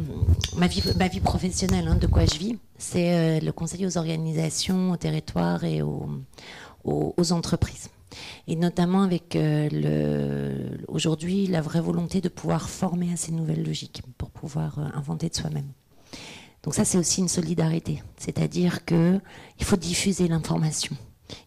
ma, 0.55 0.67
vie, 0.67 1.19
professionnelle, 1.19 1.87
hein, 1.87 1.95
de 1.95 2.07
quoi 2.07 2.25
je 2.25 2.37
vis, 2.39 2.57
c'est 2.77 3.13
euh, 3.13 3.39
le 3.39 3.51
conseil 3.51 3.85
aux 3.85 3.97
organisations, 3.97 4.91
aux 4.91 4.97
territoires 4.97 5.63
et 5.65 5.81
aux, 5.81 6.09
aux 6.85 7.31
entreprises 7.31 7.89
et 8.47 8.55
notamment 8.55 9.03
avec 9.03 9.35
euh, 9.35 10.69
aujourd'hui 10.87 11.47
la 11.47 11.61
vraie 11.61 11.81
volonté 11.81 12.21
de 12.21 12.29
pouvoir 12.29 12.69
former 12.69 13.13
à 13.13 13.17
ces 13.17 13.31
nouvelles 13.31 13.63
logiques 13.63 14.01
pour 14.17 14.29
pouvoir 14.31 14.79
euh, 14.79 14.85
inventer 14.93 15.29
de 15.29 15.35
soi-même. 15.35 15.67
Donc 16.63 16.73
ça 16.73 16.85
c'est 16.85 16.97
aussi 16.97 17.21
une 17.21 17.29
solidarité, 17.29 18.03
c'est-à-dire 18.17 18.85
que 18.85 19.19
il 19.59 19.65
faut 19.65 19.77
diffuser 19.77 20.27
l'information. 20.27 20.95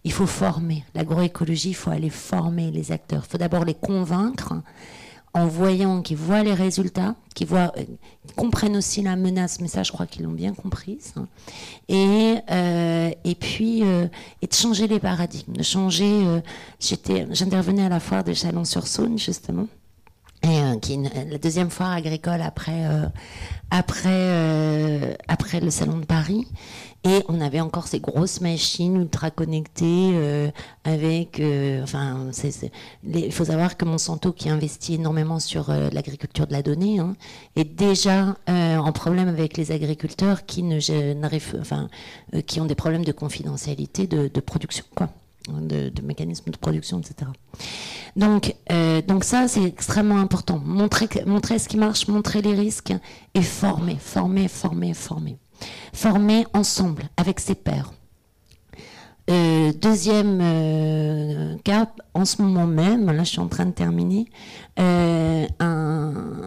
Il 0.05 0.13
faut 0.13 0.27
former. 0.27 0.85
L'agroécologie, 0.95 1.71
il 1.71 1.75
faut 1.75 1.91
aller 1.91 2.09
former 2.09 2.71
les 2.71 2.93
acteurs. 2.93 3.25
Il 3.27 3.31
faut 3.33 3.39
d'abord 3.39 3.65
les 3.65 3.75
convaincre 3.75 4.55
en 5.35 5.47
voyant 5.47 6.03
qu'ils 6.03 6.19
voient 6.19 6.43
les 6.43 6.53
résultats, 6.53 7.15
euh, 7.41 7.69
comprennent 8.37 8.77
aussi 8.77 9.03
la 9.03 9.17
menace, 9.17 9.61
mais 9.61 9.69
ça, 9.69 9.83
je 9.83 9.91
crois 9.91 10.07
qu'ils 10.07 10.25
l'ont 10.25 10.33
bien 10.33 10.53
comprise. 10.53 11.15
Hein. 11.17 11.27
Et, 11.89 12.37
euh, 12.51 13.11
et 13.25 13.35
puis, 13.35 13.83
euh, 13.83 14.07
et 14.43 14.47
de 14.47 14.55
changer 14.55 14.87
les 14.87 15.01
paradigmes, 15.01 15.55
de 15.55 15.63
changer. 15.63 16.41
j'intervenais 16.81 17.85
à 17.85 17.89
la 17.89 18.01
foire 18.01 18.25
de 18.25 18.35
Chalon-sur-Saône, 18.35 19.19
justement. 19.19 19.67
Et, 20.45 20.61
qui 20.81 20.99
la 20.99 21.39
deuxième 21.39 21.71
foire 21.71 21.93
agricole 21.93 22.43
après 22.43 22.85
après 23.71 25.17
après 25.29 25.61
le 25.61 25.71
salon 25.71 25.99
de 25.99 26.05
Paris 26.05 26.49
et 27.05 27.25
on 27.29 27.41
avait 27.41 27.61
encore 27.61 27.89
ces 27.89 27.99
grosses 27.99 28.41
machines 28.41 28.97
ultra 28.97 29.33
connectées 29.33 30.13
euh, 30.15 30.51
avec, 30.85 31.41
euh, 31.41 31.83
enfin, 31.83 32.31
il 33.05 33.33
faut 33.33 33.47
savoir 33.47 33.77
que 33.77 33.85
Monsanto, 33.85 34.33
qui 34.33 34.49
investit 34.49 34.95
énormément 34.95 35.41
sur 35.41 35.71
euh, 35.71 35.91
l'agriculture 35.91 36.47
de 36.47 36.53
la 36.53 36.63
donnée, 36.63 37.01
hein, 37.01 37.17
est 37.57 37.65
déjà 37.65 38.37
en 38.47 38.93
problème 38.93 39.29
avec 39.29 39.57
les 39.57 39.73
agriculteurs 39.73 40.47
qui 40.47 40.63
ne 40.63 40.79
enfin, 41.61 41.89
qui 42.47 42.61
ont 42.61 42.67
des 42.67 42.75
problèmes 42.75 43.05
de 43.05 43.13
confidentialité 43.13 44.07
de, 44.07 44.41
production, 44.41 44.85
quoi. 44.95 45.09
De, 45.49 45.89
de, 45.89 46.03
mécanismes 46.03 46.53
de 46.53 46.57
production, 46.57 47.01
etc. 47.01 47.31
Donc, 48.17 48.55
donc 49.09 49.25
ça, 49.25 49.49
c'est 49.49 49.65
extrêmement 49.65 50.19
important. 50.19 50.61
Montrer, 50.65 51.09
montrer 51.27 51.59
ce 51.59 51.69
qui 51.69 51.77
marche, 51.77 52.07
montrer 52.07 52.43
les 52.43 52.55
risques 52.55 52.93
et 53.35 53.43
former, 53.43 53.97
former, 53.99 54.49
former, 54.49 54.95
former 54.95 55.37
former 55.93 56.47
ensemble 56.55 57.05
avec 57.17 57.41
ses 57.41 57.55
pairs. 57.55 57.93
Euh, 59.31 59.73
deuxième 59.73 60.41
euh, 60.43 61.57
cas, 61.63 61.89
en 62.13 62.25
ce 62.25 62.43
moment 62.43 62.67
même, 62.67 63.07
là 63.07 63.23
je 63.23 63.31
suis 63.31 63.39
en 63.39 63.49
train 63.49 63.67
de 63.67 63.71
terminer, 63.71 64.27
euh, 64.81 65.47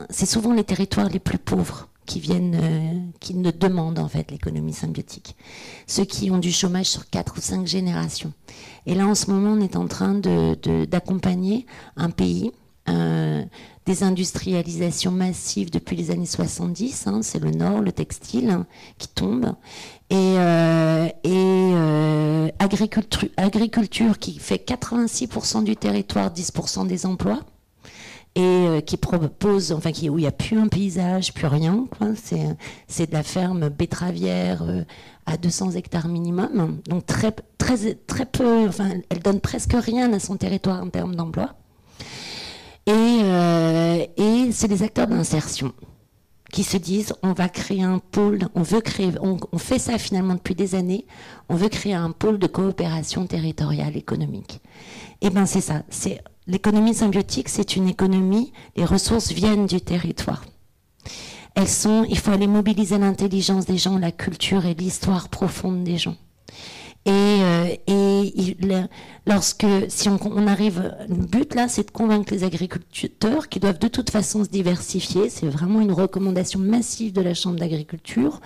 c'est 0.09 0.25
souvent 0.25 0.53
les 0.53 0.65
territoires 0.65 1.09
les 1.09 1.19
plus 1.19 1.37
pauvres 1.37 1.87
qui 2.05 2.19
viennent, 2.19 3.11
qui 3.19 3.33
ne 3.33 3.49
demandent 3.49 3.97
en 3.97 4.07
fait 4.07 4.29
l'économie 4.29 4.73
symbiotique. 4.73 5.35
Ceux 5.87 6.05
qui 6.05 6.29
ont 6.29 6.37
du 6.37 6.51
chômage 6.51 6.87
sur 6.87 7.09
quatre 7.09 7.37
ou 7.37 7.41
cinq 7.41 7.65
générations. 7.65 8.31
Et 8.85 8.93
là, 8.93 9.07
en 9.07 9.15
ce 9.15 9.31
moment, 9.31 9.53
on 9.53 9.61
est 9.61 9.75
en 9.75 9.87
train 9.87 10.13
d'accompagner 10.13 11.65
un 11.97 12.11
pays 12.11 12.51
des 13.85 14.03
industrialisations 14.03 15.11
massives 15.11 15.69
depuis 15.69 15.95
les 15.95 16.11
années 16.11 16.25
70. 16.25 17.07
Hein, 17.07 17.19
c'est 17.21 17.39
le 17.39 17.51
Nord, 17.51 17.81
le 17.81 17.91
textile 17.91 18.49
hein, 18.49 18.65
qui 18.97 19.07
tombe. 19.07 19.53
Et, 20.09 20.15
euh, 20.15 21.07
euh, 21.25 22.49
agriculture, 23.37 24.19
qui 24.19 24.39
fait 24.39 24.63
86% 24.67 25.63
du 25.63 25.75
territoire, 25.75 26.31
10% 26.31 26.87
des 26.87 27.05
emplois. 27.05 27.41
Et 28.37 28.41
euh, 28.41 28.81
qui 28.81 28.97
propose, 28.97 29.71
enfin, 29.71 29.91
où 29.91 30.17
il 30.17 30.21
n'y 30.21 30.27
a 30.27 30.31
plus 30.31 30.59
un 30.59 30.67
paysage, 30.67 31.33
plus 31.33 31.47
rien. 31.47 31.85
C'est 32.87 33.09
de 33.09 33.13
la 33.13 33.23
ferme 33.23 33.69
betteravière 33.69 34.61
à 35.25 35.37
200 35.37 35.71
hectares 35.71 36.09
minimum. 36.09 36.81
Donc 36.89 37.05
très, 37.05 37.31
très, 37.57 37.93
très 37.93 38.25
peu, 38.25 38.67
enfin, 38.67 38.89
elle 39.09 39.19
donne 39.19 39.39
presque 39.39 39.73
rien 39.73 40.11
à 40.11 40.19
son 40.19 40.35
territoire 40.35 40.83
en 40.83 40.89
termes 40.89 41.15
d'emploi. 41.15 41.55
Et, 42.87 42.91
euh, 42.91 44.05
et 44.17 44.51
c'est 44.51 44.67
des 44.67 44.83
acteurs 44.83 45.07
d'insertion 45.07 45.73
qui 46.51 46.63
se 46.63 46.77
disent 46.77 47.13
on 47.21 47.33
va 47.33 47.49
créer 47.49 47.83
un 47.83 47.99
pôle, 47.99 48.39
on 48.55 48.61
veut 48.61 48.79
créer, 48.79 49.11
on, 49.21 49.57
fait 49.57 49.79
ça 49.79 49.97
finalement 49.97 50.35
depuis 50.35 50.55
des 50.55 50.75
années, 50.75 51.05
on 51.49 51.55
veut 51.55 51.67
créer 51.67 51.93
un 51.93 52.11
pôle 52.11 52.39
de 52.39 52.47
coopération 52.47 53.27
territoriale 53.27 53.97
économique. 53.97 54.61
Eh 55.21 55.29
ben 55.29 55.45
c'est 55.45 55.61
ça, 55.61 55.83
c'est 55.89 56.23
l'économie 56.47 56.93
symbiotique, 56.93 57.49
c'est 57.49 57.75
une 57.75 57.89
économie, 57.89 58.53
les 58.77 58.85
ressources 58.85 59.31
viennent 59.31 59.65
du 59.65 59.81
territoire. 59.81 60.45
Elles 61.55 61.67
sont, 61.67 62.05
il 62.07 62.17
faut 62.17 62.31
aller 62.31 62.47
mobiliser 62.47 62.97
l'intelligence 62.97 63.65
des 63.65 63.77
gens, 63.77 63.97
la 63.97 64.11
culture 64.11 64.65
et 64.65 64.73
l'histoire 64.75 65.27
profonde 65.27 65.83
des 65.83 65.97
gens. 65.97 66.15
Et, 67.07 67.11
euh, 67.11 67.67
et 67.85 68.57
lorsque, 69.27 69.65
si 69.89 70.09
on, 70.09 70.47
arrive, 70.47 70.91
le 71.07 71.15
but 71.15 71.53
là, 71.53 71.67
c'est 71.67 71.85
de 71.85 71.91
convaincre 71.91 72.33
les 72.33 72.43
agriculteurs 72.43 73.47
qui 73.47 73.59
doivent 73.59 73.77
de 73.77 73.87
toute 73.87 74.09
façon 74.09 74.43
se 74.43 74.49
diversifier. 74.49 75.29
C'est 75.29 75.47
vraiment 75.47 75.81
une 75.81 75.91
recommandation 75.91 76.59
massive 76.59 77.13
de 77.13 77.21
la 77.21 77.35
Chambre 77.35 77.59
d'agriculture 77.59 78.41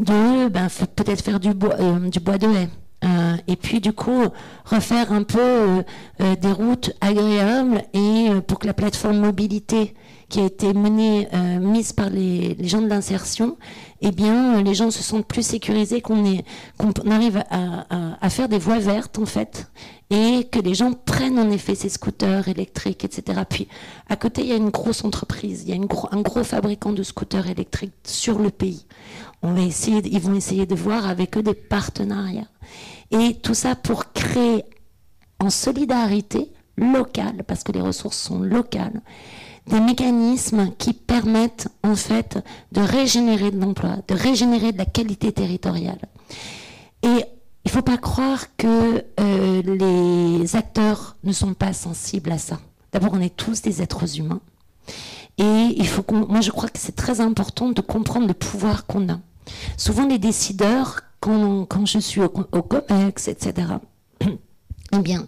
de 0.00 0.48
ben, 0.48 0.68
peut-être 0.96 1.22
faire 1.22 1.38
du 1.38 1.54
bois, 1.54 1.76
euh, 1.78 2.08
du 2.08 2.18
bois 2.18 2.38
de 2.38 2.48
haie. 2.48 2.68
Euh, 3.04 3.36
et 3.48 3.56
puis 3.56 3.80
du 3.80 3.92
coup 3.92 4.22
refaire 4.64 5.12
un 5.12 5.24
peu 5.24 5.40
euh, 5.40 5.82
euh 6.20 6.36
des 6.36 6.52
routes 6.52 6.92
agréables 7.00 7.82
et 7.94 8.28
pour 8.46 8.60
que 8.60 8.66
la 8.68 8.74
plateforme 8.74 9.18
mobilité 9.18 9.94
qui 10.28 10.40
a 10.40 10.44
été 10.44 10.72
menée, 10.72 11.28
mise 11.60 11.92
par 11.92 12.08
les, 12.08 12.56
gens 12.66 12.80
de 12.80 12.86
l'insertion, 12.86 13.58
eh 14.00 14.12
bien, 14.12 14.62
les 14.62 14.74
gens 14.74 14.90
se 14.90 15.02
sentent 15.02 15.26
plus 15.26 15.44
sécurisés, 15.44 16.00
qu'on 16.00 16.24
arrive 17.10 17.44
à, 17.50 18.30
faire 18.30 18.48
des 18.48 18.58
voies 18.58 18.78
vertes, 18.78 19.18
en 19.18 19.26
fait, 19.26 19.70
et 20.08 20.48
que 20.50 20.58
les 20.58 20.72
gens 20.72 20.92
prennent 20.92 21.38
en 21.38 21.50
effet 21.50 21.74
ces 21.74 21.90
scooters 21.90 22.48
électriques, 22.48 23.04
etc. 23.04 23.42
Puis, 23.46 23.68
à 24.08 24.16
côté, 24.16 24.40
il 24.40 24.48
y 24.48 24.52
a 24.52 24.56
une 24.56 24.70
grosse 24.70 25.04
entreprise, 25.04 25.64
il 25.66 25.74
y 25.74 25.78
a 25.78 25.82
un 26.12 26.22
gros 26.22 26.44
fabricant 26.44 26.92
de 26.92 27.02
scooters 27.02 27.50
électriques 27.50 27.92
sur 28.04 28.38
le 28.38 28.48
pays. 28.48 28.86
On 29.42 29.54
va 29.54 29.62
essayer, 29.62 30.00
ils 30.04 30.20
vont 30.20 30.34
essayer 30.34 30.66
de 30.66 30.74
voir 30.74 31.06
avec 31.06 31.36
eux 31.36 31.42
des 31.42 31.54
partenariats. 31.54 32.48
Et 33.10 33.34
tout 33.34 33.54
ça 33.54 33.74
pour 33.74 34.12
créer 34.12 34.64
en 35.40 35.50
solidarité 35.50 36.52
locale, 36.76 37.42
parce 37.46 37.64
que 37.64 37.72
les 37.72 37.80
ressources 37.80 38.18
sont 38.18 38.40
locales, 38.40 39.02
des 39.66 39.80
mécanismes 39.80 40.70
qui 40.78 40.92
permettent 40.92 41.68
en 41.82 41.94
fait 41.94 42.38
de 42.72 42.80
régénérer 42.80 43.50
de 43.50 43.60
l'emploi, 43.60 43.98
de 44.08 44.14
régénérer 44.14 44.72
de 44.72 44.78
la 44.78 44.86
qualité 44.86 45.32
territoriale. 45.32 46.00
Et 47.02 47.24
il 47.64 47.68
ne 47.68 47.70
faut 47.70 47.82
pas 47.82 47.98
croire 47.98 48.56
que 48.56 49.04
euh, 49.20 49.62
les 50.40 50.56
acteurs 50.56 51.16
ne 51.22 51.32
sont 51.32 51.54
pas 51.54 51.72
sensibles 51.72 52.32
à 52.32 52.38
ça. 52.38 52.58
D'abord, 52.92 53.12
on 53.14 53.20
est 53.20 53.36
tous 53.36 53.62
des 53.62 53.82
êtres 53.82 54.18
humains. 54.18 54.40
Et 55.38 55.74
il 55.76 55.86
faut 55.86 56.04
moi, 56.12 56.40
je 56.40 56.50
crois 56.50 56.68
que 56.68 56.78
c'est 56.78 56.96
très 56.96 57.20
important 57.20 57.70
de 57.70 57.80
comprendre 57.80 58.26
le 58.26 58.34
pouvoir 58.34 58.86
qu'on 58.86 59.08
a. 59.08 59.18
Souvent, 59.76 60.06
les 60.06 60.18
décideurs, 60.18 61.00
quand, 61.20 61.86
je 61.86 61.98
suis 61.98 62.20
au, 62.20 62.32
au 62.52 62.62
COMEX, 62.62 63.28
etc., 63.28 63.68
eh 64.92 64.98
bien, 64.98 65.26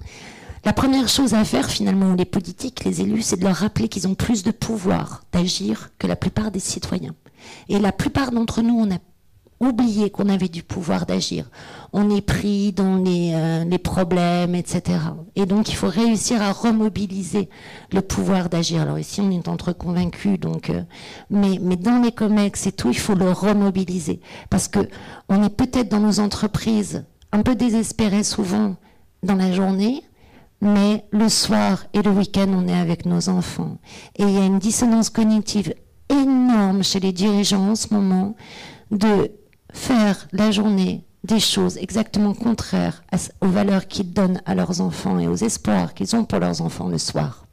la 0.65 0.73
première 0.73 1.09
chose 1.09 1.35
à 1.35 1.45
faire 1.45 1.69
finalement, 1.69 2.15
les 2.15 2.25
politiques, 2.25 2.85
les 2.85 3.03
élus, 3.03 3.23
c'est 3.23 3.37
de 3.37 3.45
leur 3.45 3.57
rappeler 3.57 3.89
qu'ils 3.89 4.09
ont 4.09 4.15
plus 4.15 4.43
de 4.43 4.51
pouvoir 4.51 5.23
d'agir 5.33 5.91
que 5.99 6.07
la 6.07 6.17
plupart 6.17 6.51
des 6.51 6.61
citoyens. 6.61 7.15
Et 7.69 7.79
la 7.79 7.93
plupart 7.93 8.31
d'entre 8.31 8.63
nous, 8.63 8.75
on 8.75 8.91
a 8.91 8.99
oublié 9.61 10.11
qu'on 10.11 10.29
avait 10.29 10.49
du 10.49 10.63
pouvoir 10.63 11.07
d'agir. 11.07 11.51
On 11.93 12.15
est 12.15 12.21
pris 12.21 12.73
dans 12.73 12.97
les, 12.97 13.33
euh, 13.35 13.65
les, 13.65 13.79
problèmes, 13.79 14.55
etc. 14.55 14.99
Et 15.37 15.47
donc 15.47 15.71
il 15.71 15.77
faut 15.77 15.89
réussir 15.89 16.43
à 16.43 16.53
remobiliser 16.53 17.49
le 17.93 18.01
pouvoir 18.01 18.49
d'agir. 18.49 18.83
Alors 18.83 18.99
ici 18.99 19.21
on 19.21 19.31
est 19.31 19.49
entre 19.49 19.73
convaincus, 19.73 20.39
donc, 20.39 20.71
euh, 20.71 20.83
mais, 21.31 21.59
mais 21.61 21.77
dans 21.77 22.01
les 22.03 22.13
COMEX 22.13 22.67
et 22.67 22.73
tout, 22.73 22.91
il 22.91 22.99
faut 22.99 23.15
le 23.15 23.31
remobiliser 23.31 24.21
parce 24.51 24.69
que 24.69 24.81
on 25.29 25.43
est 25.43 25.55
peut-être 25.55 25.89
dans 25.89 26.01
nos 26.01 26.21
entreprises 26.21 27.05
un 27.33 27.43
peu 27.43 27.55
désespérés 27.55 28.25
souvent 28.25 28.77
dans 29.23 29.35
la 29.35 29.53
journée, 29.53 30.03
mais 30.61 31.05
le 31.11 31.29
soir 31.29 31.85
et 31.93 32.03
le 32.03 32.11
week-end, 32.11 32.47
on 32.49 32.69
est 32.69 32.79
avec 32.79 33.07
nos 33.07 33.29
enfants. 33.29 33.79
Et 34.17 34.23
il 34.23 34.31
y 34.31 34.39
a 34.39 34.45
une 34.45 34.59
dissonance 34.59 35.11
cognitive 35.11 35.75
énorme 36.09 36.83
chez 36.83 37.01
les 37.01 37.13
dirigeants 37.13 37.71
en 37.71 37.75
ce 37.75 37.93
moment 37.93 38.37
de 38.91 39.31
faire 39.75 40.27
la 40.33 40.51
journée 40.51 41.05
des 41.25 41.41
choses 41.41 41.77
exactement 41.77 42.35
contraires 42.35 43.03
aux 43.41 43.49
valeurs 43.49 43.87
qu'ils 43.87 44.13
donnent 44.13 44.41
à 44.47 44.55
leurs 44.55 44.81
enfants 44.81 45.19
et 45.19 45.29
aux 45.29 45.37
espoirs 45.37 45.95
qu'ils 45.95 46.17
ont 46.17 46.25
pour 46.25 46.39
leurs 46.39 46.63
enfants 46.63 46.89
le 46.89 46.99
soir. 46.99 47.47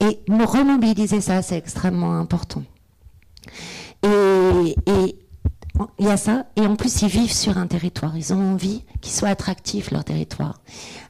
Et 0.00 0.20
remobiliser 0.28 1.20
ça, 1.20 1.42
c'est 1.42 1.56
extrêmement 1.56 2.16
important. 2.16 2.62
Et, 4.04 4.76
il 5.98 6.06
y 6.06 6.08
a 6.08 6.16
ça, 6.16 6.46
et 6.56 6.62
en 6.62 6.74
plus 6.74 7.02
ils 7.02 7.08
vivent 7.08 7.32
sur 7.32 7.56
un 7.56 7.68
territoire, 7.68 8.16
ils 8.16 8.32
ont 8.32 8.52
envie 8.54 8.84
qu'il 9.00 9.12
soit 9.12 9.28
attractif 9.28 9.92
leur 9.92 10.04
territoire 10.04 10.60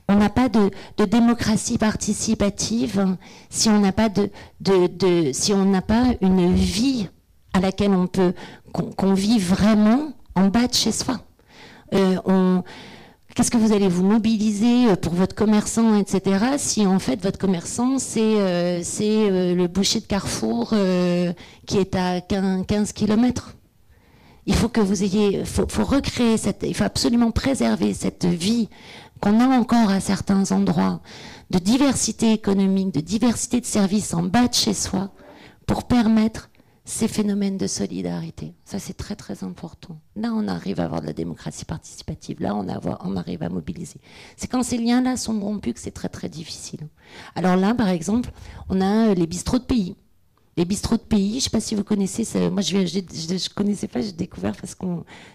on 0.08 0.16
n'a 0.16 0.30
pas 0.30 0.48
de, 0.48 0.70
démocratie 1.04 1.78
participative 1.78 3.16
si 3.50 3.68
on 3.68 3.78
n'a 3.78 3.92
pas 3.92 4.08
de, 4.08 4.30
si 5.32 5.52
pas 5.86 6.04
une 6.20 6.54
vie 6.54 7.08
à 7.52 7.60
laquelle 7.60 7.92
on 7.92 8.06
peut 8.06 8.32
qu'on 8.72 9.14
vit 9.14 9.38
vraiment 9.38 10.12
en 10.38 10.48
bas 10.48 10.66
de 10.66 10.74
chez 10.74 10.92
soi. 10.92 11.20
Euh, 11.94 12.60
qu'est-ce 13.34 13.50
que 13.50 13.56
vous 13.56 13.72
allez 13.72 13.88
vous 13.88 14.04
mobiliser 14.04 14.94
pour 15.02 15.14
votre 15.14 15.34
commerçant, 15.34 15.96
etc. 15.98 16.56
Si 16.58 16.86
en 16.86 16.98
fait 16.98 17.22
votre 17.22 17.38
commerçant 17.38 17.98
c'est 17.98 18.20
euh, 18.20 18.82
euh, 19.00 19.54
le 19.54 19.66
boucher 19.66 20.00
de 20.00 20.06
Carrefour 20.06 20.74
qui 21.66 21.78
est 21.78 21.94
à 21.94 22.20
15, 22.20 22.64
15 22.66 22.92
km 22.92 23.54
il 24.46 24.54
faut 24.54 24.68
que 24.68 24.80
vous 24.80 25.02
ayez, 25.04 25.44
faut, 25.44 25.66
faut 25.68 25.84
recréer 25.84 26.38
cette, 26.38 26.64
il 26.66 26.74
faut 26.74 26.84
absolument 26.84 27.30
préserver 27.30 27.92
cette 27.92 28.24
vie 28.24 28.70
qu'on 29.20 29.40
a 29.40 29.46
encore 29.46 29.90
à 29.90 30.00
certains 30.00 30.52
endroits 30.52 31.00
de 31.50 31.58
diversité 31.58 32.32
économique, 32.32 32.94
de 32.94 33.00
diversité 33.00 33.60
de 33.60 33.66
services 33.66 34.14
en 34.14 34.22
bas 34.22 34.48
de 34.48 34.54
chez 34.54 34.72
soi, 34.72 35.10
pour 35.66 35.84
permettre 35.84 36.47
ces 36.88 37.06
phénomènes 37.06 37.58
de 37.58 37.66
solidarité. 37.66 38.54
Ça, 38.64 38.78
c'est 38.78 38.94
très, 38.94 39.14
très 39.14 39.44
important. 39.44 40.00
Là, 40.16 40.32
on 40.32 40.48
arrive 40.48 40.80
à 40.80 40.84
avoir 40.84 41.02
de 41.02 41.06
la 41.06 41.12
démocratie 41.12 41.66
participative. 41.66 42.40
Là, 42.40 42.56
on, 42.56 42.66
on 43.04 43.16
arrive 43.16 43.42
à 43.42 43.50
mobiliser. 43.50 44.00
C'est 44.38 44.46
quand 44.46 44.62
ces 44.62 44.78
liens-là 44.78 45.18
sont 45.18 45.38
rompus 45.38 45.74
que 45.74 45.80
c'est 45.80 45.90
très, 45.90 46.08
très 46.08 46.30
difficile. 46.30 46.88
Alors 47.34 47.56
là, 47.56 47.74
par 47.74 47.88
exemple, 47.88 48.30
on 48.70 48.80
a 48.80 49.12
les 49.12 49.26
bistrots 49.26 49.58
de 49.58 49.64
pays 49.64 49.96
les 50.58 50.64
bistrots 50.64 50.96
de 50.96 51.02
pays. 51.02 51.30
Je 51.30 51.36
ne 51.36 51.40
sais 51.40 51.50
pas 51.50 51.60
si 51.60 51.74
vous 51.76 51.84
connaissez. 51.84 52.24
Moi, 52.50 52.62
je 52.62 52.76
ne 52.76 53.54
connaissais 53.54 53.86
pas, 53.86 54.00
j'ai 54.00 54.12
découvert 54.12 54.56
parce 54.56 54.74
que 54.74 54.86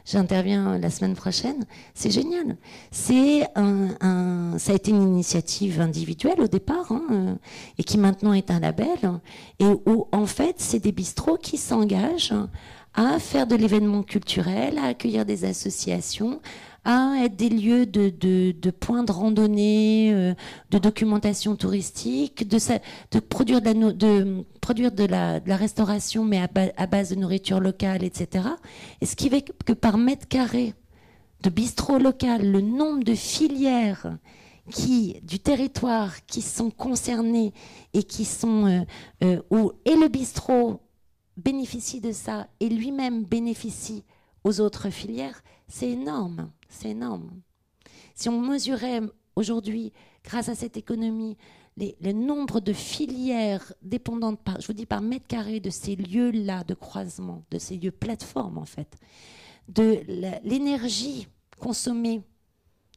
j'interviens 0.06 0.78
la 0.78 0.90
semaine 0.90 1.16
prochaine. 1.16 1.66
C'est 1.94 2.12
génial. 2.12 2.58
C'est 2.92 3.48
un, 3.56 4.58
ça 4.60 4.74
a 4.74 4.76
été 4.76 4.92
une 4.92 5.02
initiative 5.02 5.80
individuelle 5.80 6.42
au 6.42 6.48
départ 6.48 6.92
hein, 6.92 7.04
euh, 7.12 7.36
et 7.78 7.84
qui 7.84 7.98
maintenant 7.98 8.34
est 8.34 8.52
un 8.52 8.60
label. 8.60 9.22
Et 9.60 9.66
où, 9.66 10.08
en 10.12 10.26
fait, 10.26 10.56
c'est 10.58 10.80
des 10.80 10.92
bistrots 10.92 11.38
qui 11.38 11.58
s'engagent 11.58 12.36
à 12.94 13.18
faire 13.18 13.48
de 13.48 13.56
l'événement 13.56 14.04
culturel, 14.04 14.78
à 14.78 14.88
accueillir 14.88 15.26
des 15.26 15.46
associations, 15.46 16.42
à 16.86 17.16
être 17.24 17.36
des 17.36 17.50
lieux 17.50 17.86
de, 17.86 18.70
points 18.72 19.04
de 19.04 19.12
randonnée, 19.12 20.12
euh, 20.14 20.34
de 20.72 20.78
documentation 20.78 21.56
touristique, 21.56 22.48
de, 22.48 23.20
produire, 23.20 23.62
de 23.62 25.06
la, 25.06 25.56
restauration, 25.56 26.26
mais 26.26 26.42
à, 26.78 26.88
base 26.88 27.10
de 27.10 27.16
nourriture 27.16 27.60
locale, 27.60 28.04
etc. 28.04 28.48
Et 29.02 29.06
ce 29.06 29.16
qui 29.16 29.30
fait 29.30 29.44
que 29.66 29.74
par 29.74 29.98
mètre 29.98 30.28
carré 30.28 30.74
de 31.42 31.50
bistrots 31.50 32.00
locaux, 32.00 32.28
le 32.40 32.62
nombre 32.62 33.04
de 33.04 33.16
filières 33.16 34.18
qui, 34.72 35.20
du 35.24 35.40
territoire 35.40 36.26
qui 36.26 36.42
sont 36.42 36.70
concernés 36.70 37.54
et 37.94 38.04
qui 38.04 38.26
sont 38.26 38.66
euh, 38.66 38.82
euh, 39.24 39.42
où 39.50 39.74
et 39.86 39.96
le 39.96 40.08
bistrot 40.08 40.82
bénéficie 41.36 42.00
de 42.00 42.12
ça 42.12 42.48
et 42.60 42.70
lui-même 42.70 43.24
bénéficie 43.24 44.04
aux 44.44 44.60
autres 44.60 44.90
filières, 44.90 45.42
c'est 45.74 45.90
énorme, 45.90 46.52
c'est 46.70 46.90
énorme. 46.90 47.32
Si 48.14 48.30
on 48.30 48.40
mesurait 48.40 49.02
aujourd'hui, 49.36 49.92
grâce 50.24 50.48
à 50.48 50.54
cette 50.54 50.78
économie, 50.78 51.36
le 51.78 52.12
nombre 52.12 52.60
de 52.60 52.74
filières 52.74 53.74
dépendantes, 53.82 54.40
par, 54.40 54.62
je 54.62 54.68
vous 54.68 54.74
dis 54.74 54.86
par 54.86 55.02
mètre 55.02 55.26
carré, 55.26 55.60
de 55.60 55.72
ces 55.72 55.96
lieux-là 55.96 56.64
de 56.64 56.76
croisement, 56.76 57.44
de 57.50 57.58
ces 57.58 57.78
lieux 57.78 57.92
plateformes 57.92 58.60
en 58.60 58.66
fait, 58.66 58.98
de 59.68 60.04
l'énergie 60.44 61.28
consommée 61.58 62.22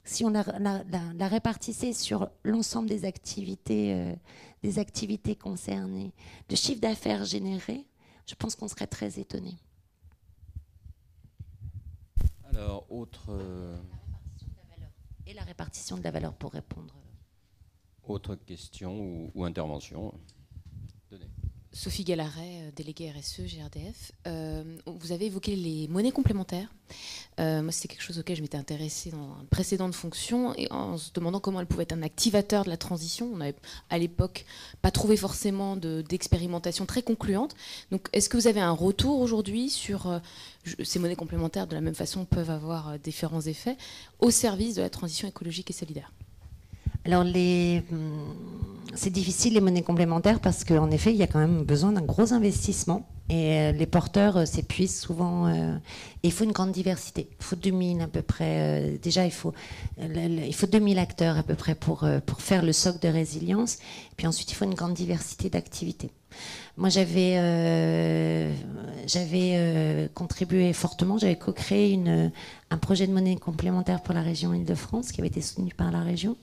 si 0.05 0.27
on 0.27 0.31
la, 0.31 1.29
répartissait 1.29 1.95
sur 1.95 2.29
l'ensemble 2.45 2.91
des 2.91 3.07
activités, 3.07 3.95
euh, 3.95 4.15
des 4.63 4.79
activités 4.79 5.35
concernées, 5.35 6.13
le 6.51 6.57
chiffre 6.57 6.81
d'affaires 6.83 7.25
généré, 7.25 7.87
je 8.27 8.35
pense 8.35 8.55
qu'on 8.55 8.69
serait 8.69 8.87
très 8.87 9.19
étonné. 9.19 9.57
Alors, 12.57 12.91
autre. 12.91 13.27
Euh, 13.29 13.77
Et 15.27 15.35
la 15.35 15.43
répartition 15.43 15.99
de 15.99 16.03
la 16.03 16.11
valeur 16.11 16.33
pour 16.35 16.53
répondre. 16.53 16.95
Autre 18.05 18.35
question 18.35 19.31
ou 19.35 19.45
intervention? 19.45 20.15
Sophie 21.77 22.05
Gallaret, 22.05 22.63
euh, 22.63 22.71
déléguée 22.75 23.11
RSE 23.11 23.43
GRDF. 23.43 24.13
Euh, 24.27 24.65
vous 24.87 25.13
avez 25.13 25.27
évoqué 25.27 25.55
les 25.55 25.89
monnaies 25.89 26.11
complémentaires. 26.11 26.73
Euh, 27.39 27.61
moi, 27.61 27.71
c'est 27.71 27.87
quelque 27.87 28.03
chose 28.03 28.19
auquel 28.19 28.35
je 28.35 28.41
m'étais 28.41 28.57
intéressée 28.57 29.11
dans 29.11 29.37
une 29.43 29.47
précédente 29.49 29.95
fonction 29.95 30.55
et 30.57 30.73
en 30.73 30.97
se 30.97 31.13
demandant 31.13 31.39
comment 31.39 31.61
elles 31.61 31.67
pouvaient 31.67 31.83
être 31.83 31.93
un 31.93 32.03
activateur 32.03 32.65
de 32.65 32.71
la 32.71 32.79
transition. 32.79 33.29
On 33.31 33.37
n'avait 33.37 33.57
à 33.91 33.99
l'époque 33.99 34.47
pas 34.81 34.91
trouvé 34.91 35.19
forcément 35.19 35.77
d'expérimentation 35.77 36.87
très 36.87 37.03
concluante. 37.03 37.55
Donc, 37.91 38.09
est-ce 38.15 38.31
que 38.31 38.39
vous 38.39 38.47
avez 38.47 38.61
un 38.61 38.73
retour 38.73 39.21
aujourd'hui 39.21 39.69
sur 39.69 40.23
ces 40.83 40.99
monnaies 40.99 41.15
complémentaires, 41.15 41.67
de 41.67 41.75
la 41.75 41.83
même 41.83 41.95
façon, 41.95 42.25
peuvent 42.25 42.51
avoir 42.51 42.99
différents 42.99 43.43
effets 43.43 43.77
au 44.21 44.31
service 44.31 44.77
de 44.77 44.83
la 44.83 44.89
transition 44.89 45.29
écologique 45.29 45.69
et 45.69 45.75
solidaire? 45.75 46.11
Alors, 47.07 47.23
hum, 47.23 48.35
c'est 48.95 49.11
difficile 49.11 49.55
les 49.55 49.61
monnaies 49.61 49.83
complémentaires 49.83 50.41
parce 50.41 50.65
qu'en 50.65 50.91
effet, 50.91 51.13
il 51.13 51.17
y 51.17 51.23
a 51.23 51.27
quand 51.27 51.39
même 51.39 51.63
besoin 51.63 51.93
d'un 51.93 52.03
gros 52.03 52.33
investissement. 52.33 53.07
Et 53.29 53.59
euh, 53.59 53.73
les 53.73 53.87
porteurs 53.87 54.37
euh, 54.37 54.45
s'épuisent 54.45 55.01
souvent. 55.01 55.47
Euh, 55.47 55.77
il 56.23 56.33
faut 56.33 56.45
une 56.45 56.53
grande 56.53 56.73
diversité. 56.73 57.29
Il 57.41 57.45
faut 57.45 57.57
2000 57.57 58.01
à 58.01 58.07
peu 58.09 58.23
près. 58.23 58.99
déjà, 59.03 59.25
il 59.25 59.33
faut, 59.33 59.53
il 59.99 60.55
faut 60.55 60.67
2000 60.67 60.99
acteurs 60.99 61.37
à 61.37 61.43
peu 61.43 61.55
près 61.55 61.75
pour, 61.75 62.09
pour 62.25 62.41
faire 62.41 62.65
le 62.65 62.73
socle 62.73 63.01
de 63.01 63.09
résilience. 63.09 63.79
Puis 64.17 64.27
ensuite, 64.27 64.51
il 64.51 64.55
faut 64.55 64.65
une 64.65 64.75
grande 64.75 64.95
diversité 64.95 65.51
d'activités. 65.51 66.11
Moi, 66.77 66.89
j'avais 66.89 68.53
j'avais 69.07 70.11
contribué 70.15 70.73
fortement. 70.73 71.19
J'avais 71.19 71.39
co-créé 71.39 72.01
un 72.71 72.79
projet 72.79 73.07
de 73.07 73.13
monnaie 73.13 73.37
complémentaire 73.37 74.03
pour 74.03 74.15
la 74.15 74.23
région 74.23 74.53
Île-de-France 74.53 75.13
qui 75.13 75.21
avait 75.21 75.29
été 75.29 75.41
soutenu 75.41 75.73
par 75.75 75.93
la 75.93 76.01
région 76.01 76.37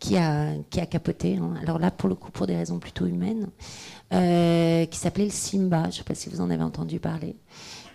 qui 0.00 0.16
a, 0.16 0.54
qui 0.70 0.80
a 0.80 0.86
capoté. 0.86 1.36
Hein. 1.36 1.54
Alors 1.62 1.78
là, 1.78 1.92
pour 1.92 2.08
le 2.08 2.16
coup, 2.16 2.32
pour 2.32 2.46
des 2.46 2.56
raisons 2.56 2.78
plutôt 2.80 3.06
humaines, 3.06 3.48
euh, 4.12 4.86
qui 4.86 4.98
s'appelait 4.98 5.26
le 5.26 5.30
Simba. 5.30 5.82
Je 5.84 5.86
ne 5.88 5.92
sais 5.92 6.02
pas 6.02 6.14
si 6.16 6.28
vous 6.30 6.40
en 6.40 6.50
avez 6.50 6.64
entendu 6.64 6.98
parler, 6.98 7.36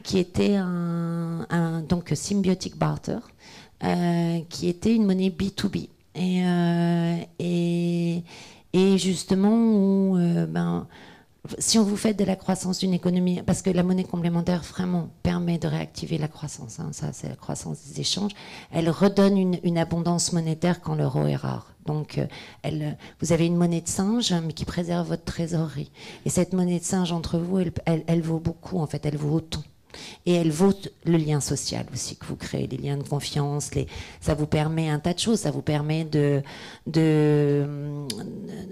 qui 0.04 0.20
était 0.20 0.56
un, 0.56 1.84
donc 1.90 2.12
symbiotic 2.16 2.78
barter, 2.78 3.18
euh, 3.84 4.40
qui 4.50 4.70
était 4.70 4.96
une 4.96 5.06
monnaie 5.06 5.30
B2B. 5.30 5.90
Et, 6.18 6.46
euh, 6.46 7.18
et, 7.40 8.24
et, 8.72 8.98
justement, 8.98 9.54
où, 9.54 10.16
ben, 10.48 10.88
si 11.60 11.80
on 11.80 11.84
vous 11.84 11.98
fait 11.98 12.14
de 12.14 12.24
la 12.24 12.36
croissance 12.36 12.80
d'une 12.80 12.94
économie, 12.94 13.42
parce 13.46 13.62
que 13.62 13.70
la 13.70 13.84
monnaie 13.84 14.04
complémentaire 14.04 14.64
vraiment 14.64 15.10
permet 15.24 15.58
de 15.58 15.68
réactiver 15.68 16.18
la 16.18 16.28
croissance, 16.28 16.80
hein, 16.80 16.90
ça 16.92 17.14
c'est 17.14 17.30
la 17.30 17.36
croissance 17.36 17.80
des 17.86 18.02
échanges, 18.02 18.32
elle 18.72 18.90
redonne 18.90 19.38
une, 19.38 19.78
abondance 19.78 20.32
monétaire 20.32 20.82
quand 20.82 20.96
l'euro 20.96 21.26
est 21.26 21.36
rare. 21.36 21.74
Donc, 21.86 22.18
euh, 22.18 22.26
elle, 22.64 22.98
vous 23.22 23.34
avez 23.34 23.46
une 23.46 23.58
monnaie 23.58 23.82
de 23.82 23.88
singe, 23.88 24.34
mais 24.34 24.54
qui 24.54 24.66
préserve 24.66 25.10
votre 25.10 25.26
trésorerie. 25.26 25.92
Et 26.26 26.30
cette 26.30 26.54
monnaie 26.54 26.80
de 26.80 26.84
singe 26.84 27.12
entre 27.12 27.38
vous, 27.38 27.60
elle, 27.60 28.04
elle 28.08 28.22
vaut 28.22 28.40
beaucoup, 28.40 28.80
en 28.80 28.88
fait, 28.88 29.06
elle 29.06 29.18
vaut 29.18 29.36
autant. 29.36 29.64
Et 30.26 30.34
elle 30.34 30.52
vaut 30.52 30.74
le 31.06 31.18
lien 31.18 31.40
social 31.40 31.86
aussi 31.94 32.16
que 32.18 32.26
vous 32.26 32.36
créez, 32.36 32.68
les 32.68 32.78
liens 32.78 32.98
de 32.98 33.04
confiance. 33.04 33.72
Ça 34.22 34.34
vous 34.34 34.48
permet 34.48 34.90
un 34.90 35.00
tas 35.00 35.14
de 35.14 35.20
choses. 35.20 35.40
Ça 35.40 35.52
vous 35.52 35.62
permet 35.62 36.06
de, 36.06 36.42
de, 36.88 37.66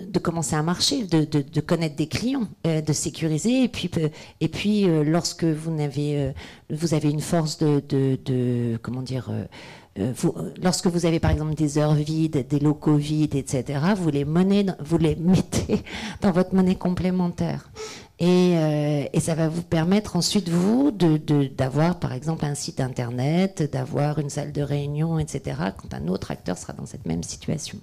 de 0.07 0.19
commencer 0.19 0.55
à 0.55 0.63
marcher, 0.63 1.05
de, 1.05 1.25
de, 1.25 1.61
connaître 1.61 1.95
des 1.95 2.07
clients, 2.07 2.47
euh, 2.67 2.81
de 2.81 2.93
sécuriser. 2.93 3.63
Et 3.63 3.67
puis, 3.67 3.89
et 4.41 4.47
puis 4.47 4.89
euh, 4.89 5.03
lorsque 5.03 5.43
vous 5.43 5.79
avez, 5.79 6.17
euh, 6.17 6.31
vous 6.69 6.93
avez 6.93 7.09
une 7.09 7.21
force 7.21 7.57
de, 7.57 7.81
de 7.89 8.77
comment 8.81 9.01
dire, 9.01 9.29
lorsque 10.61 10.87
vous 10.87 11.05
avez 11.05 11.19
par 11.19 11.31
exemple 11.31 11.53
des 11.53 11.77
heures 11.77 11.93
vides, 11.93 12.47
des 12.47 12.59
locaux 12.59 12.95
vides, 12.95 13.35
etc., 13.35 13.79
vous 13.95 14.09
les 14.09 14.25
mettez 14.25 14.65
dans 16.21 16.31
votre 16.31 16.55
monnaie 16.55 16.75
complémentaire. 16.75 17.69
Euh, 18.21 19.05
et, 19.11 19.19
ça 19.19 19.35
va 19.35 19.49
vous 19.49 19.63
permettre 19.63 20.15
ensuite, 20.15 20.47
vous, 20.47 20.91
d'avoir, 20.91 21.99
par 21.99 22.13
exemple, 22.13 22.45
un 22.45 22.55
site 22.55 22.79
internet, 22.79 23.69
d'avoir 23.71 24.19
une 24.19 24.29
salle 24.29 24.51
de 24.51 24.61
réunion, 24.61 25.19
etc., 25.19 25.57
quand 25.77 25.93
un 25.93 26.07
autre 26.07 26.31
acteur 26.31 26.57
sera 26.57 26.73
dans 26.73 26.85
cette 26.85 27.05
même 27.05 27.23
situation. 27.23 27.79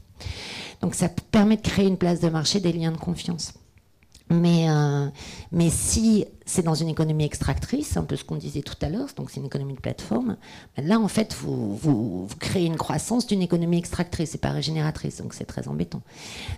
Donc 0.81 0.95
ça 0.95 1.09
permet 1.09 1.57
de 1.57 1.62
créer 1.62 1.87
une 1.87 1.99
place 1.99 2.20
de 2.20 2.28
marché, 2.28 2.61
des 2.61 2.72
liens 2.72 2.93
de 2.93 2.97
confiance. 2.97 3.55
Mais, 4.31 4.70
euh, 4.70 5.09
mais 5.51 5.70
si 5.70 6.24
c'est 6.47 6.62
dans 6.62 6.74
une 6.74 6.89
économie 6.89 7.24
extractrice, 7.24 7.97
un 7.97 8.05
peu 8.05 8.14
ce 8.14 8.24
qu'on 8.24 8.37
disait 8.37 8.62
tout 8.62 8.76
à 8.81 8.89
l'heure, 8.89 9.09
donc 9.16 9.31
c'est 9.31 9.41
une 9.41 9.47
économie 9.47 9.74
de 9.74 9.81
plateforme, 9.81 10.37
ben 10.76 10.87
là 10.87 11.01
en 11.01 11.09
fait 11.09 11.35
vous, 11.35 12.28
créez 12.39 12.64
une 12.64 12.76
croissance 12.76 13.26
d'une 13.26 13.43
économie 13.43 13.78
extractrice 13.78 14.37
et 14.37 14.39
pas 14.39 14.51
régénératrice, 14.51 15.20
donc 15.20 15.35
c'est 15.35 15.45
très 15.45 15.66
embêtant. 15.66 16.03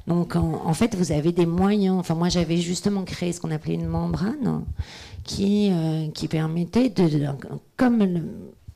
Donc 0.07 0.37
en, 0.37 0.75
fait 0.75 0.95
vous 0.95 1.13
avez 1.13 1.33
des 1.33 1.47
moyens, 1.47 1.99
enfin 1.99 2.15
moi 2.15 2.29
j'avais 2.29 2.59
justement 2.59 3.05
créé 3.05 3.33
ce 3.33 3.41
qu'on 3.41 3.51
appelait 3.51 3.75
une 3.75 3.87
membrane 3.89 4.65
qui, 5.25 5.71
euh, 5.73 6.09
qui 6.11 6.29
permettait 6.29 6.91
de, 6.91 7.27
comme 7.79 7.99
le, 8.01 8.21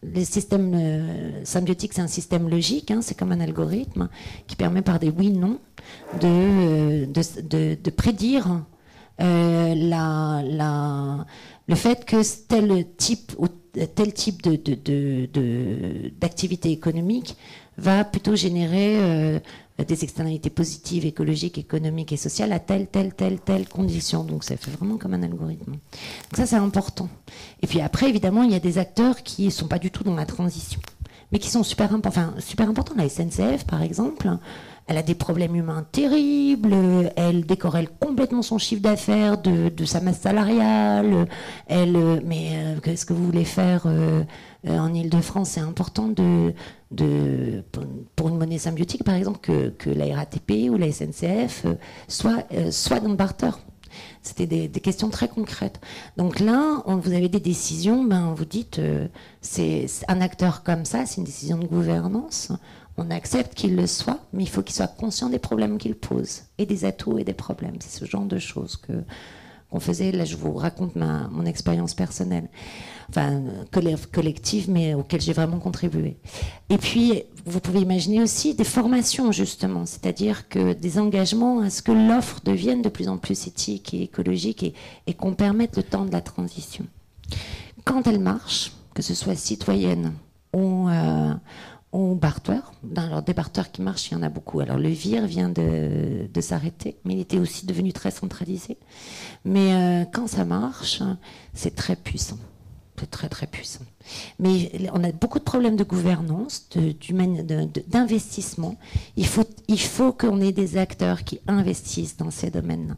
les 0.02 0.24
systèmes 0.24 0.72
euh, 0.74 1.44
symbiotiques, 1.44 1.92
c'est 1.92 2.02
un 2.02 2.06
système 2.06 2.48
logique, 2.48 2.90
hein, 2.90 3.00
c'est 3.02 3.16
comme 3.18 3.32
un 3.32 3.40
algorithme 3.40 4.08
qui 4.46 4.56
permet 4.56 4.82
par 4.82 4.98
des 4.98 5.10
oui-non 5.10 5.58
de, 6.20 7.04
de, 7.06 7.42
de, 7.42 7.78
de 7.82 7.90
prédire 7.90 8.46
euh, 8.50 8.75
la, 9.18 10.42
le 11.68 11.74
fait 11.74 12.04
que 12.04 12.22
tel 12.46 12.86
type 12.96 13.32
ou 13.38 13.48
tel 13.48 14.12
type 14.14 14.42
d'activité 16.20 16.68
de, 16.68 16.74
de, 16.74 16.78
économique 16.78 17.36
va 17.78 18.04
plutôt 18.04 18.36
générer 18.36 18.96
euh, 18.98 19.38
des 19.86 20.04
externalités 20.04 20.48
positives, 20.48 21.04
écologiques, 21.04 21.58
économiques 21.58 22.12
et 22.12 22.16
sociales 22.16 22.52
à 22.52 22.58
telle, 22.58 22.86
telle, 22.86 23.12
telle, 23.14 23.40
telle 23.40 23.68
condition. 23.68 24.24
Donc 24.24 24.44
ça 24.44 24.56
fait 24.56 24.70
vraiment 24.70 24.96
comme 24.96 25.14
un 25.14 25.22
algorithme. 25.22 25.72
Donc 25.72 25.80
ça, 26.36 26.46
c'est 26.46 26.56
important. 26.56 27.08
Et 27.62 27.66
puis 27.66 27.80
après, 27.80 28.08
évidemment, 28.08 28.42
il 28.42 28.52
y 28.52 28.54
a 28.54 28.60
des 28.60 28.78
acteurs 28.78 29.22
qui 29.22 29.46
ne 29.46 29.50
sont 29.50 29.68
pas 29.68 29.78
du 29.78 29.90
tout 29.90 30.04
dans 30.04 30.14
la 30.14 30.26
transition, 30.26 30.80
mais 31.32 31.38
qui 31.38 31.50
sont 31.50 31.62
super, 31.62 31.90
enfin, 32.04 32.34
super 32.38 32.68
importants. 32.68 32.94
La 32.96 33.08
SNCF, 33.08 33.64
par 33.66 33.82
exemple, 33.82 34.30
elle 34.86 34.98
a 34.98 35.02
des 35.02 35.16
problèmes 35.16 35.56
humains 35.56 35.84
terribles, 35.90 36.74
elle 37.16 37.44
décorelle 37.44 37.88
complètement 37.88 38.42
son 38.42 38.58
chiffre 38.58 38.82
d'affaires 38.82 39.36
de, 39.38 39.84
sa 39.84 40.00
masse 40.00 40.20
salariale. 40.20 41.26
Elle, 41.66 42.22
mais 42.24 42.50
euh, 42.52 42.80
qu'est-ce 42.80 43.04
que 43.04 43.12
vous 43.12 43.24
voulez 43.24 43.44
faire 43.44 43.82
euh, 43.86 44.22
euh, 44.68 44.78
en 44.78 44.94
Ile-de-France 44.94 45.50
C'est 45.50 45.60
important 45.60 46.06
de, 46.08 46.54
pour 48.14 48.28
une 48.28 48.38
monnaie 48.38 48.58
symbiotique, 48.58 49.02
par 49.02 49.16
exemple, 49.16 49.40
que, 49.40 49.90
la 49.90 50.16
RATP 50.16 50.70
ou 50.70 50.76
la 50.76 50.92
SNCF 50.92 51.66
soit, 52.06 52.46
soit 52.70 53.00
dans 53.00 53.08
le 53.08 53.16
barter. 53.16 53.50
C'était 54.22 54.46
des, 54.46 54.80
questions 54.80 55.08
très 55.08 55.26
concrètes. 55.26 55.80
Donc 56.16 56.38
là, 56.38 56.82
vous 56.86 57.12
avez 57.12 57.28
des 57.28 57.40
décisions, 57.40 58.04
ben, 58.04 58.34
vous 58.36 58.44
dites, 58.44 58.80
c'est 59.40 59.86
un 60.06 60.20
acteur 60.20 60.62
comme 60.62 60.84
ça, 60.84 61.06
c'est 61.06 61.16
une 61.16 61.24
décision 61.24 61.58
de 61.58 61.66
gouvernance 61.66 62.52
on 62.96 63.10
accepte 63.10 63.54
qu'il 63.54 63.76
le 63.76 63.86
soit, 63.86 64.20
mais 64.32 64.44
il 64.44 64.48
faut 64.48 64.62
qu'il 64.62 64.74
soit 64.74 64.86
conscient 64.86 65.28
des 65.28 65.38
problèmes 65.38 65.78
qu'il 65.78 65.94
pose, 65.94 66.42
et 66.58 66.66
des 66.66 66.84
atouts 66.84 67.18
et 67.18 67.24
des 67.24 67.34
problèmes. 67.34 67.76
C'est 67.80 67.98
ce 67.98 68.04
genre 68.04 68.24
de 68.24 68.38
choses 68.38 68.76
que 68.76 68.92
qu'on 69.70 69.80
faisait. 69.80 70.12
Là, 70.12 70.24
je 70.24 70.36
vous 70.36 70.52
raconte 70.52 70.96
ma, 70.96 71.28
mon 71.28 71.44
expérience 71.44 71.94
personnelle, 71.94 72.48
enfin 73.08 73.42
collective, 74.12 74.70
mais 74.70 74.94
auquel 74.94 75.20
j'ai 75.20 75.32
vraiment 75.32 75.58
contribué. 75.58 76.16
Et 76.70 76.78
puis, 76.78 77.24
vous 77.44 77.60
pouvez 77.60 77.80
imaginer 77.80 78.22
aussi 78.22 78.54
des 78.54 78.64
formations, 78.64 79.32
justement, 79.32 79.86
c'est-à-dire 79.86 80.48
que 80.48 80.72
des 80.72 80.98
engagements 80.98 81.60
à 81.60 81.70
ce 81.70 81.82
que 81.82 81.92
l'offre 81.92 82.40
devienne 82.44 82.82
de 82.82 82.88
plus 82.88 83.08
en 83.08 83.18
plus 83.18 83.46
éthique 83.46 83.94
et 83.94 84.02
écologique 84.02 84.74
et, 85.06 85.14
qu'on 85.14 85.34
permette 85.34 85.76
le 85.76 85.82
temps 85.82 86.04
de 86.04 86.12
la 86.12 86.20
transition. 86.20 86.86
Quand 87.84 88.06
elle 88.06 88.20
marche, 88.20 88.72
que 88.94 89.02
ce 89.02 89.14
soit 89.14 89.36
citoyenne, 89.36 90.12
ont, 90.52 90.88
ont 91.92 92.14
barter. 92.14 92.60
Dans 92.82 93.08
leur 93.08 93.22
débarteur 93.22 93.70
qui 93.70 93.82
marche, 93.82 94.10
il 94.10 94.14
y 94.14 94.16
en 94.16 94.22
a 94.22 94.28
beaucoup. 94.28 94.60
Alors 94.60 94.78
le 94.78 94.88
VIR 94.88 95.26
vient 95.26 95.48
de, 95.48 96.28
s'arrêter, 96.40 96.96
mais 97.04 97.14
il 97.14 97.20
était 97.20 97.38
aussi 97.38 97.66
devenu 97.66 97.92
très 97.92 98.10
centralisé. 98.10 98.76
Mais 99.44 100.06
quand 100.12 100.26
ça 100.26 100.44
marche, 100.44 101.02
c'est 101.54 101.74
très 101.74 101.96
puissant. 101.96 102.38
C'est 102.98 103.10
très 103.10 103.28
très 103.28 103.46
puissant. 103.46 103.84
Mais 104.38 104.70
on 104.94 105.04
a 105.04 105.12
beaucoup 105.12 105.38
de 105.38 105.44
problèmes 105.44 105.76
de 105.76 105.84
gouvernance, 105.84 106.68
d'investissement. 107.88 108.76
Il 109.16 109.26
faut, 109.26 109.44
il 109.68 109.80
faut 109.80 110.12
qu'on 110.12 110.40
ait 110.40 110.52
des 110.52 110.78
acteurs 110.78 111.24
qui 111.24 111.40
investissent 111.46 112.16
dans 112.16 112.30
ces 112.30 112.50
domaines-là. 112.50 112.94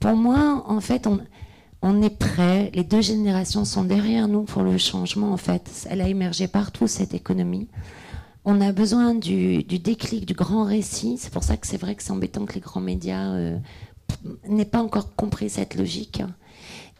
Pour 0.00 0.16
moi, 0.16 0.64
en 0.66 0.80
fait, 0.80 1.06
on, 1.06 1.20
on 1.82 2.00
est 2.00 2.18
prêt. 2.18 2.70
Les 2.74 2.84
deux 2.84 3.02
générations 3.02 3.66
sont 3.66 3.84
derrière 3.84 4.28
nous 4.28 4.44
pour 4.44 4.62
le 4.62 4.78
changement. 4.78 5.32
En 5.32 5.36
fait, 5.36 5.86
elle 5.90 6.00
a 6.00 6.08
émergé 6.08 6.48
partout 6.48 6.86
cette 6.86 7.12
économie. 7.12 7.68
On 8.44 8.60
a 8.60 8.72
besoin 8.72 9.14
du, 9.14 9.62
déclic, 9.62 10.26
du 10.26 10.34
grand 10.34 10.64
récit. 10.64 11.16
C'est 11.18 11.32
pour 11.32 11.44
ça 11.44 11.56
que 11.56 11.66
c'est 11.66 11.78
vrai 11.78 11.94
que 11.94 12.02
c'est 12.02 12.10
embêtant 12.10 12.44
que 12.44 12.54
les 12.54 12.60
grands 12.60 12.80
médias 12.80 13.32
euh, 13.32 13.58
n'aient 14.46 14.64
pas 14.64 14.82
encore 14.82 15.14
compris 15.14 15.48
cette 15.48 15.76
logique 15.76 16.22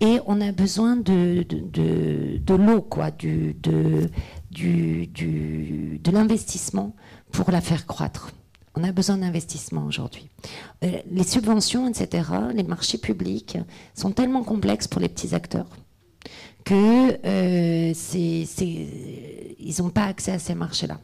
et 0.00 0.18
on 0.26 0.40
a 0.40 0.52
besoin 0.52 0.96
de, 0.96 1.46
l'eau, 2.48 2.82
quoi, 2.82 3.10
de 3.10 4.10
l'investissement 6.10 6.94
pour 7.30 7.50
la 7.50 7.60
faire 7.60 7.86
croître. 7.86 8.32
On 8.76 8.82
a 8.82 8.90
besoin 8.90 9.18
d'investissement 9.18 9.86
aujourd'hui. 9.86 10.28
Euh, 10.82 10.98
les 11.10 11.22
subventions, 11.22 11.88
etc., 11.88 12.28
les 12.54 12.64
marchés 12.64 12.98
publics 12.98 13.56
sont 13.94 14.10
tellement 14.10 14.42
complexes 14.42 14.88
pour 14.88 15.00
les 15.00 15.08
petits 15.08 15.34
acteurs 15.34 15.68
que 16.64 17.18
euh, 17.24 17.92
ils 19.58 19.74
n'ont 19.78 19.90
pas 19.90 20.04
accès 20.04 20.32
à 20.32 20.38
ces 20.38 20.54
marchés-là. 20.54 20.98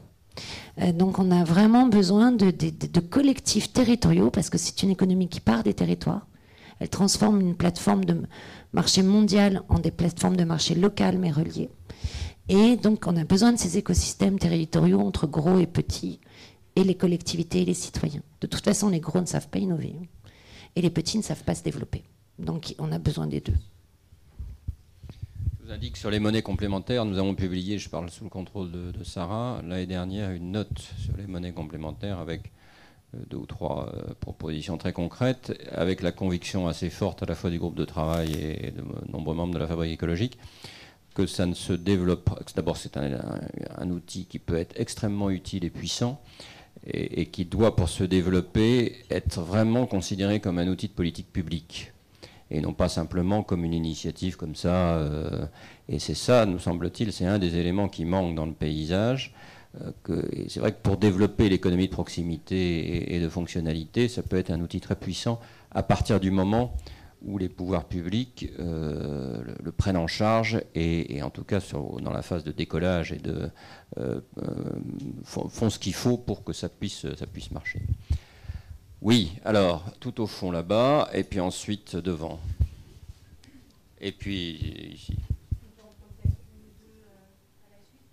Euh, 0.81 0.93
donc 0.93 1.19
on 1.19 1.31
a 1.31 1.45
vraiment 1.45 1.87
besoin 1.87 2.33
de, 2.33 2.51
de, 2.51 3.01
collectifs 3.01 3.73
territoriaux 3.73 4.31
parce 4.31 4.51
que 4.51 4.59
c'est 4.59 4.83
une 4.83 4.91
économie 4.91 5.29
qui 5.29 5.41
part 5.41 5.63
des 5.63 5.75
territoires. 5.75 6.27
Elle 6.79 6.89
transforme 6.89 7.41
une 7.41 7.57
plateforme 7.57 8.05
de, 8.05 8.23
marché 8.73 9.03
mondial 9.03 9.63
en 9.69 9.79
des 9.79 9.91
plateformes 9.91 10.37
de 10.37 10.45
marché 10.45 10.75
local 10.75 11.19
mais 11.19 11.31
reliées. 11.31 11.71
Et 12.49 12.77
donc 12.77 13.07
on 13.07 13.17
a 13.17 13.25
besoin 13.25 13.53
de 13.53 13.59
ces 13.59 13.79
écosystèmes 13.79 14.39
territoriaux 14.39 15.01
entre 15.01 15.27
gros 15.27 15.59
et 15.59 15.67
petits, 15.67 16.21
et 16.77 16.85
les 16.85 16.95
collectivités 16.95 17.63
et 17.63 17.65
les 17.65 17.75
citoyens. 17.75 18.23
De 18.41 18.47
toute 18.47 18.65
façon, 18.65 18.89
les 18.89 19.01
gros 19.01 19.21
ne 19.21 19.27
savent 19.27 19.49
pas 19.49 19.59
innover, 19.59 19.95
et 20.77 20.83
les 20.83 20.91
petits 20.91 21.19
ne 21.19 21.23
savent 21.23 21.45
pas 21.45 21.55
se 21.55 21.63
développer. 21.63 22.05
Donc 22.39 22.75
on 22.79 22.93
a 22.93 22.99
besoin 22.99 23.27
des 23.27 23.41
deux. 23.41 23.55
Vous 25.71 25.77
indique 25.77 25.99
sur 25.99 26.11
les 26.11 26.19
monnaies 26.19 26.43
complémentaires, 26.43 27.05
nous 27.05 27.17
avons 27.17 27.37
publié, 27.37 27.79
je 27.79 27.89
parle 27.89 28.11
sous 28.11 28.25
le 28.25 28.31
contrôle 28.31 28.73
de, 28.73 29.05
Sarah, 29.05 29.63
l'année 29.65 29.87
dernière 29.87 30.33
une 30.33 30.51
note 30.51 30.81
sur 30.99 31.17
les 31.17 31.29
monnaies 31.29 31.53
complémentaires 31.53 32.19
avec 32.19 32.51
euh, 33.15 33.19
deux 33.31 33.37
ou 33.37 33.47
trois 33.47 33.89
euh, 33.95 34.13
propositions 34.19 34.79
très 34.79 34.93
concrètes, 34.93 35.57
avec 35.71 36.03
la 36.03 36.11
conviction 36.11 36.67
assez 36.67 36.91
forte 36.91 37.23
à 37.23 37.27
la 37.27 37.37
fois 37.37 37.51
du 37.51 37.61
groupe 37.61 37.77
de 37.77 37.85
travail 37.85 38.33
et 38.33 38.73
de 38.73 38.83
nombreux 39.13 39.37
membres 39.37 39.55
de 39.55 39.61
la 39.61 39.69
fabrique 39.69 39.93
écologique, 39.93 40.39
que 41.15 41.27
ça 41.27 41.47
ne 41.47 41.55
se 41.55 41.73
développe. 41.73 42.31
D'abord, 42.57 42.77
c'est 42.77 42.97
un, 42.97 43.91
outil 43.91 44.25
qui 44.25 44.41
peut 44.41 44.57
être 44.57 44.75
extrêmement 44.75 45.31
utile 45.31 45.65
et 45.65 45.71
puissant, 45.71 46.21
et, 46.85 47.27
qui 47.27 47.45
doit, 47.45 47.77
pour 47.77 47.91
se 47.91 48.03
développer, 48.03 49.05
être 49.09 49.41
vraiment 49.41 49.87
considéré 49.87 50.41
comme 50.41 50.59
un 50.59 50.67
outil 50.67 50.89
de 50.89 50.95
politique 50.95 51.33
publique, 51.33 51.93
et 52.51 52.61
non 52.61 52.73
pas 52.73 52.89
simplement 52.89 53.43
comme 53.43 53.65
une 53.65 53.75
initiative 53.75 54.37
comme 54.37 54.55
ça. 54.55 54.97
Euh, 54.97 55.47
et 55.89 55.99
c'est 55.99 56.15
ça, 56.15 56.47
nous 56.47 56.59
semble-t-il, 56.59 57.13
c'est 57.13 57.27
un 57.27 57.39
des 57.39 57.57
éléments 57.57 57.89
qui 57.89 58.05
manquent 58.05 58.35
dans 58.35 58.47
le 58.47 58.53
paysage. 58.53 59.35
Euh, 59.81 60.23
c'est 60.49 60.61
vrai 60.61 60.73
que 60.73 60.81
pour 60.83 60.97
développer 60.97 61.49
l'économie 61.49 61.87
de 61.87 61.93
proximité 61.93 63.15
et, 63.15 63.21
de 63.21 63.29
fonctionnalité, 63.29 64.09
ça 64.09 64.23
peut 64.23 64.37
être 64.37 64.51
un 64.51 64.61
outil 64.61 64.81
très 64.81 64.97
puissant 64.97 65.41
à 65.71 65.83
partir 65.83 66.19
du 66.19 66.31
moment 66.31 66.77
où 67.23 67.39
les 67.39 67.49
pouvoirs 67.49 67.85
publics 67.85 68.51
euh, 68.59 69.43
le, 69.63 69.73
prennent 69.73 69.99
en 69.99 70.07
charge 70.07 70.63
et, 70.75 71.23
en 71.23 71.31
tout 71.31 71.45
cas 71.45 71.61
dans 72.03 72.13
la 72.13 72.23
phase 72.23 72.45
de 72.45 72.51
décollage 72.51 73.13
et 73.13 73.19
de 73.19 73.51
euh, 73.99 74.21
font, 75.23 75.71
ce 75.71 75.79
qu'il 75.79 75.95
faut 75.95 76.17
pour 76.17 76.43
que 76.45 76.53
ça 76.53 76.69
puisse, 76.69 77.07
ça 77.15 77.27
puisse 77.27 77.51
marcher. 77.51 77.81
Oui, 79.03 79.33
alors 79.45 79.85
tout 79.99 80.21
au 80.21 80.27
fond 80.27 80.51
là-bas 80.51 81.09
et 81.15 81.25
puis 81.25 81.41
ensuite 81.41 81.97
devant. 81.97 82.39
Et 84.01 84.13
puis 84.13 84.93
ici. 84.95 85.17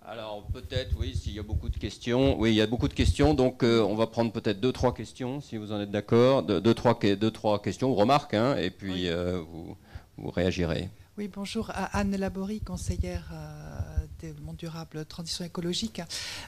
Alors 0.05 0.43
peut-être, 0.53 0.95
oui, 0.97 1.13
s'il 1.13 1.33
y 1.33 1.39
a 1.39 1.43
beaucoup 1.43 1.67
de 1.67 1.77
questions. 1.77 2.39
Oui, 2.39 2.51
il 2.51 2.55
y 2.55 2.61
a 2.61 2.67
beaucoup 2.67 2.87
de 2.87 2.93
questions, 2.93 3.33
donc 3.33 3.61
euh, 3.63 3.81
on 3.81 3.95
va 3.95 4.07
prendre 4.07 4.31
peut-être 4.31 4.61
deux, 4.61 4.71
trois 4.71 4.93
questions, 4.93 5.41
si 5.41 5.57
vous 5.57 5.73
en 5.73 5.81
êtes 5.81 5.91
d'accord. 5.91 6.43
Deux, 6.43 6.73
trois, 6.73 6.97
deux, 6.97 7.31
trois 7.31 7.61
questions, 7.61 7.93
remarques, 7.93 8.33
hein, 8.33 8.55
et 8.55 8.69
puis 8.69 9.09
euh, 9.09 9.41
vous, 9.41 9.75
vous, 10.17 10.29
réagirez. 10.29 10.87
Oui, 11.17 11.29
bonjour. 11.33 11.71
Anne 11.93 12.15
Laborie, 12.15 12.61
conseillère 12.61 13.29
euh, 13.33 13.79
développement 14.21 14.53
durable, 14.53 15.03
transition 15.05 15.43
écologique. 15.43 16.01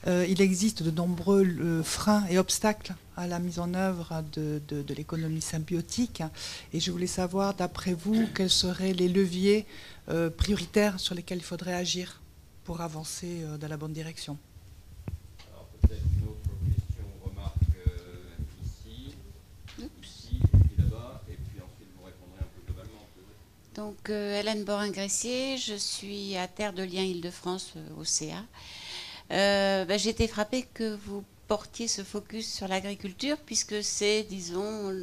Euh, 0.06 0.26
il 0.30 0.42
existe 0.42 0.84
de 0.84 0.92
nombreux 0.92 1.82
freins 1.82 2.26
et 2.30 2.38
obstacles 2.38 2.94
à 3.18 3.26
la 3.26 3.40
mise 3.40 3.60
en 3.60 3.74
œuvre 3.74 4.24
de, 4.34 4.62
l'économie 4.94 5.42
symbiotique. 5.42 6.22
Et 6.72 6.80
je 6.80 6.92
voulais 6.92 7.08
savoir, 7.08 7.56
d'après 7.56 7.94
vous, 7.94 8.28
quels 8.36 8.50
seraient 8.50 8.94
les 8.94 9.10
leviers 9.10 9.66
prioritaires 10.38 11.00
sur 11.00 11.16
lesquels 11.16 11.40
il 11.40 11.44
faudrait 11.44 11.74
agir 11.74 12.22
pour 12.70 12.82
avancer 12.82 13.42
euh, 13.42 13.58
dans 13.58 13.68
la 13.68 13.78
bonne 13.78 13.94
direction 13.94 14.38
une 15.90 16.28
autre 16.30 16.54
question 16.70 17.04
ou 17.18 17.30
remarque 17.30 17.58
euh, 17.88 18.38
ici, 18.64 19.16
ici, 20.04 20.40
puis 20.52 20.78
là-bas, 20.78 21.24
et 21.28 21.34
puis 21.34 21.58
ensuite 21.58 21.90
vous 21.98 22.06
répondrez 22.06 22.42
un 22.42 22.50
peu 22.54 22.62
globalement. 22.68 23.08
Donc 23.80 24.10
euh, 24.10 24.38
Hélène 24.38 24.66
Borin-Gressier, 24.66 25.58
je 25.58 25.74
suis 25.74 26.36
à 26.36 26.50
Terre 26.50 26.74
de 26.74 26.84
Liens 26.84 27.04
Île-de-France 27.04 27.76
au 27.98 28.04
CA. 28.04 28.44
Ben, 29.30 29.98
j'ai 29.98 30.10
été 30.10 30.28
frappée 30.28 30.64
que 30.74 30.96
vous 31.06 31.24
portiez 31.48 31.88
ce 31.88 32.04
focus 32.04 32.54
sur 32.54 32.68
l'agriculture, 32.68 33.38
puisque 33.46 33.82
c'est, 33.82 34.24
disons, 34.24 34.94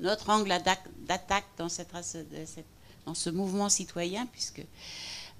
notre 0.00 0.30
angle 0.30 0.48
d'attaque 0.48 1.46
dans, 1.56 1.68
ce 1.68 3.30
mouvement 3.30 3.68
citoyen, 3.68 4.26
puisque 4.26 4.66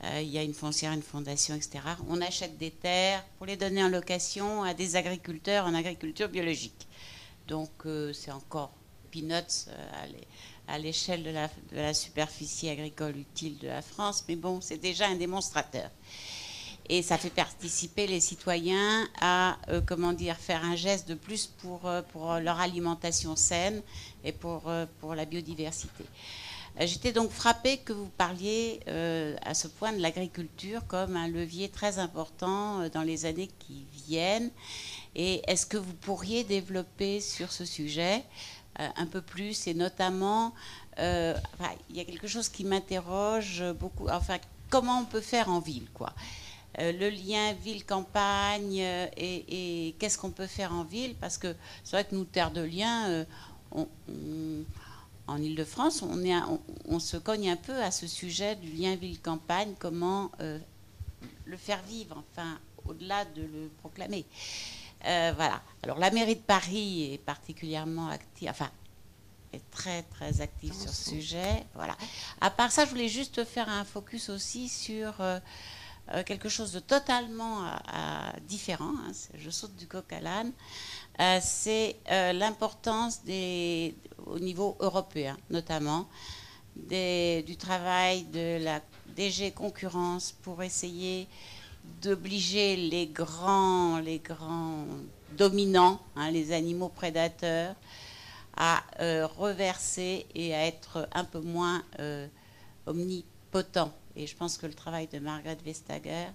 euh, 0.04 0.20
il 0.22 0.28
y 0.28 0.38
a 0.38 0.44
une 0.44 0.54
foncière, 0.54 0.92
une 0.92 1.02
fondation, 1.02 1.56
etc. 1.56 1.80
On 2.08 2.20
achète 2.20 2.56
des 2.56 2.70
terres 2.70 3.24
pour 3.38 3.46
les 3.46 3.56
donner 3.56 3.82
en 3.82 3.88
location 3.88 4.62
à 4.62 4.74
des 4.74 4.94
agriculteurs 4.94 5.66
en 5.66 5.74
agriculture 5.74 6.28
biologique. 6.28 6.86
Donc 7.48 7.70
euh, 7.84 8.12
c'est 8.12 8.30
encore 8.30 8.70
peanuts 9.10 9.66
euh, 9.68 10.04
à 10.04 10.06
l'échelle 10.78 11.22
de 11.22 11.30
la, 11.76 11.94
superficie 11.94 12.68
agricole 12.68 13.16
utile 13.16 13.58
de 13.58 13.68
la 13.68 13.82
France, 13.82 14.24
mais 14.28 14.36
bon, 14.36 14.60
c'est 14.60 14.78
déjà 14.78 15.06
un 15.06 15.16
démonstrateur. 15.16 15.90
Et 16.88 17.02
ça 17.02 17.18
fait 17.18 17.30
participer 17.30 18.06
les 18.06 18.20
citoyens 18.20 19.08
à, 19.20 19.58
comment 19.86 20.12
dire, 20.12 20.36
faire 20.36 20.64
un 20.64 20.76
geste 20.76 21.08
de 21.08 21.14
plus 21.14 21.46
pour, 21.46 21.90
pour 22.12 22.34
leur 22.34 22.60
alimentation 22.60 23.34
saine 23.34 23.82
et 24.22 24.30
pour, 24.30 24.70
pour 25.00 25.16
la 25.16 25.24
biodiversité. 25.24 26.04
Euh, 26.80 26.86
j'étais 26.86 27.12
donc 27.12 27.30
frappée 27.30 27.78
que 27.78 27.92
vous 27.92 28.10
parliez 28.18 28.80
euh, 28.88 29.34
à 29.42 29.54
ce 29.54 29.66
point 29.68 29.92
de 29.92 30.00
l'agriculture 30.00 30.86
comme 30.86 31.16
un 31.16 31.28
levier 31.28 31.68
très 31.68 31.98
important 31.98 32.82
euh, 32.82 32.88
dans 32.90 33.02
les 33.02 33.24
années 33.24 33.48
qui 33.58 33.86
viennent. 34.06 34.50
Et 35.14 35.40
est-ce 35.50 35.64
que 35.64 35.78
vous 35.78 35.94
pourriez 35.94 36.44
développer 36.44 37.20
sur 37.20 37.50
ce 37.50 37.64
sujet 37.64 38.22
un 38.78 39.06
peu 39.06 39.22
plus 39.22 39.66
et 39.66 39.74
notamment, 39.74 40.54
il 40.98 41.34
y 41.94 42.00
a 42.00 42.04
quelque 42.04 42.26
chose 42.26 42.48
qui 42.48 42.64
m'interroge 42.64 43.64
beaucoup, 43.78 44.08
enfin, 44.08 44.38
comment 44.70 45.00
on 45.00 45.04
peut 45.04 45.20
faire 45.20 45.48
en 45.48 45.60
ville, 45.60 45.88
quoi 45.94 46.12
le 46.78 47.08
lien 47.08 47.54
ville-campagne 47.54 48.76
et, 49.16 49.94
qu'est-ce 49.98 50.18
qu'on 50.18 50.30
peut 50.30 50.46
faire 50.46 50.74
en 50.74 50.84
ville 50.84 51.14
Parce 51.14 51.38
que 51.38 51.54
c'est 51.82 51.96
vrai 51.96 52.04
que 52.04 52.14
nous, 52.14 52.24
Terre 52.24 52.50
de 52.50 52.60
Liens, 52.60 53.24
en 55.28 55.42
Ile-de-France, 55.42 56.02
on, 56.88 56.98
se 57.00 57.16
cogne 57.16 57.50
un 57.50 57.56
peu 57.56 57.74
à 57.82 57.90
ce 57.90 58.06
sujet 58.06 58.56
du 58.56 58.70
lien 58.70 58.94
ville-campagne, 58.94 59.74
comment 59.78 60.30
euh, 60.40 60.58
le 61.44 61.56
faire 61.56 61.82
vivre, 61.82 62.22
enfin, 62.30 62.58
au-delà 62.86 63.24
de 63.24 63.42
le 63.42 63.70
proclamer. 63.80 64.24
Euh, 65.06 65.32
voilà. 65.36 65.62
Alors, 65.82 65.98
la 65.98 66.10
mairie 66.10 66.36
de 66.36 66.40
Paris 66.40 67.14
est 67.14 67.18
particulièrement 67.18 68.08
active, 68.08 68.48
enfin, 68.50 68.70
est 69.52 69.70
très, 69.70 70.02
très 70.02 70.40
active 70.40 70.74
sur 70.74 70.90
ce 70.90 71.10
sujet. 71.10 71.64
Voilà. 71.74 71.96
À 72.40 72.50
part 72.50 72.72
ça, 72.72 72.84
je 72.84 72.90
voulais 72.90 73.08
juste 73.08 73.44
faire 73.44 73.68
un 73.68 73.84
focus 73.84 74.28
aussi 74.28 74.68
sur 74.68 75.20
euh, 75.20 76.22
quelque 76.24 76.48
chose 76.48 76.72
de 76.72 76.78
totalement 76.78 77.64
différent. 78.46 78.92
Hein. 79.06 79.12
je 79.34 79.50
saute 79.50 79.74
du 79.76 79.86
coq 79.86 80.12
à 80.12 80.20
l'âne. 80.20 80.52
Euh, 81.20 81.38
c'est 81.42 81.96
euh, 82.10 82.32
l'importance 82.32 83.20
au 84.26 84.38
niveau 84.38 84.76
européen, 84.80 85.36
notamment, 85.50 86.08
du 86.76 87.56
travail 87.58 88.24
de 88.24 88.62
la 88.62 88.80
DG 89.16 89.50
Concurrence 89.52 90.32
pour 90.42 90.62
essayer 90.62 91.26
d'obliger 92.02 92.76
les 92.76 93.06
grands, 93.06 93.98
les 93.98 94.18
grands 94.18 94.86
dominants, 95.36 96.00
hein, 96.14 96.30
les 96.30 96.52
animaux 96.52 96.88
prédateurs, 96.88 97.74
à 98.56 98.82
euh, 99.00 99.26
reverser 99.26 100.26
et 100.34 100.54
à 100.54 100.66
être 100.66 101.08
un 101.12 101.24
peu 101.24 101.40
moins 101.40 101.82
euh, 102.00 102.26
omnipotents. 102.86 103.92
Et 104.16 104.26
je 104.26 104.34
pense 104.34 104.56
que 104.56 104.66
le 104.66 104.74
travail 104.74 105.08
de 105.12 105.18
Margaret 105.18 105.58
Vestager, 105.64 106.26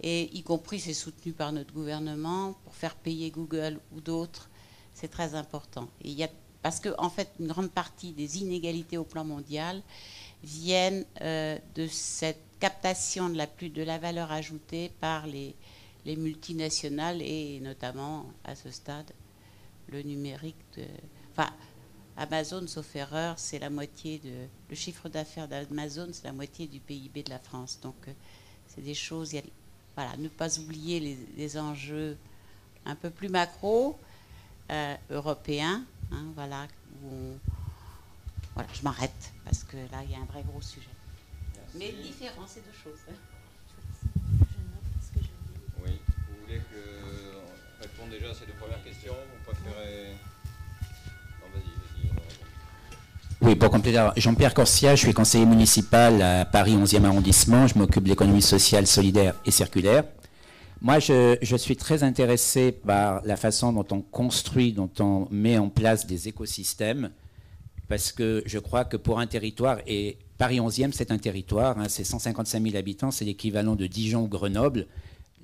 et 0.00 0.36
y 0.36 0.42
compris 0.42 0.80
c'est 0.80 0.94
soutenu 0.94 1.32
par 1.32 1.52
notre 1.52 1.72
gouvernement, 1.72 2.54
pour 2.64 2.74
faire 2.74 2.96
payer 2.96 3.30
Google 3.30 3.78
ou 3.94 4.00
d'autres, 4.00 4.48
c'est 4.92 5.08
très 5.08 5.34
important. 5.34 5.88
Et 6.02 6.10
y 6.10 6.24
a, 6.24 6.28
parce 6.62 6.80
qu'en 6.80 6.94
en 6.98 7.10
fait, 7.10 7.28
une 7.38 7.48
grande 7.48 7.70
partie 7.70 8.12
des 8.12 8.38
inégalités 8.38 8.98
au 8.98 9.04
plan 9.04 9.24
mondial 9.24 9.82
viennent 10.42 11.04
euh, 11.20 11.58
de 11.76 11.86
cette 11.86 12.42
captation 12.62 13.28
de 13.28 13.36
la, 13.36 13.48
plus, 13.48 13.70
de 13.70 13.82
la 13.82 13.98
valeur 13.98 14.30
ajoutée 14.30 14.92
par 15.00 15.26
les, 15.26 15.56
les 16.04 16.14
multinationales 16.14 17.20
et 17.20 17.58
notamment 17.58 18.24
à 18.44 18.54
ce 18.54 18.70
stade 18.70 19.10
le 19.88 20.00
numérique. 20.02 20.54
De, 20.76 20.84
enfin, 21.32 21.50
Amazon, 22.16 22.64
sauf 22.68 22.94
erreur, 22.94 23.36
c'est 23.36 23.58
la 23.58 23.68
moitié 23.68 24.20
de 24.20 24.46
le 24.70 24.76
chiffre 24.76 25.08
d'affaires 25.08 25.48
d'Amazon, 25.48 26.10
c'est 26.12 26.22
la 26.22 26.32
moitié 26.32 26.68
du 26.68 26.78
PIB 26.78 27.24
de 27.24 27.30
la 27.30 27.40
France. 27.40 27.80
Donc, 27.82 27.96
euh, 28.06 28.12
c'est 28.68 28.84
des 28.84 28.94
choses. 28.94 29.34
voilà, 29.96 30.16
ne 30.18 30.28
pas 30.28 30.56
oublier 30.60 31.18
les, 31.36 31.58
enjeux 31.58 32.16
un 32.86 32.94
peu 32.94 33.10
plus 33.10 33.28
macro 33.28 33.98
euh, 34.70 34.94
européens. 35.10 35.84
Hein, 36.12 36.26
voilà, 36.36 36.68
voilà, 38.54 38.68
je 38.72 38.82
m'arrête 38.82 39.32
parce 39.44 39.64
que 39.64 39.78
là, 39.90 40.04
il 40.04 40.12
y 40.12 40.14
a 40.14 40.18
un 40.18 40.26
vrai 40.26 40.44
gros 40.44 40.62
sujet. 40.62 41.01
Mais 41.74 41.92
différent, 42.02 42.44
c'est 42.46 42.60
deux 42.60 42.78
choses. 42.82 43.00
répondre 47.80 48.10
déjà 48.10 48.30
à 48.30 48.34
ces 48.34 48.46
deux 48.46 48.52
premières 48.52 48.82
questions 48.84 49.14
Vous 49.14 49.52
préférez. 49.52 50.14
Non, 51.40 51.48
vas-y, 51.52 52.10
vas-y. 52.10 53.48
Oui, 53.48 53.56
pour 53.56 53.70
compléter, 53.70 54.08
Jean-Pierre 54.16 54.54
Corsia, 54.54 54.94
je 54.94 55.04
suis 55.04 55.14
conseiller 55.14 55.46
municipal 55.46 56.22
à 56.22 56.44
Paris 56.44 56.76
11e 56.76 57.04
arrondissement. 57.04 57.66
Je 57.66 57.78
m'occupe 57.78 58.04
de 58.04 58.10
l'économie 58.10 58.42
sociale, 58.42 58.86
solidaire 58.86 59.34
et 59.44 59.50
circulaire. 59.50 60.04
Moi, 60.80 60.98
je, 60.98 61.38
je, 61.42 61.56
suis 61.56 61.76
très 61.76 62.02
intéressé 62.02 62.72
par 62.72 63.22
la 63.24 63.36
façon 63.36 63.72
dont 63.72 63.86
on 63.90 64.00
construit, 64.00 64.72
dont 64.72 64.90
on 64.98 65.28
met 65.30 65.56
en 65.56 65.68
place 65.68 66.06
des 66.06 66.28
écosystèmes, 66.28 67.10
parce 67.88 68.10
que 68.10 68.42
je 68.46 68.58
crois 68.58 68.84
que 68.84 68.96
pour 68.96 69.20
un 69.20 69.28
territoire, 69.28 69.78
et 69.86 70.18
Paris 70.38 70.58
11e, 70.58 70.92
c'est 70.92 71.10
un 71.10 71.18
territoire, 71.18 71.78
hein, 71.78 71.88
c'est 71.88 72.04
155 72.04 72.62
000 72.62 72.76
habitants, 72.76 73.10
c'est 73.10 73.24
l'équivalent 73.24 73.76
de 73.76 73.86
Dijon 73.86 74.24
ou 74.24 74.28
Grenoble. 74.28 74.86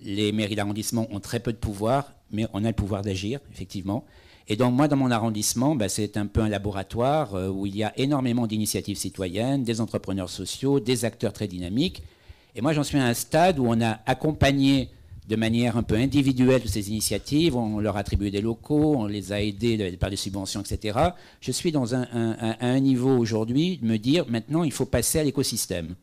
Les 0.03 0.33
mairies 0.33 0.57
d'arrondissement 0.57 1.07
ont 1.11 1.21
très 1.21 1.41
peu 1.41 1.53
de 1.53 1.59
pouvoir, 1.59 2.13
mais 2.31 2.47
on 2.53 2.65
a 2.65 2.69
le 2.69 2.75
pouvoir 2.75 3.03
d'agir, 3.03 3.41
effectivement. 3.53 4.05
Et 4.49 4.57
donc 4.57 4.73
moi, 4.75 4.89
dans 4.89 4.97
mon 4.97 5.11
arrondissement, 5.11 5.77
bah, 5.77 5.89
c'est 5.89 6.17
un 6.17 6.27
peu 6.27 6.41
un 6.41 6.49
laboratoire 6.49 7.35
euh, 7.35 7.49
où 7.49 7.67
il 7.67 7.77
y 7.77 7.85
a 7.85 7.93
énormément 7.99 8.47
d'initiatives 8.47 8.97
citoyennes, 8.97 9.63
des 9.63 9.81
entrepreneurs 9.81 10.31
sociaux, 10.31 10.81
des 10.81 11.05
acteurs 11.05 11.35
très 11.35 11.49
dynamiques. 11.49 12.03
Et 12.55 12.63
moi, 12.63 12.73
j'en 12.73 12.83
suis 12.83 12.99
à 12.99 13.05
un 13.05 13.15
stade 13.15 13.59
où 13.59 13.67
on 13.69 13.81
a 13.83 14.01
accompagné 14.07 14.89
de 15.29 15.37
manière 15.37 15.77
un 15.77 15.83
peu 15.83 15.95
individuelle 15.95 16.63
ces 16.67 16.89
initiatives, 16.89 17.55
on 17.55 17.81
leur 17.81 17.97
a 17.97 18.01
attribué 18.01 18.31
des 18.31 18.41
locaux, 18.41 18.97
on 18.97 19.07
les 19.07 19.33
a 19.33 19.43
aidés 19.43 19.97
par 20.01 20.09
des 20.09 20.17
subventions, 20.17 20.63
etc. 20.63 20.99
Je 21.41 21.53
suis 21.53 21.71
dans 21.71 21.95
un, 21.95 22.07
un 22.61 22.81
niveau 22.81 23.17
aujourd'hui 23.17 23.77
de 23.77 23.87
me 23.87 23.99
dire 23.99 24.25
maintenant, 24.29 24.65
il 24.65 24.73
faut 24.73 24.87
passer 24.87 25.19
à 25.19 25.25
l'écosystème. 25.25 25.95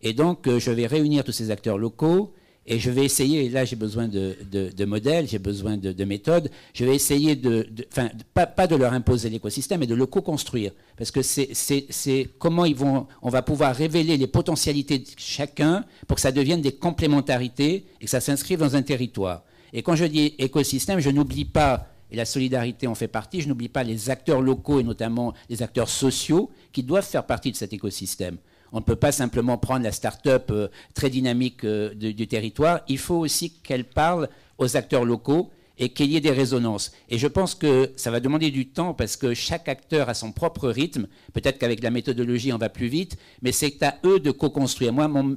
Et 0.00 0.12
donc, 0.12 0.46
euh, 0.46 0.58
je 0.58 0.70
vais 0.70 0.86
réunir 0.86 1.24
tous 1.24 1.32
ces 1.32 1.50
acteurs 1.50 1.78
locaux 1.78 2.32
et 2.66 2.78
je 2.78 2.90
vais 2.90 3.04
essayer, 3.04 3.44
et 3.44 3.48
là 3.50 3.64
j'ai 3.64 3.76
besoin 3.76 4.08
de, 4.08 4.84
modèles, 4.84 5.28
j'ai 5.28 5.38
besoin 5.38 5.76
de, 5.76 6.04
méthodes, 6.04 6.50
je 6.72 6.84
vais 6.84 6.94
essayer 6.94 7.36
de, 7.36 7.66
enfin, 7.92 8.08
pas, 8.32 8.66
de 8.66 8.76
leur 8.76 8.92
imposer 8.94 9.28
l'écosystème, 9.28 9.80
mais 9.80 9.86
de 9.86 9.94
le 9.94 10.06
co-construire. 10.06 10.72
Parce 10.96 11.10
que 11.10 11.20
c'est 11.22 12.28
comment 12.38 12.64
ils 12.64 12.74
vont, 12.74 13.06
on 13.20 13.28
va 13.28 13.42
pouvoir 13.42 13.76
révéler 13.76 14.16
les 14.16 14.26
potentialités 14.26 14.98
de 14.98 15.06
chacun 15.16 15.84
pour 16.06 16.14
que 16.16 16.22
ça 16.22 16.32
devienne 16.32 16.62
des 16.62 16.72
complémentarités 16.72 17.84
et 18.00 18.04
que 18.04 18.10
ça 18.10 18.20
s'inscrive 18.20 18.60
dans 18.60 18.76
un 18.76 18.82
territoire. 18.82 19.44
Et 19.74 19.82
quand 19.82 19.96
je 19.96 20.04
dis 20.06 20.34
écosystème, 20.38 21.00
je 21.00 21.10
n'oublie 21.10 21.44
pas, 21.44 21.88
et 22.10 22.16
la 22.16 22.24
solidarité 22.24 22.86
en 22.86 22.94
fait 22.94 23.08
partie, 23.08 23.42
je 23.42 23.48
n'oublie 23.48 23.68
pas 23.68 23.82
les 23.82 24.08
acteurs 24.08 24.40
locaux 24.40 24.80
et 24.80 24.84
notamment 24.84 25.34
les 25.50 25.62
acteurs 25.62 25.88
sociaux 25.90 26.50
qui 26.72 26.82
doivent 26.82 27.06
faire 27.06 27.26
partie 27.26 27.50
de 27.50 27.56
cet 27.56 27.74
écosystème. 27.74 28.38
On 28.74 28.78
ne 28.78 28.84
peut 28.84 28.96
pas 28.96 29.12
simplement 29.12 29.56
prendre 29.56 29.84
la 29.84 29.92
start-up 29.92 30.50
euh, 30.50 30.66
très 30.94 31.08
dynamique 31.08 31.62
euh, 31.64 31.94
du 31.94 32.26
territoire. 32.26 32.80
Il 32.88 32.98
faut 32.98 33.14
aussi 33.14 33.52
qu'elle 33.62 33.84
parle 33.84 34.28
aux 34.58 34.76
acteurs 34.76 35.04
locaux 35.04 35.52
et 35.78 35.90
qu'il 35.90 36.10
y 36.10 36.16
ait 36.16 36.20
des 36.20 36.32
résonances. 36.32 36.92
Et 37.08 37.18
je 37.18 37.26
pense 37.26 37.54
que 37.54 37.90
ça 37.96 38.10
va 38.10 38.20
demander 38.20 38.50
du 38.50 38.66
temps 38.68 38.94
parce 38.94 39.16
que 39.16 39.32
chaque 39.34 39.68
acteur 39.68 40.08
a 40.08 40.14
son 40.14 40.32
propre 40.32 40.68
rythme. 40.68 41.06
Peut-être 41.32 41.58
qu'avec 41.58 41.82
la 41.82 41.90
méthodologie, 41.90 42.52
on 42.52 42.58
va 42.58 42.68
plus 42.68 42.86
vite, 42.86 43.16
mais 43.42 43.52
c'est 43.52 43.82
à 43.82 43.96
eux 44.04 44.20
de 44.20 44.30
co-construire. 44.30 44.92
Moi, 44.92 45.08
mon 45.08 45.36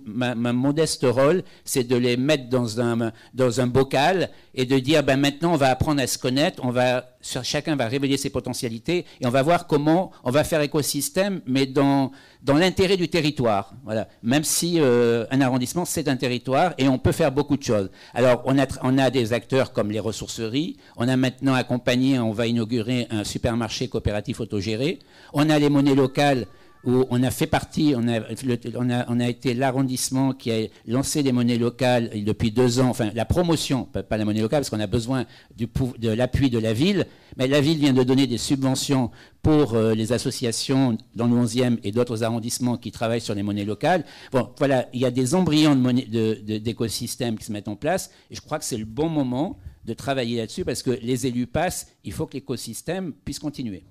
modeste 0.53 1.05
rôle, 1.07 1.43
c'est 1.63 1.83
de 1.83 1.95
les 1.95 2.17
mettre 2.17 2.49
dans 2.49 2.81
un, 2.81 3.11
dans 3.33 3.61
un 3.61 3.67
bocal 3.67 4.29
et 4.53 4.65
de 4.65 4.79
dire, 4.79 5.03
ben 5.03 5.17
maintenant, 5.17 5.53
on 5.53 5.57
va 5.57 5.69
apprendre 5.69 6.01
à 6.01 6.07
se 6.07 6.17
connaître, 6.17 6.63
on 6.63 6.71
va, 6.71 7.16
chacun 7.43 7.75
va 7.75 7.87
révéler 7.87 8.17
ses 8.17 8.29
potentialités 8.29 9.05
et 9.21 9.25
on 9.25 9.29
va 9.29 9.41
voir 9.41 9.67
comment 9.67 10.11
on 10.23 10.31
va 10.31 10.43
faire 10.43 10.61
écosystème, 10.61 11.41
mais 11.45 11.65
dans, 11.65 12.11
dans 12.43 12.55
l'intérêt 12.55 12.97
du 12.97 13.09
territoire. 13.09 13.73
Voilà. 13.83 14.07
Même 14.23 14.43
si 14.43 14.79
euh, 14.79 15.25
un 15.31 15.41
arrondissement, 15.41 15.85
c'est 15.85 16.07
un 16.07 16.15
territoire 16.15 16.73
et 16.77 16.87
on 16.87 16.97
peut 16.97 17.11
faire 17.11 17.31
beaucoup 17.31 17.57
de 17.57 17.63
choses. 17.63 17.89
Alors, 18.13 18.41
on 18.45 18.57
a, 18.57 18.65
on 18.83 18.97
a 18.97 19.09
des 19.09 19.33
acteurs 19.33 19.73
comme 19.73 19.91
les 19.91 19.99
ressourceries. 19.99 20.77
On 20.95 21.07
a 21.07 21.17
maintenant 21.17 21.53
accompagné, 21.53 22.19
on 22.19 22.31
va 22.31 22.47
inaugurer 22.47 23.07
un 23.09 23.23
supermarché 23.23 23.87
coopératif 23.87 24.39
autogéré. 24.39 24.99
On 25.33 25.49
a 25.49 25.59
les 25.59 25.69
monnaies 25.69 25.95
locales 25.95 26.47
où 26.83 27.05
on 27.09 27.23
a 27.23 27.31
fait 27.31 27.47
partie, 27.47 27.93
on 27.95 28.07
a, 28.07 29.27
été 29.27 29.53
l'arrondissement 29.53 30.33
qui 30.33 30.51
a 30.51 30.67
lancé 30.85 31.23
les 31.23 31.31
monnaies 31.31 31.57
locales 31.57 32.11
depuis 32.23 32.51
deux 32.51 32.79
ans, 32.79 32.89
enfin 32.89 33.09
la 33.13 33.25
promotion, 33.25 33.85
pas 33.85 34.17
la 34.17 34.25
monnaie 34.25 34.41
locale, 34.41 34.61
parce 34.61 34.69
qu'on 34.69 34.79
a 34.79 34.87
besoin 34.87 35.25
de 35.57 36.09
l'appui 36.09 36.49
de 36.49 36.59
la 36.59 36.73
ville, 36.73 37.05
mais 37.37 37.47
la 37.47 37.61
ville 37.61 37.77
vient 37.77 37.93
de 37.93 38.03
donner 38.03 38.27
des 38.27 38.37
subventions 38.37 39.11
pour 39.41 39.75
euh, 39.75 39.93
les 39.93 40.11
associations 40.11 40.97
dans 41.15 41.27
le 41.27 41.35
11e 41.35 41.77
et 41.83 41.91
d'autres 41.91 42.23
arrondissements 42.23 42.77
qui 42.77 42.91
travaillent 42.91 43.21
sur 43.21 43.35
les 43.35 43.43
monnaies 43.43 43.65
locales. 43.65 44.03
Bon, 44.31 44.49
voilà, 44.57 44.87
il 44.93 44.99
y 44.99 45.05
a 45.05 45.11
des 45.11 45.35
embryons 45.35 45.75
d'écosystèmes 45.75 47.37
qui 47.37 47.45
se 47.45 47.51
mettent 47.51 47.67
en 47.67 47.75
place, 47.75 48.11
et 48.31 48.35
je 48.35 48.41
crois 48.41 48.59
que 48.59 48.65
c'est 48.65 48.77
le 48.77 48.85
bon 48.85 49.09
moment 49.09 49.57
de 49.85 49.93
travailler 49.93 50.37
là-dessus, 50.37 50.65
parce 50.65 50.83
que 50.83 50.91
les 50.91 51.27
élus 51.27 51.47
passent, 51.47 51.87
il 52.03 52.11
faut 52.11 52.25
que 52.25 52.33
l'écosystème 52.33 53.13
puisse 53.23 53.39
continuer. 53.39 53.83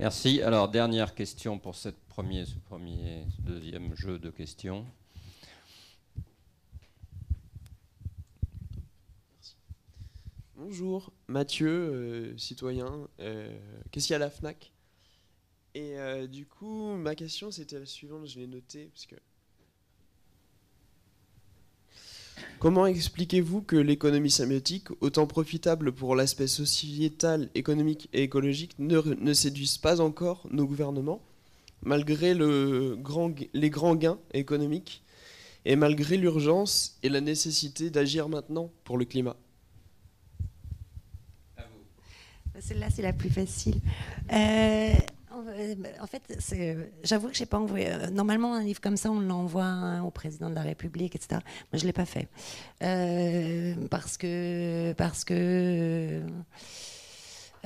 Merci. 0.00 0.42
Alors, 0.42 0.68
dernière 0.68 1.14
question 1.14 1.58
pour 1.58 1.76
cette 1.76 2.00
premier, 2.08 2.44
ce 2.46 2.56
premier, 2.58 3.26
deuxième 3.38 3.94
jeu 3.94 4.18
de 4.18 4.28
questions. 4.28 4.84
Bonjour, 10.56 11.12
Mathieu, 11.28 11.68
euh, 11.68 12.38
citoyen. 12.38 13.08
Euh, 13.20 13.56
qu'est-ce 13.92 14.08
qu'il 14.08 14.14
y 14.14 14.16
a 14.16 14.16
à 14.16 14.18
la 14.18 14.30
FNAC? 14.30 14.72
Et 15.74 15.96
euh, 15.96 16.26
du 16.26 16.44
coup, 16.46 16.96
ma 16.96 17.14
question, 17.14 17.52
c'était 17.52 17.78
la 17.78 17.86
suivante, 17.86 18.26
je 18.26 18.40
l'ai 18.40 18.48
notée, 18.48 18.86
parce 18.92 19.06
que 19.06 19.16
Comment 22.64 22.86
expliquez-vous 22.86 23.60
que 23.60 23.76
l'économie 23.76 24.30
symbiotique, 24.30 24.88
autant 25.02 25.26
profitable 25.26 25.92
pour 25.92 26.16
l'aspect 26.16 26.46
sociétal, 26.46 27.50
économique 27.54 28.08
et 28.14 28.22
écologique, 28.22 28.74
ne, 28.78 29.34
séduise 29.34 29.76
pas 29.76 30.00
encore 30.00 30.48
nos 30.50 30.64
gouvernements, 30.64 31.20
malgré 31.82 32.32
le 32.32 32.96
grand, 32.98 33.34
les 33.52 33.68
grands 33.68 33.96
gains 33.96 34.18
économiques 34.32 35.02
et 35.66 35.76
malgré 35.76 36.16
l'urgence 36.16 36.98
et 37.02 37.10
la 37.10 37.20
nécessité 37.20 37.90
d'agir 37.90 38.30
maintenant 38.30 38.70
pour 38.84 38.96
le 38.96 39.04
climat? 39.04 39.36
Celle-là, 42.60 42.88
c'est 42.88 43.02
la 43.02 43.12
plus 43.12 43.28
facile. 43.28 43.78
Euh, 44.32 44.94
en 46.00 46.06
fait, 46.06 46.22
j'avoue 47.02 47.28
que 47.28 47.34
j'ai 47.34 47.46
pas 47.46 47.58
envoyé. 47.58 47.90
Euh, 47.90 48.10
normalement, 48.10 48.54
un 48.54 48.62
livre 48.62 48.80
comme 48.80 48.96
ça, 48.96 49.10
on 49.10 49.20
l'envoie 49.20 50.00
au 50.04 50.10
président 50.10 50.50
de 50.50 50.54
la 50.54 50.62
République, 50.62 51.16
etc. 51.16 51.40
Moi, 51.72 51.80
je 51.80 51.84
l'ai 51.84 51.92
pas 51.92 52.04
fait 52.04 52.28
euh, 52.82 53.74
parce 53.90 54.16
que 54.16 54.92
parce 54.94 55.24
que 55.24 56.22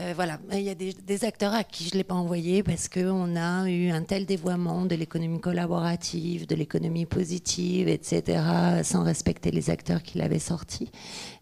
euh, 0.01 0.13
voilà, 0.15 0.39
il 0.53 0.61
y 0.61 0.71
a 0.71 0.75
des, 0.77 1.25
acteurs 1.25 1.53
à 1.55 1.65
qui 1.65 1.85
je 1.85 1.91
ne 1.95 1.99
l'ai 1.99 2.05
pas 2.05 2.15
envoyé 2.15 2.63
parce 2.63 2.89
qu'on 2.89 3.35
a 3.35 3.69
eu 3.69 3.91
un 3.91 4.03
tel 4.03 4.27
dévoiement 4.27 4.85
de 4.85 4.95
l'économie 4.95 5.41
collaborative, 5.41 6.47
de 6.47 6.55
l'économie 6.55 7.05
positive, 7.05 7.89
etc., 7.89 8.41
sans 8.85 9.03
respecter 9.03 9.51
les 9.51 9.71
acteurs 9.71 10.03
qui 10.05 10.19
l'avaient 10.19 10.39
sorti. 10.39 10.93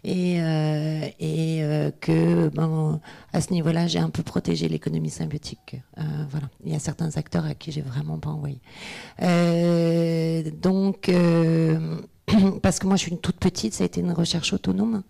Et, 0.05 0.41
euh, 0.41 1.07
et 1.21 1.63
euh, 1.65 1.91
que, 2.01 2.51
à 3.35 3.41
ce 3.43 3.53
niveau-là, 3.53 3.89
j'ai 3.89 3.99
un 3.99 4.09
peu 4.09 4.23
protégé 4.23 4.69
l'économie 4.69 5.11
symbiotique. 5.11 5.77
voilà, 6.31 6.49
il 6.65 6.73
y 6.73 6.77
a 6.77 6.79
certains 6.79 7.15
acteurs 7.17 7.45
à 7.45 7.55
qui 7.55 7.73
j'ai 7.73 7.83
vraiment 7.83 8.19
pas 8.19 8.31
envoyé. 8.31 8.61
donc. 10.63 11.11
parce 12.63 12.79
que 12.79 12.87
moi 12.87 12.97
je 12.97 13.03
suis 13.03 13.13
une 13.13 13.21
toute 13.21 13.37
petite, 13.37 13.75
ça 13.75 13.85
a 13.85 13.87
été 13.87 14.01
une 14.01 14.13
recherche 14.13 14.53
autonome. 14.53 15.03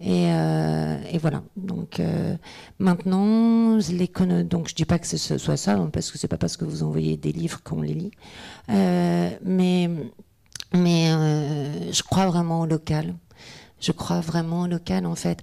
Et, 0.00 0.30
euh, 0.30 0.98
voilà. 1.20 1.42
Donc 1.56 2.00
euh, 2.00 2.36
maintenant, 2.78 3.76
les 3.76 4.10
donc 4.44 4.68
je 4.68 4.74
dis 4.74 4.84
pas 4.84 4.98
que 4.98 5.06
ce 5.06 5.38
soit 5.38 5.56
ça, 5.56 5.74
hein, 5.74 5.90
parce 5.92 6.10
que 6.10 6.18
c'est 6.18 6.28
pas 6.28 6.38
parce 6.38 6.56
que 6.56 6.64
vous 6.64 6.82
envoyez 6.82 7.16
des 7.16 7.32
livres 7.32 7.62
qu'on 7.62 7.82
les 7.82 7.94
lit. 7.94 8.10
Euh, 8.70 9.30
mais 9.44 9.90
mais 10.72 11.08
je 11.92 12.02
crois 12.02 12.26
vraiment 12.26 12.62
au 12.62 12.66
local. 12.66 13.14
Je 13.78 13.92
crois 13.92 14.20
vraiment 14.20 14.62
au 14.62 14.66
local, 14.66 15.04
en 15.06 15.14
fait. 15.14 15.42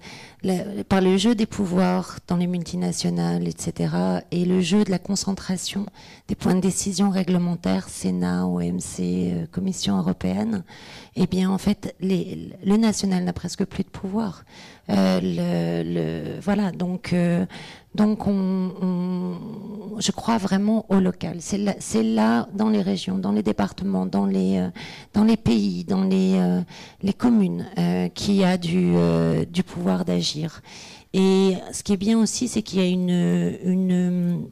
Par 0.90 1.02
le 1.02 1.18
jeu 1.18 1.36
des 1.36 1.46
pouvoirs 1.46 2.20
dans 2.28 2.38
les 2.38 2.48
multinationales, 2.48 3.48
etc., 3.48 3.96
et 4.32 4.46
le 4.46 4.62
jeu 4.62 4.84
de 4.84 4.92
la 4.92 5.00
concentration 5.00 5.86
des 6.28 6.36
points 6.36 6.56
de 6.56 6.62
décision 6.62 7.10
réglementaires, 7.10 7.90
Sénat, 7.90 8.46
OMC, 8.48 9.50
Commission 9.52 9.98
européenne, 9.98 10.64
eh 11.16 11.28
bien, 11.28 11.50
en 11.50 11.58
fait, 11.58 11.96
le 12.02 12.78
national 12.78 13.24
n'a 13.24 13.34
presque 13.34 13.66
plus 13.66 13.84
de 13.84 13.90
pouvoir. 13.90 14.44
Euh, 14.90 16.40
voilà, 16.44 16.72
donc, 16.72 17.14
euh, 17.14 17.46
donc 17.96 18.28
on, 18.28 19.38
je 20.00 20.12
crois 20.12 20.38
vraiment 20.38 20.86
au 20.90 21.00
local. 21.00 21.38
C'est 21.40 22.04
là, 22.04 22.48
dans 22.54 22.70
les 22.70 22.82
régions, 22.82 23.18
dans 23.18 23.32
les 23.32 23.44
départements, 23.44 24.06
dans 24.06 24.26
les, 24.26 24.58
euh, 24.58 24.70
dans 25.14 25.24
les 25.24 25.38
pays, 25.38 25.86
dans 25.86 26.04
les, 26.04 26.40
les 27.02 27.14
communes, 27.14 27.66
qu'il 28.14 28.36
y 28.36 28.44
a 28.44 28.58
du 28.58 29.64
pouvoir 29.66 30.04
d'agir. 30.06 30.33
Et 31.14 31.56
ce 31.72 31.84
qui 31.84 31.94
est 31.94 31.98
bien 31.98 32.20
aussi, 32.20 32.48
c'est 32.48 32.62
qu'il 32.62 32.80
y 32.80 32.84
a 32.84 32.88
une, 32.88 34.50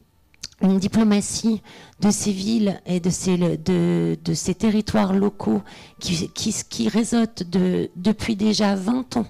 diplomatie 0.79 1.61
de 1.99 2.11
ces 2.11 2.31
villes 2.31 2.79
et 2.85 2.99
de 2.99 3.09
ces, 3.09 4.55
territoires 4.55 5.13
locaux 5.13 5.61
qui, 5.99 6.29
qui, 6.29 6.89
depuis 7.95 8.35
déjà 8.35 8.75
20 8.75 9.17
ans 9.17 9.27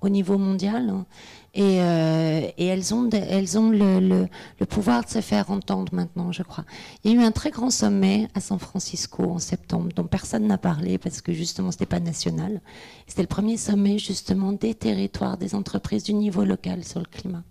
au 0.00 0.08
niveau 0.08 0.38
mondial. 0.38 1.04
Et, 1.52 1.80
euh, 1.80 2.42
et 2.58 2.66
elles 2.66 2.94
ont, 2.94 3.10
elles 3.10 3.58
ont 3.58 3.70
le, 3.70 4.28
pouvoir 4.66 5.04
de 5.04 5.08
se 5.08 5.20
faire 5.20 5.50
entendre 5.50 5.92
maintenant, 5.92 6.30
je 6.30 6.44
crois. 6.44 6.64
Il 7.02 7.12
y 7.12 7.18
a 7.18 7.20
eu 7.20 7.24
un 7.24 7.32
très 7.32 7.50
grand 7.50 7.70
sommet 7.70 8.28
à 8.34 8.40
San 8.40 8.58
Francisco 8.60 9.24
en 9.24 9.40
septembre, 9.40 9.88
dont 9.96 10.04
personne 10.04 10.46
n'a 10.46 10.58
parlé 10.58 10.98
parce 10.98 11.20
que 11.20 11.32
justement 11.32 11.72
c'était 11.72 11.86
pas 11.86 11.98
national. 11.98 12.60
C'était 13.08 13.22
le 13.22 13.28
premier 13.28 13.56
sommet 13.56 13.98
justement 13.98 14.52
des 14.52 14.74
territoires, 14.74 15.38
des 15.38 15.56
entreprises 15.56 16.04
du 16.04 16.14
niveau 16.14 16.44
local 16.44 16.84
sur 16.84 17.00
le 17.00 17.06
climat. 17.06 17.42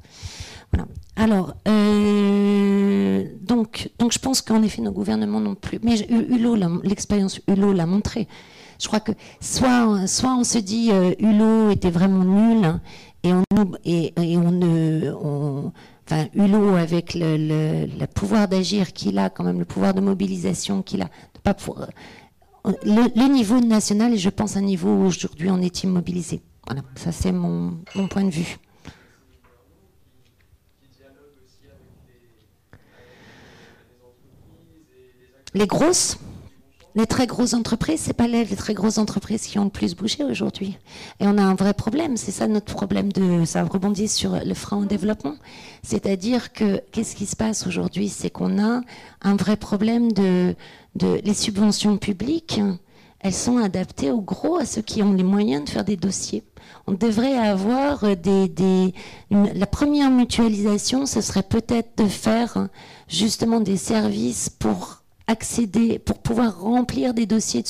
Voilà. 0.71 0.87
Alors, 1.15 1.55
euh, 1.67 3.25
donc, 3.41 3.89
donc 3.97 4.13
je 4.13 4.19
pense 4.19 4.41
qu'en 4.41 4.61
effet, 4.61 4.81
nos 4.81 4.91
gouvernements 4.91 5.39
non 5.41 5.55
plus. 5.55 5.79
Mais 5.83 5.95
l'expérience 6.83 7.41
Hulot 7.47 7.73
l'a 7.73 7.85
montré. 7.85 8.27
Je 8.79 8.87
crois 8.87 9.01
que 9.01 9.11
soit, 9.41 10.07
soit 10.07 10.35
on 10.35 10.45
se 10.45 10.57
dit 10.57 10.91
euh, 10.91 11.13
Hulot 11.19 11.71
était 11.71 11.89
vraiment 11.89 12.23
nul 12.23 12.79
et 13.23 13.33
on, 13.33 13.43
et, 13.83 14.13
et 14.21 14.37
on 14.37 15.71
enfin, 16.05 16.27
Hulot, 16.33 16.75
avec 16.75 17.13
le, 17.15 18.05
pouvoir 18.07 18.47
d'agir 18.47 18.93
qu'il 18.93 19.17
a, 19.19 19.29
quand 19.29 19.43
même, 19.43 19.59
le 19.59 19.65
pouvoir 19.65 19.93
de 19.93 20.01
mobilisation 20.01 20.81
qu'il 20.81 21.01
a, 21.01 21.09
euh, 21.47 22.71
le, 22.83 23.27
niveau 23.33 23.59
national, 23.59 24.13
et 24.13 24.17
je 24.17 24.29
pense 24.29 24.57
un 24.57 24.61
niveau 24.61 24.89
où 24.89 25.05
aujourd'hui 25.05 25.49
on 25.49 25.61
est 25.61 25.83
immobilisé. 25.83 26.41
Voilà, 26.67 26.81
ça 26.95 27.11
c'est 27.11 27.31
mon 27.31 27.79
point 28.09 28.23
de 28.23 28.29
vue. 28.29 28.57
les 35.53 35.67
grosses, 35.67 36.17
les 36.99 37.07
très 37.07 37.27
grosses 37.27 37.53
entreprises, 37.53 38.01
c'est 38.01 38.13
pas 38.13 38.27
les, 38.27 38.45
très 38.45 38.73
grosses 38.73 38.97
entreprises 38.97 39.43
qui 39.43 39.57
ont 39.57 39.63
le 39.63 39.69
plus 39.69 39.95
bougé 39.95 40.23
aujourd'hui. 40.23 40.77
Et 41.21 41.27
on 41.27 41.37
a 41.37 41.41
un 41.41 41.55
vrai 41.55 41.73
problème. 41.73 42.17
C'est 42.17 42.31
ça 42.31 42.47
notre 42.47 42.73
problème 42.73 43.11
de, 43.11 43.45
ça 43.45 43.63
rebondit 43.63 44.09
sur 44.09 44.37
le 44.43 44.53
frein 44.53 44.77
au 44.77 44.85
développement. 44.85 45.35
C'est-à-dire 45.81 46.51
que, 46.51 46.81
qu'est-ce 46.91 47.15
qui 47.15 47.25
se 47.25 47.37
passe 47.37 47.65
aujourd'hui? 47.67 48.09
C'est 48.09 48.29
qu'on 48.29 48.61
a 48.61 48.81
un 49.21 49.35
vrai 49.35 49.55
problème 49.55 50.11
de, 50.11 50.55
de, 50.95 51.21
les 51.23 51.33
subventions 51.33 51.97
publiques, 51.97 52.59
elles 53.21 53.33
sont 53.33 53.57
adaptées 53.57 54.11
au 54.11 54.21
gros, 54.21 54.57
à 54.57 54.65
ceux 54.65 54.81
qui 54.81 55.01
ont 55.01 55.13
les 55.13 55.23
moyens 55.23 55.65
de 55.65 55.69
faire 55.69 55.85
des 55.85 55.97
dossiers. 55.97 56.43
On 56.85 56.93
devrait 56.93 57.37
avoir 57.37 58.15
des, 58.17 58.47
des 58.49 58.93
la 59.29 59.65
première 59.67 60.11
mutualisation, 60.11 61.05
ce 61.05 61.21
serait 61.21 61.43
peut-être 61.43 62.03
de 62.03 62.09
faire 62.09 62.67
justement 63.07 63.59
des 63.59 63.77
services 63.77 64.49
pour 64.49 64.98
accéder, 65.29 65.99
pour 65.99 66.19
pouvoir 66.19 66.59
remplir 66.59 67.13
des 67.13 67.25
dossiers 67.25 67.63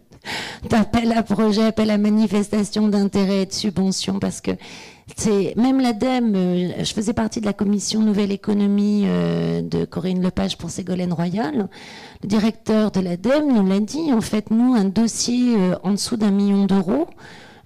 d'appel 0.70 1.12
à 1.12 1.22
projet, 1.22 1.64
appel 1.64 1.90
à 1.90 1.98
manifestation 1.98 2.88
d'intérêt 2.88 3.42
et 3.42 3.46
de 3.46 3.52
subvention, 3.52 4.18
parce 4.18 4.40
que 4.40 4.52
c'est 5.16 5.54
même 5.56 5.80
l'ADEME, 5.80 6.34
euh, 6.34 6.84
je 6.84 6.92
faisais 6.92 7.12
partie 7.12 7.40
de 7.40 7.46
la 7.46 7.52
commission 7.52 8.00
Nouvelle 8.00 8.32
Économie 8.32 9.04
euh, 9.06 9.62
de 9.62 9.84
Corinne 9.84 10.22
Lepage 10.22 10.58
pour 10.58 10.70
Ségolène 10.70 11.12
Royal. 11.12 11.68
Le 12.22 12.28
directeur 12.28 12.90
de 12.90 13.00
l'ADEME 13.00 13.52
nous 13.52 13.66
l'a 13.66 13.80
dit, 13.80 14.12
en 14.12 14.20
fait, 14.20 14.50
nous, 14.50 14.74
un 14.74 14.84
dossier 14.84 15.56
euh, 15.56 15.76
en 15.84 15.92
dessous 15.92 16.16
d'un 16.16 16.30
million 16.30 16.66
d'euros, 16.66 17.06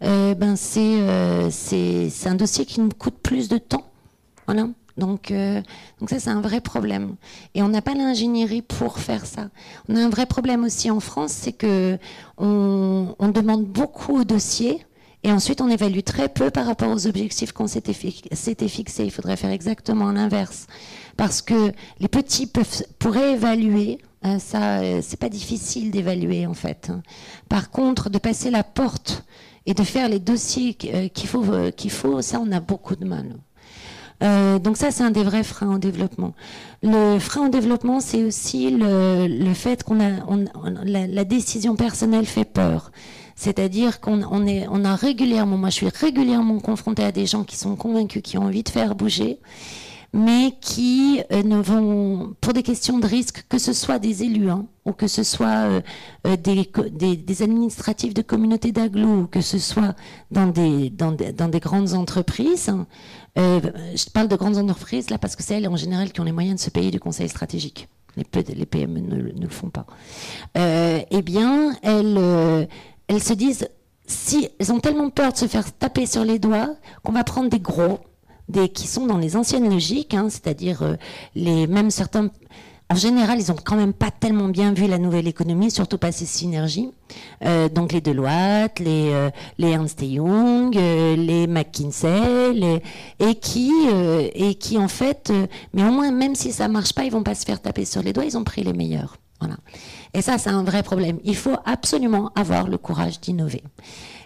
ben 0.02 0.56
c'est 0.56 0.98
un 2.26 2.34
dossier 2.34 2.64
qui 2.64 2.80
nous 2.80 2.88
coûte 2.88 3.18
plus 3.22 3.48
de 3.48 3.58
temps. 3.58 3.84
Voilà. 4.46 4.68
Donc, 5.00 5.30
euh, 5.30 5.60
donc 5.98 6.10
ça, 6.10 6.20
c'est 6.20 6.30
un 6.30 6.42
vrai 6.42 6.60
problème. 6.60 7.16
Et 7.54 7.62
on 7.62 7.68
n'a 7.68 7.82
pas 7.82 7.94
l'ingénierie 7.94 8.62
pour 8.62 8.98
faire 8.98 9.26
ça. 9.26 9.48
On 9.88 9.96
a 9.96 10.00
un 10.00 10.10
vrai 10.10 10.26
problème 10.26 10.62
aussi 10.62 10.90
en 10.90 11.00
France, 11.00 11.32
c'est 11.32 11.52
que 11.52 11.98
on, 12.38 13.14
demande 13.34 13.64
beaucoup 13.64 14.20
aux 14.20 14.24
dossiers 14.24 14.84
et 15.22 15.32
ensuite 15.32 15.60
on 15.60 15.68
évalue 15.68 16.00
très 16.00 16.28
peu 16.28 16.50
par 16.50 16.66
rapport 16.66 16.90
aux 16.90 17.06
objectifs 17.06 17.52
qu'on 17.52 17.66
s'était 17.66 17.94
fixés. 17.94 19.04
Il 19.04 19.10
faudrait 19.10 19.36
faire 19.36 19.50
exactement 19.50 20.12
l'inverse. 20.12 20.66
Parce 21.16 21.40
que 21.42 21.72
les 21.98 22.08
petits 22.08 22.46
peuvent, 22.46 22.82
pourraient 22.98 23.32
évaluer, 23.32 23.98
hein, 24.22 24.38
ça, 24.38 24.80
euh, 24.80 25.00
c'est 25.02 25.18
pas 25.18 25.28
difficile 25.28 25.90
d'évaluer 25.90 26.46
en 26.46 26.54
fait. 26.54 26.92
Par 27.48 27.70
contre, 27.70 28.10
de 28.10 28.18
passer 28.18 28.50
la 28.50 28.64
porte 28.64 29.24
et 29.64 29.74
de 29.74 29.84
faire 29.84 30.08
les 30.08 30.18
dossiers 30.18 30.76
euh, 30.92 31.08
faut, 31.26 31.44
qu'il 31.76 31.90
faut, 31.90 32.20
ça, 32.20 32.40
on 32.40 32.50
a 32.52 32.60
beaucoup 32.60 32.96
de 32.96 33.04
mal. 33.04 33.36
Euh, 34.22 34.58
donc 34.58 34.76
ça, 34.76 34.90
c'est 34.90 35.02
un 35.02 35.10
des 35.10 35.22
vrais 35.22 35.44
freins 35.44 35.74
au 35.74 35.78
développement. 35.78 36.34
Le 36.82 37.18
frein 37.18 37.46
au 37.46 37.48
développement, 37.48 38.00
c'est 38.00 38.22
aussi 38.24 38.70
le, 38.70 39.26
le 39.26 39.54
fait 39.54 39.82
qu'on 39.82 40.00
a 40.00 40.10
on, 40.28 40.44
la, 40.84 41.06
la, 41.06 41.24
décision 41.24 41.74
personnelle 41.76 42.26
fait 42.26 42.44
peur. 42.44 42.90
C'est-à-dire 43.34 44.00
qu'on 44.00 44.22
on 44.30 44.46
est, 44.46 44.66
on 44.70 44.84
a 44.84 44.94
régulièrement, 44.94 45.56
moi 45.56 45.70
je 45.70 45.76
suis 45.76 45.88
régulièrement 45.88 46.58
confrontée 46.60 47.04
à 47.04 47.12
des 47.12 47.24
gens 47.24 47.44
qui 47.44 47.56
sont 47.56 47.76
convaincus, 47.76 48.22
qui 48.22 48.36
ont 48.36 48.42
envie 48.42 48.62
de 48.62 48.68
faire 48.68 48.94
bouger, 48.94 49.38
mais 50.12 50.54
qui 50.60 51.22
euh, 51.32 51.42
ne 51.42 51.56
vont, 51.56 52.34
pour 52.40 52.52
des 52.52 52.62
questions 52.62 52.98
de 52.98 53.06
risque, 53.06 53.44
que 53.48 53.58
ce 53.58 53.72
soit 53.72 53.98
des 53.98 54.24
élus, 54.24 54.50
hein, 54.50 54.66
ou 54.84 54.92
que 54.92 55.06
ce 55.06 55.22
soit 55.22 55.68
euh, 55.68 55.80
euh, 56.26 56.36
des, 56.36 57.42
administratifs 57.42 58.12
de 58.12 58.22
communautés 58.22 58.72
d'agglo, 58.72 59.22
ou 59.22 59.26
que 59.26 59.40
ce 59.40 59.58
soit 59.58 59.94
dans 60.30 60.48
des, 60.48 60.92
grandes 61.60 61.94
entreprises, 61.94 62.68
hein, 62.68 62.86
je 63.36 64.10
parle 64.10 64.28
de 64.28 64.36
grandes 64.36 64.56
entreprises 64.58 65.10
là 65.10 65.18
parce 65.18 65.36
que 65.36 65.42
c'est 65.42 65.54
elles 65.54 65.68
en 65.68 65.76
général 65.76 66.12
qui 66.12 66.20
ont 66.20 66.24
les 66.24 66.32
moyens 66.32 66.56
de 66.56 66.64
se 66.64 66.70
payer 66.70 66.90
du 66.90 66.98
conseil 66.98 67.28
stratégique. 67.28 67.88
Les, 68.16 68.24
PME 68.24 69.00
ne, 69.00 69.16
le 69.16 69.48
font 69.48 69.70
pas. 69.70 69.86
eh 70.56 71.22
bien, 71.22 71.76
elles, 71.82 73.22
se 73.22 73.32
disent, 73.32 73.68
elles 74.58 74.72
ont 74.72 74.80
tellement 74.80 75.10
peur 75.10 75.32
de 75.32 75.38
se 75.38 75.46
faire 75.46 75.72
taper 75.72 76.06
sur 76.06 76.24
les 76.24 76.40
doigts 76.40 76.74
qu'on 77.04 77.12
va 77.12 77.22
prendre 77.22 77.48
des 77.48 77.60
gros, 77.60 78.00
qui 78.72 78.86
sont 78.86 79.06
dans 79.06 79.18
les 79.18 79.36
anciennes 79.36 79.68
logiques, 79.70 80.14
hein, 80.14 80.28
c'est-à-dire 80.28 80.82
euh, 80.82 80.94
les 81.34 81.66
même 81.66 81.90
certains. 81.90 82.30
En 82.92 82.96
général, 82.96 83.38
ils 83.38 83.52
ont 83.52 83.56
quand 83.64 83.76
même 83.76 83.92
pas 83.92 84.10
tellement 84.10 84.48
bien 84.48 84.72
vu 84.72 84.88
la 84.88 84.98
nouvelle 84.98 85.28
économie, 85.28 85.70
surtout 85.70 85.96
pas 85.96 86.10
ces 86.10 86.26
synergies. 86.26 86.90
Euh, 87.44 87.68
donc 87.68 87.92
les 87.92 88.00
Deloitte, 88.00 88.80
les, 88.80 89.10
euh, 89.12 89.30
Ernst 89.60 90.02
Young, 90.02 90.74
les 90.74 91.46
McKinsey, 91.46 92.80
et 93.20 93.34
qui 93.36 93.70
et 94.34 94.54
qui 94.56 94.76
en 94.76 94.88
fait, 94.88 95.32
mais 95.72 95.84
au 95.84 95.92
moins 95.92 96.10
même 96.10 96.34
si 96.34 96.50
ça 96.50 96.66
marche 96.66 96.92
pas, 96.92 97.04
ils 97.04 97.12
vont 97.12 97.22
pas 97.22 97.36
se 97.36 97.44
faire 97.44 97.62
taper 97.62 97.84
sur 97.84 98.02
les 98.02 98.12
doigts. 98.12 98.24
Ils 98.24 98.36
ont 98.36 98.44
pris 98.44 98.64
les 98.64 98.72
meilleurs. 98.72 99.18
Voilà. 99.40 99.56
Et 100.12 100.22
ça, 100.22 100.38
c'est 100.38 100.50
un 100.50 100.64
vrai 100.64 100.82
problème. 100.82 101.18
Il 101.24 101.36
faut 101.36 101.56
absolument 101.64 102.30
avoir 102.34 102.68
le 102.68 102.76
courage 102.76 103.20
d'innover. 103.20 103.62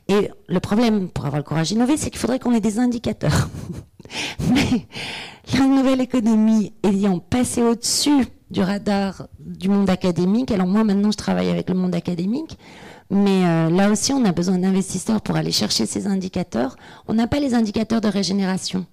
Et 0.08 0.30
le 0.48 0.60
problème 0.60 1.08
pour 1.08 1.24
avoir 1.24 1.38
le 1.38 1.44
courage 1.44 1.68
d'innover, 1.68 1.96
c'est 1.96 2.10
qu'il 2.10 2.18
faudrait 2.18 2.38
qu'on 2.38 2.52
ait 2.52 2.60
des 2.60 2.78
indicateurs. 2.78 3.48
Mais 4.52 4.86
la 5.52 5.66
nouvelle 5.66 6.00
économie 6.00 6.72
ayant 6.82 7.18
passé 7.18 7.62
au-dessus 7.62 8.26
du 8.50 8.60
radar 8.60 9.26
du 9.38 9.68
monde 9.68 9.88
académique, 9.90 10.50
alors 10.50 10.66
moi 10.66 10.84
maintenant 10.84 11.10
je 11.10 11.16
travaille 11.16 11.48
avec 11.48 11.68
le 11.68 11.74
monde 11.74 11.94
académique, 11.94 12.58
mais 13.10 13.46
euh, 13.46 13.70
là 13.70 13.90
aussi 13.90 14.12
on 14.12 14.24
a 14.24 14.32
besoin 14.32 14.58
d'investisseurs 14.58 15.20
pour 15.22 15.36
aller 15.36 15.52
chercher 15.52 15.86
ces 15.86 16.06
indicateurs. 16.06 16.76
On 17.08 17.14
n'a 17.14 17.26
pas 17.26 17.40
les 17.40 17.54
indicateurs 17.54 18.00
de 18.00 18.08
régénération. 18.08 18.86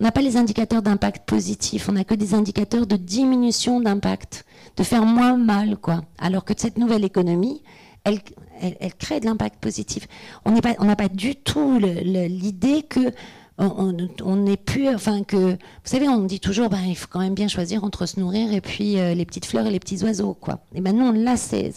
On 0.00 0.04
n'a 0.04 0.12
pas 0.12 0.22
les 0.22 0.36
indicateurs 0.36 0.82
d'impact 0.82 1.28
positif, 1.28 1.88
on 1.88 1.92
n'a 1.92 2.04
que 2.04 2.14
des 2.14 2.34
indicateurs 2.34 2.86
de 2.86 2.96
diminution 2.96 3.80
d'impact, 3.80 4.46
de 4.76 4.82
faire 4.82 5.04
moins 5.04 5.36
mal, 5.36 5.76
quoi. 5.76 6.02
Alors 6.18 6.44
que 6.44 6.54
cette 6.56 6.78
nouvelle 6.78 7.04
économie, 7.04 7.62
elle, 8.04 8.20
elle, 8.60 8.94
crée 8.94 9.20
de 9.20 9.26
l'impact 9.26 9.60
positif. 9.60 10.06
On 10.44 10.52
n'a 10.52 10.96
pas, 10.96 11.08
du 11.08 11.36
tout 11.36 11.78
l'idée 11.78 12.82
que 12.82 13.12
on 13.58 14.36
n'est 14.36 14.56
plus, 14.56 14.88
enfin 14.88 15.22
que, 15.22 15.36
vous 15.36 15.58
savez, 15.84 16.08
on 16.08 16.24
dit 16.24 16.40
toujours, 16.40 16.70
ben, 16.70 16.80
il 16.86 16.96
faut 16.96 17.08
quand 17.10 17.20
même 17.20 17.34
bien 17.34 17.48
choisir 17.48 17.84
entre 17.84 18.06
se 18.06 18.18
nourrir 18.18 18.52
et 18.54 18.62
puis 18.62 18.98
euh, 18.98 19.14
les 19.14 19.26
petites 19.26 19.44
fleurs 19.44 19.66
et 19.66 19.70
les 19.70 19.80
petits 19.80 20.02
oiseaux, 20.02 20.32
quoi. 20.32 20.60
Et 20.74 20.80
maintenant, 20.80 21.12
là, 21.12 21.36
c'est, 21.36 21.72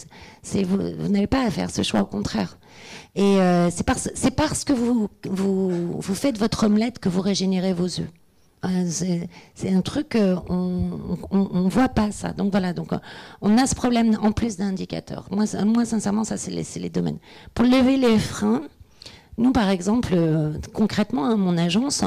vous, 0.64 0.78
vous 0.98 1.10
n'avez 1.10 1.28
pas 1.28 1.46
à 1.46 1.52
faire 1.52 1.70
ce 1.70 1.84
choix, 1.84 2.02
au 2.02 2.06
contraire. 2.06 2.58
Et 3.16 3.22
euh, 3.22 3.70
c'est 3.70 3.84
parce, 3.86 4.64
que 4.64 4.72
vous, 4.72 5.10
vous 5.30 6.16
faites 6.16 6.38
votre 6.38 6.66
omelette 6.66 7.00
que 7.00 7.10
vous 7.10 7.22
régénérez 7.22 7.74
vos 7.74 7.88
œufs. 7.88 8.10
Euh, 8.66 9.28
c'est 9.56 9.70
un 9.70 9.82
truc, 9.82 10.18
on, 10.50 11.18
on, 11.32 11.68
voit 11.68 11.90
pas 11.90 12.12
ça. 12.12 12.32
Donc 12.32 12.52
voilà, 12.52 12.74
donc 12.74 12.92
on 13.42 13.58
a 13.58 13.68
ce 13.68 13.76
problème 13.76 14.18
en 14.22 14.32
plus 14.32 14.58
d'indicateurs. 14.58 15.28
Moi, 15.32 15.46
moi, 15.66 15.86
sincèrement, 15.86 16.24
ça 16.24 16.38
c'est 16.38 16.52
les, 16.52 16.66
les, 16.78 16.90
domaines. 16.90 17.20
Pour 17.54 17.66
lever 17.66 17.98
les 17.98 18.18
freins, 18.18 18.62
nous, 19.38 19.52
par 19.52 19.70
exemple, 19.70 20.14
euh, 20.14 20.54
concrètement, 20.74 21.26
hein, 21.26 21.38
mon 21.38 21.58
agence, 21.58 22.04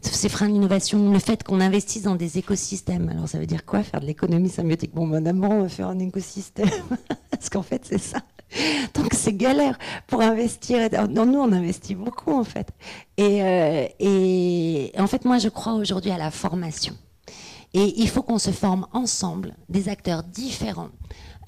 c'est 0.00 0.28
freins 0.28 0.48
d'innovation, 0.48 1.12
le 1.12 1.18
fait 1.18 1.42
qu'on 1.42 1.60
investisse 1.60 2.02
dans 2.02 2.14
des 2.14 2.38
écosystèmes. 2.38 3.08
Alors, 3.10 3.28
ça 3.28 3.38
veut 3.38 3.46
dire 3.46 3.64
quoi 3.66 3.82
Faire 3.82 4.00
de 4.00 4.06
l'économie 4.06 4.48
symbiotique? 4.48 4.94
Bon, 4.94 5.06
ben, 5.06 5.22
d'abord, 5.22 5.50
on 5.50 5.62
va 5.62 5.68
faire 5.68 5.88
un 5.88 5.98
écosystème. 5.98 6.70
Parce 7.30 7.50
qu'en 7.50 7.62
fait, 7.62 7.82
c'est 7.84 7.98
ça. 7.98 8.20
Donc, 8.94 9.12
c'est 9.12 9.34
galère 9.34 9.78
pour 10.06 10.22
investir. 10.22 10.88
Non, 11.10 11.26
nous, 11.26 11.38
on 11.38 11.52
investit 11.52 11.94
beaucoup, 11.94 12.32
en 12.32 12.44
fait. 12.44 12.68
Euh, 13.20 13.86
et 13.98 14.92
en 14.98 15.06
fait, 15.06 15.24
moi, 15.24 15.38
je 15.38 15.48
crois 15.48 15.74
aujourd'hui 15.74 16.10
à 16.10 16.18
la 16.18 16.30
formation. 16.30 16.94
Et 17.72 18.00
il 18.00 18.08
faut 18.08 18.22
qu'on 18.22 18.38
se 18.38 18.50
forme 18.50 18.86
ensemble, 18.92 19.54
des 19.68 19.88
acteurs 19.88 20.24
différents, 20.24 20.90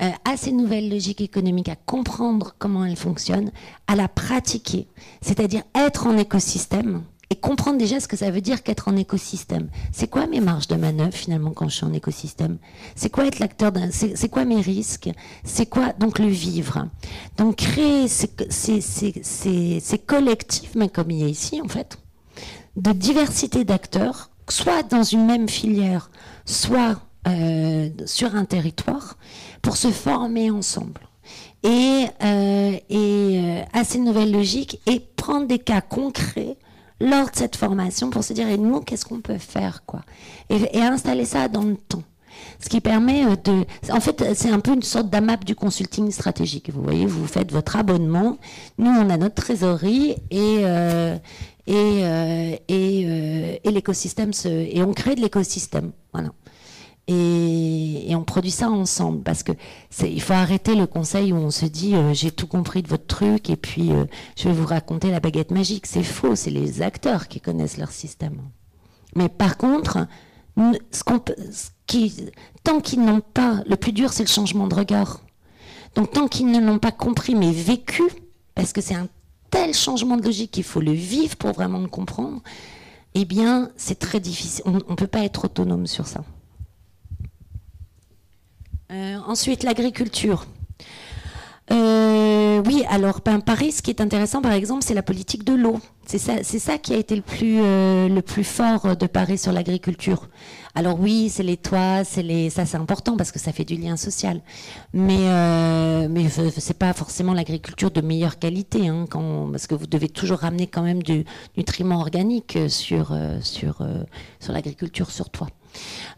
euh, 0.00 0.10
à 0.24 0.36
ces 0.36 0.52
nouvelles 0.52 0.90
logiques 0.90 1.20
économiques, 1.20 1.68
à 1.68 1.76
comprendre 1.76 2.54
comment 2.58 2.84
elles 2.84 2.96
fonctionnent, 2.96 3.52
à 3.86 3.96
la 3.96 4.08
pratiquer, 4.08 4.88
c'est-à-dire 5.20 5.62
être 5.74 6.06
en 6.06 6.16
écosystème 6.16 7.02
et 7.32 7.36
comprendre 7.36 7.78
déjà 7.78 7.98
ce 7.98 8.08
que 8.08 8.16
ça 8.16 8.30
veut 8.30 8.42
dire 8.42 8.62
qu'être 8.62 8.88
en 8.88 8.96
écosystème. 8.96 9.70
C'est 9.90 10.06
quoi 10.06 10.26
mes 10.26 10.40
marges 10.40 10.68
de 10.68 10.76
manœuvre 10.76 11.14
finalement 11.14 11.52
quand 11.52 11.66
je 11.66 11.76
suis 11.76 11.86
en 11.86 11.92
écosystème? 11.94 12.58
C'est 12.94 13.08
quoi 13.08 13.26
être 13.26 13.38
l'acteur 13.38 13.72
d'un 13.72 13.90
C'est 13.90 14.28
quoi 14.28 14.44
mes 14.44 14.60
risques? 14.60 15.08
C'est 15.42 15.64
quoi 15.64 15.94
donc 15.98 16.18
le 16.18 16.26
vivre? 16.26 16.88
Donc 17.38 17.56
créer 17.56 18.06
ces, 18.06 18.28
collectifs, 20.06 20.74
mais 20.74 20.90
comme 20.90 21.10
il 21.10 21.20
y 21.20 21.24
a 21.24 21.28
ici 21.28 21.62
en 21.64 21.68
fait, 21.68 21.96
de 22.76 22.92
diversité 22.92 23.64
d'acteurs, 23.64 24.28
soit 24.50 24.82
dans 24.82 25.02
une 25.02 25.24
même 25.24 25.48
filière, 25.48 26.10
soit 26.44 27.00
euh, 27.26 27.88
sur 28.04 28.34
un 28.34 28.44
territoire 28.44 29.16
pour 29.62 29.76
se 29.76 29.90
former 29.90 30.50
ensemble. 30.50 31.00
Et, 31.62 32.06
euh, 32.24 32.72
et 32.90 33.40
euh, 33.40 33.62
à 33.72 33.84
ces 33.84 34.00
nouvelles 34.00 34.32
logiques 34.32 34.80
et 34.86 34.98
prendre 34.98 35.46
des 35.46 35.60
cas 35.60 35.80
concrets 35.80 36.56
lors 37.00 37.30
de 37.30 37.36
cette 37.36 37.54
formation 37.54 38.10
pour 38.10 38.24
se 38.24 38.32
dire 38.32 38.48
et 38.48 38.58
nous 38.58 38.80
qu'est-ce 38.80 39.04
qu'on 39.04 39.20
peut 39.20 39.38
faire 39.38 39.84
quoi? 39.86 40.02
Et, 40.50 40.80
installer 40.80 41.24
ça 41.24 41.46
dans 41.46 41.62
le 41.62 41.76
temps. 41.76 42.02
Ce 42.58 42.68
qui 42.68 42.80
permet 42.80 43.24
de 43.24 43.64
en 43.92 44.00
fait 44.00 44.34
c'est 44.34 44.50
un 44.50 44.58
peu 44.58 44.72
une 44.72 44.82
sorte 44.82 45.10
d'amap 45.10 45.36
du 45.36 45.54
consulting 45.54 46.10
stratégique. 46.10 46.70
Vous 46.72 46.82
voyez 46.82 47.06
vous 47.06 47.26
faites 47.26 47.52
votre 47.52 47.76
abonnement 47.76 48.38
nous 48.78 48.90
on 48.90 49.10
a 49.10 49.16
notre 49.16 49.34
trésorerie 49.36 50.16
et 50.30 50.64
et, 51.66 52.02
et, 52.68 53.60
et 53.62 53.70
l'écosystème 53.70 54.32
se 54.32 54.48
et 54.48 54.82
on 54.82 54.92
crée 54.92 55.14
de 55.14 55.20
l'écosystème. 55.20 55.92
Voilà 56.12 56.30
et, 57.08 58.14
on 58.14 58.24
produit 58.24 58.50
ça 58.50 58.70
ensemble 58.70 59.22
parce 59.22 59.42
que 59.42 59.52
il 60.02 60.20
faut 60.20 60.34
arrêter 60.34 60.74
le 60.74 60.86
conseil 60.86 61.32
où 61.32 61.36
on 61.36 61.50
se 61.50 61.66
dit 61.66 61.94
euh, 61.94 62.14
j'ai 62.14 62.30
tout 62.30 62.46
compris 62.46 62.82
de 62.82 62.88
votre 62.88 63.06
truc 63.06 63.50
et 63.50 63.56
puis 63.56 63.90
euh, 63.90 64.04
je 64.36 64.48
vais 64.48 64.54
vous 64.54 64.66
raconter 64.66 65.10
la 65.10 65.18
baguette 65.18 65.50
magique. 65.50 65.86
C'est 65.86 66.02
faux, 66.02 66.36
c'est 66.36 66.50
les 66.50 66.82
acteurs 66.82 67.28
qui 67.28 67.40
connaissent 67.40 67.78
leur 67.78 67.90
système. 67.90 68.40
Mais 69.16 69.28
par 69.28 69.56
contre, 69.56 70.06
tant 72.64 72.80
qu'ils 72.80 73.04
n'ont 73.04 73.20
pas, 73.20 73.62
le 73.66 73.76
plus 73.76 73.92
dur 73.92 74.12
c'est 74.12 74.24
le 74.24 74.28
changement 74.28 74.68
de 74.68 74.74
regard. 74.74 75.20
Donc 75.96 76.12
tant 76.12 76.28
qu'ils 76.28 76.50
ne 76.50 76.60
l'ont 76.60 76.78
pas 76.78 76.92
compris 76.92 77.34
mais 77.34 77.50
vécu, 77.50 78.04
parce 78.54 78.72
que 78.72 78.80
c'est 78.80 78.94
un 78.94 79.08
tel 79.50 79.74
changement 79.74 80.16
de 80.16 80.22
logique 80.22 80.52
qu'il 80.52 80.64
faut 80.64 80.80
le 80.80 80.92
vivre 80.92 81.36
pour 81.36 81.52
vraiment 81.52 81.80
le 81.80 81.88
comprendre, 81.88 82.40
eh 83.14 83.24
bien 83.24 83.70
c'est 83.76 83.98
très 83.98 84.20
difficile. 84.20 84.62
On 84.66 84.72
ne 84.72 84.96
peut 84.96 85.08
pas 85.08 85.24
être 85.24 85.46
autonome 85.46 85.86
sur 85.86 86.06
ça. 86.06 86.22
Euh, 88.92 89.16
ensuite, 89.26 89.62
l'agriculture. 89.62 90.46
Euh, 91.70 92.62
oui, 92.66 92.84
alors 92.90 93.20
ben, 93.24 93.40
Paris, 93.40 93.72
ce 93.72 93.80
qui 93.82 93.90
est 93.90 94.00
intéressant, 94.00 94.42
par 94.42 94.52
exemple, 94.52 94.82
c'est 94.82 94.94
la 94.94 95.02
politique 95.02 95.44
de 95.44 95.54
l'eau. 95.54 95.80
C'est 96.04 96.18
ça, 96.18 96.78
qui 96.78 96.92
a 96.92 96.96
été 96.96 97.16
le 97.16 97.22
plus, 97.22 97.60
euh, 97.62 98.20
fort 98.42 98.96
de 98.96 99.06
Paris 99.06 99.38
sur 99.38 99.52
l'agriculture. 99.52 100.28
Alors 100.74 101.00
oui, 101.00 101.30
c'est 101.30 101.44
les 101.44 101.56
toits, 101.56 102.04
ça 102.04 102.22
c'est 102.66 102.74
important 102.74 103.16
parce 103.16 103.30
que 103.30 103.38
ça 103.38 103.52
fait 103.52 103.64
du 103.64 103.76
lien 103.76 103.96
social. 103.96 104.42
Mais 104.92 105.16
euh, 105.20 106.08
mais 106.10 106.28
c'est 106.28 106.78
pas 106.78 106.92
forcément 106.92 107.32
l'agriculture 107.32 107.90
de 107.90 108.00
meilleure 108.00 108.38
qualité, 108.38 108.88
hein, 108.88 109.06
parce 109.52 109.66
que 109.66 109.74
vous 109.74 109.86
devez 109.86 110.08
toujours 110.08 110.40
ramener 110.40 110.66
quand 110.66 110.82
même 110.82 111.02
du 111.02 111.24
nutriment 111.56 112.00
organique 112.00 112.58
sur 112.68 113.16
sur 113.40 113.82
l'agriculture 114.48 115.10
sur 115.10 115.30
toit. 115.30 115.48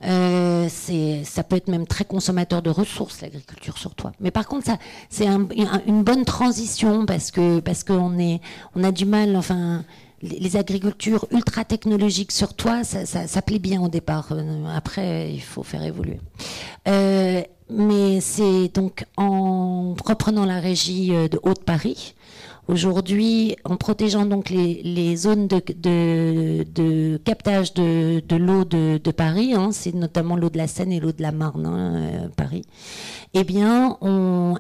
Euh, 0.04 0.68
ça 0.68 1.42
peut 1.42 1.56
être 1.56 1.68
même 1.68 1.86
très 1.86 2.04
consommateur 2.04 2.62
de 2.62 2.70
ressources, 2.70 3.20
l'agriculture 3.20 3.78
sur 3.78 3.94
toi. 3.94 4.12
Mais 4.20 4.30
par 4.30 4.46
contre, 4.46 4.70
c'est 5.08 5.26
une 5.26 6.02
bonne 6.02 6.24
transition 6.24 7.06
parce 7.06 7.30
que 7.30 7.60
parce 7.60 7.84
qu'on 7.84 8.40
on 8.74 8.84
a 8.84 8.92
du 8.92 9.06
mal, 9.06 9.36
enfin. 9.36 9.84
Les, 10.22 10.56
agricultures 10.56 11.26
ultra 11.32 11.66
technologiques 11.66 12.32
sur 12.32 12.54
toi, 12.54 12.82
ça, 12.82 13.04
ça, 13.04 13.42
plaît 13.42 13.58
bien 13.58 13.82
au 13.82 13.88
départ. 13.88 14.28
Euh, 14.30 14.64
après, 14.74 15.30
il 15.30 15.42
faut 15.42 15.62
faire 15.62 15.82
évoluer. 15.82 16.18
Euh, 16.88 17.42
mais 17.68 18.22
c'est 18.22 18.68
donc 18.68 19.04
en 19.18 19.94
reprenant 20.02 20.46
la 20.46 20.60
régie 20.60 21.10
de 21.10 21.38
Haute-Paris, 21.42 22.14
Aujourd'hui, 22.66 23.56
en 23.64 23.76
protégeant 23.76 24.24
donc 24.24 24.48
les, 24.48 25.16
zones 25.16 25.48
de, 25.48 27.16
captage 27.18 27.74
de, 27.74 28.36
l'eau 28.36 28.64
de, 28.64 29.10
Paris, 29.10 29.52
hein, 29.54 29.68
c'est 29.70 29.94
notamment 29.94 30.34
l'eau 30.36 30.48
de 30.48 30.56
la 30.56 30.66
Seine 30.66 30.90
et 30.90 30.98
l'eau 30.98 31.12
de 31.12 31.20
la 31.20 31.30
Marne, 31.30 31.66
hein, 31.66 31.94
euh, 31.96 32.28
Paris, 32.34 32.62
eh 33.34 33.44
bien, 33.44 33.98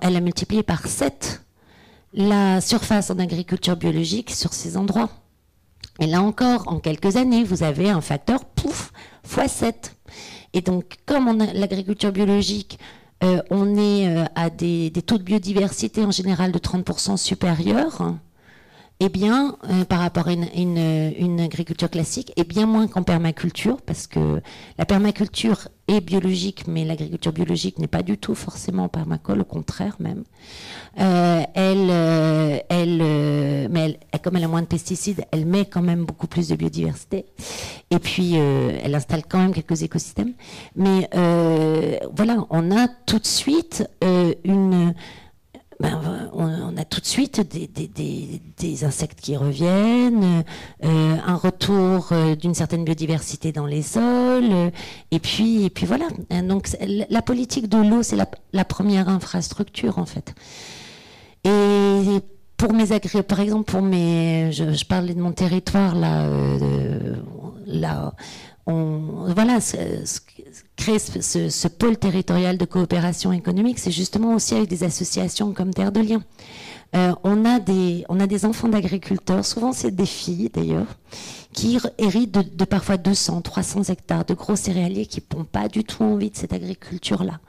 elle 0.02 0.16
a 0.16 0.20
multiplié 0.20 0.62
par 0.62 0.86
7 0.86 1.42
la 2.12 2.60
surface 2.60 3.10
en 3.10 3.18
agriculture 3.18 3.76
biologique 3.76 4.30
sur 4.30 4.52
ces 4.52 4.76
endroits. 4.76 5.10
Et 5.98 6.06
là 6.06 6.22
encore, 6.22 6.64
en 6.66 6.80
quelques 6.80 7.16
années, 7.16 7.42
vous 7.42 7.62
avez 7.62 7.88
un 7.88 8.00
facteur, 8.00 8.44
pouf, 8.44 8.92
x 9.24 9.50
7. 9.50 9.96
Et 10.52 10.60
donc, 10.60 10.96
comme 11.06 11.38
l'agriculture 11.38 12.12
biologique 12.12 12.78
on 13.50 13.76
est 13.76 14.08
euh, 14.08 14.24
à 14.34 14.50
des, 14.50 14.90
taux 15.06 15.18
de 15.18 15.22
biodiversité 15.22 16.04
en 16.04 16.10
général 16.10 16.52
de 16.52 16.58
30% 16.58 17.16
supérieurs 17.16 18.14
eh 19.00 19.08
bien, 19.08 19.56
euh, 19.68 19.84
par 19.84 19.98
rapport 19.98 20.28
à 20.28 20.32
une, 20.32 21.40
agriculture 21.40 21.90
classique, 21.90 22.32
et 22.36 22.44
bien 22.44 22.64
moins 22.64 22.86
qu'en 22.86 23.02
permaculture, 23.02 23.82
parce 23.82 24.06
que 24.06 24.40
la 24.78 24.84
permaculture 24.84 25.68
est 25.88 26.00
biologique, 26.00 26.66
mais 26.68 26.84
l'agriculture 26.84 27.32
biologique 27.32 27.78
n'est 27.78 27.88
pas 27.88 28.02
du 28.02 28.16
tout 28.16 28.36
forcément 28.36 28.88
permacole, 28.88 29.40
au 29.40 29.44
contraire 29.44 29.96
même. 29.98 30.22
Euh, 31.00 31.42
elle, 31.54 31.88
euh, 31.90 32.58
elle, 32.68 33.68
mais 33.70 33.98
comme 34.22 34.36
elle 34.36 34.44
a 34.44 34.48
moins 34.48 34.62
de 34.62 34.66
pesticides, 34.66 35.24
elle 35.32 35.44
met 35.44 35.66
quand 35.66 35.82
même 35.82 36.04
beaucoup 36.04 36.28
plus 36.28 36.48
de 36.48 36.54
biodiversité. 36.54 37.26
Et 37.90 37.98
puis, 37.98 38.34
elle 38.34 38.94
installe 38.94 39.24
quand 39.28 39.38
même 39.38 39.52
quelques 39.52 39.82
écosystèmes. 39.82 40.34
Mais 40.76 41.10
voilà, 41.12 42.46
on 42.50 42.70
a 42.70 42.88
tout 43.06 43.18
de 43.18 43.26
suite 43.26 43.84
une 44.44 44.94
ben, 45.84 46.30
on, 46.32 46.76
a 46.78 46.84
tout 46.86 47.00
de 47.00 47.04
suite 47.04 47.42
des, 47.42 48.84
insectes 48.84 49.20
qui 49.20 49.36
reviennent, 49.36 50.42
euh, 50.82 51.16
un 51.26 51.36
retour 51.36 52.08
euh, 52.12 52.34
d'une 52.34 52.54
certaine 52.54 52.84
biodiversité 52.84 53.52
dans 53.52 53.66
les 53.66 53.82
sols, 53.82 54.72
et 55.10 55.18
puis, 55.18 55.64
et 55.64 55.70
puis 55.70 55.84
voilà. 55.84 56.08
Donc 56.42 56.68
la 56.80 57.20
politique 57.20 57.68
de 57.68 57.76
l'eau, 57.76 58.02
c'est 58.02 58.16
la, 58.16 58.64
première 58.64 59.10
infrastructure 59.10 59.98
en 59.98 60.06
fait. 60.06 60.34
Et 61.44 62.20
pour 62.56 62.72
mes 62.72 62.92
agri 62.92 63.22
par 63.22 63.40
exemple, 63.40 63.70
pour 63.70 63.82
mes, 63.82 64.52
je, 64.52 64.84
parlais 64.86 65.12
de 65.12 65.20
mon 65.20 65.32
territoire 65.32 65.94
là, 65.94 66.22
euh, 66.24 67.16
là, 67.66 68.14
voilà, 68.66 69.58
créer 70.76 70.98
ce, 70.98 71.68
pôle 71.68 71.96
territorial 71.96 72.58
de 72.58 72.64
coopération 72.64 73.32
économique, 73.32 73.78
c'est 73.78 73.90
justement 73.90 74.34
aussi 74.34 74.54
avec 74.54 74.68
des 74.68 74.84
associations 74.84 75.52
comme 75.52 75.72
Terre 75.72 75.92
de 75.92 76.00
Liens. 76.00 76.22
Euh, 76.94 77.12
on, 77.24 77.44
a 77.44 77.58
des, 77.58 78.04
on 78.08 78.20
a 78.20 78.26
des 78.26 78.44
enfants 78.44 78.68
d'agriculteurs, 78.68 79.44
souvent 79.44 79.72
c'est 79.72 79.90
des 79.90 80.06
filles 80.06 80.50
d'ailleurs, 80.52 80.86
qui 81.52 81.78
héritent 81.98 82.32
de, 82.32 82.64
parfois 82.64 82.96
200, 82.96 83.42
300 83.42 83.84
hectares 83.84 84.24
de 84.24 84.34
gros 84.34 84.56
céréaliers 84.56 85.06
qui 85.06 85.22
n'ont 85.34 85.44
pas 85.44 85.68
du 85.68 85.84
tout 85.84 86.02
envie 86.02 86.30
de 86.30 86.36
cette 86.36 86.52
agriculture-là. 86.52 87.40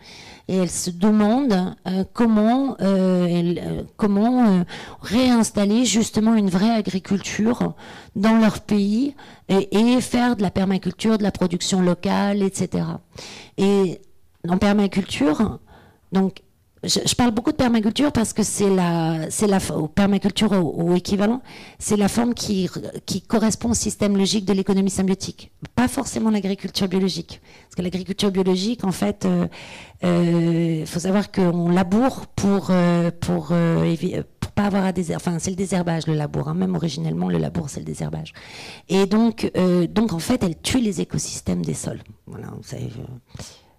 Et 0.48 0.58
elles 0.58 0.70
se 0.70 0.92
demandent 0.92 1.76
euh, 1.88 2.04
comment, 2.14 2.78
euh, 2.82 3.82
comment 3.98 4.64
réinstaller 5.02 5.86
justement 5.86 6.36
une 6.36 6.50
vraie 6.50 6.70
agriculture 6.70 7.74
dans 8.16 8.38
leur 8.38 8.60
pays 8.60 9.16
et, 9.50 9.76
et, 9.76 10.02
faire 10.02 10.36
de 10.36 10.44
la 10.44 10.52
permaculture, 10.52 11.18
de 11.18 11.24
la 11.24 11.32
production 11.32 11.82
locale, 11.82 12.44
etc. 12.44 12.86
Et 13.58 14.02
en 14.48 14.58
permaculture, 14.58 15.60
donc 16.12 16.42
je, 16.88 17.16
parle 17.16 17.32
beaucoup 17.32 17.52
de 17.52 17.56
permaculture 17.58 18.12
parce 18.12 18.34
que 18.34 18.44
c'est 18.44 18.70
la, 18.70 19.30
c'est 19.30 19.48
la 19.48 19.60
permaculture 19.94 20.52
au, 20.52 20.96
équivalent, 20.96 21.42
c'est 21.80 21.98
la 21.98 22.08
forme 22.08 22.34
qui, 22.34 22.70
qui 23.06 23.22
correspond 23.22 23.72
au 23.72 23.74
système 23.74 24.18
logique 24.18 24.46
de 24.46 24.54
l'économie 24.54 24.90
symbiotique, 24.90 25.52
pas 25.76 25.88
forcément 25.88 26.30
l'agriculture 26.30 26.88
biologique. 26.88 27.42
Parce 27.64 27.76
que 27.76 27.82
l'agriculture 27.82 28.32
biologique, 28.32 28.84
en 28.84 28.92
fait, 28.92 29.26
il 29.26 29.30
euh, 29.30 30.82
euh, 30.84 30.86
faut 30.86 31.00
savoir 31.00 31.32
qu'on 31.32 31.70
laboure 31.70 32.28
pour 32.28 32.68
euh, 32.70 33.12
pour 33.20 33.48
pour 34.40 34.52
pas 34.52 34.66
avoir 34.66 34.86
à 34.86 34.92
désherber. 34.92 35.24
Enfin, 35.26 35.40
c'est 35.40 35.50
le 35.50 35.56
désherbage 35.56 36.08
le 36.08 36.14
labour. 36.14 36.48
Hein. 36.48 36.54
Même 36.54 36.76
originellement, 36.76 37.30
le 37.30 37.38
labour 37.38 37.70
c'est 37.70 37.80
le 37.80 37.86
désherbage. 37.86 38.34
Et 38.90 39.06
donc 39.06 39.52
donc 39.90 40.14
en 40.14 40.20
fait, 40.20 40.44
elle 40.44 40.58
tue 40.62 40.80
les 40.80 41.02
écosystèmes 41.02 41.64
des 41.66 41.74
sols. 41.74 42.02
Voilà, 42.28 42.48
vous 42.56 42.64
savez. 42.64 42.90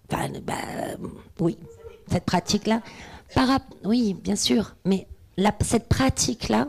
Enfin, 0.09 0.29
bah, 0.45 0.53
oui, 1.39 1.57
cette 2.11 2.25
pratique-là. 2.25 2.81
Oui, 3.83 4.13
bien 4.13 4.35
sûr, 4.35 4.75
mais 4.85 5.07
cette 5.61 5.87
pratique-là, 5.87 6.67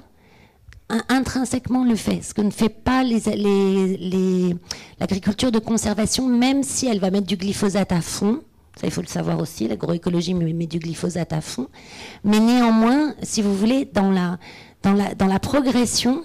intrinsèquement 1.08 1.84
le 1.84 1.96
fait, 1.96 2.22
ce 2.22 2.32
que 2.34 2.40
ne 2.40 2.50
fait 2.50 2.68
pas 2.68 3.02
l'agriculture 5.00 5.52
de 5.52 5.58
conservation, 5.58 6.26
même 6.26 6.62
si 6.62 6.86
elle 6.86 7.00
va 7.00 7.10
mettre 7.10 7.26
du 7.26 7.36
glyphosate 7.36 7.92
à 7.92 8.00
fond. 8.00 8.42
Ça, 8.80 8.86
il 8.86 8.92
faut 8.92 9.02
le 9.02 9.08
savoir 9.08 9.40
aussi, 9.40 9.66
l'agroécologie 9.66 10.34
met 10.34 10.66
du 10.66 10.78
glyphosate 10.78 11.32
à 11.32 11.40
fond. 11.40 11.68
Mais 12.22 12.38
néanmoins, 12.38 13.14
si 13.22 13.42
vous 13.42 13.54
voulez, 13.54 13.86
dans 13.92 14.10
la, 14.12 14.38
dans 14.82 15.26
la, 15.26 15.38
progression, 15.40 16.22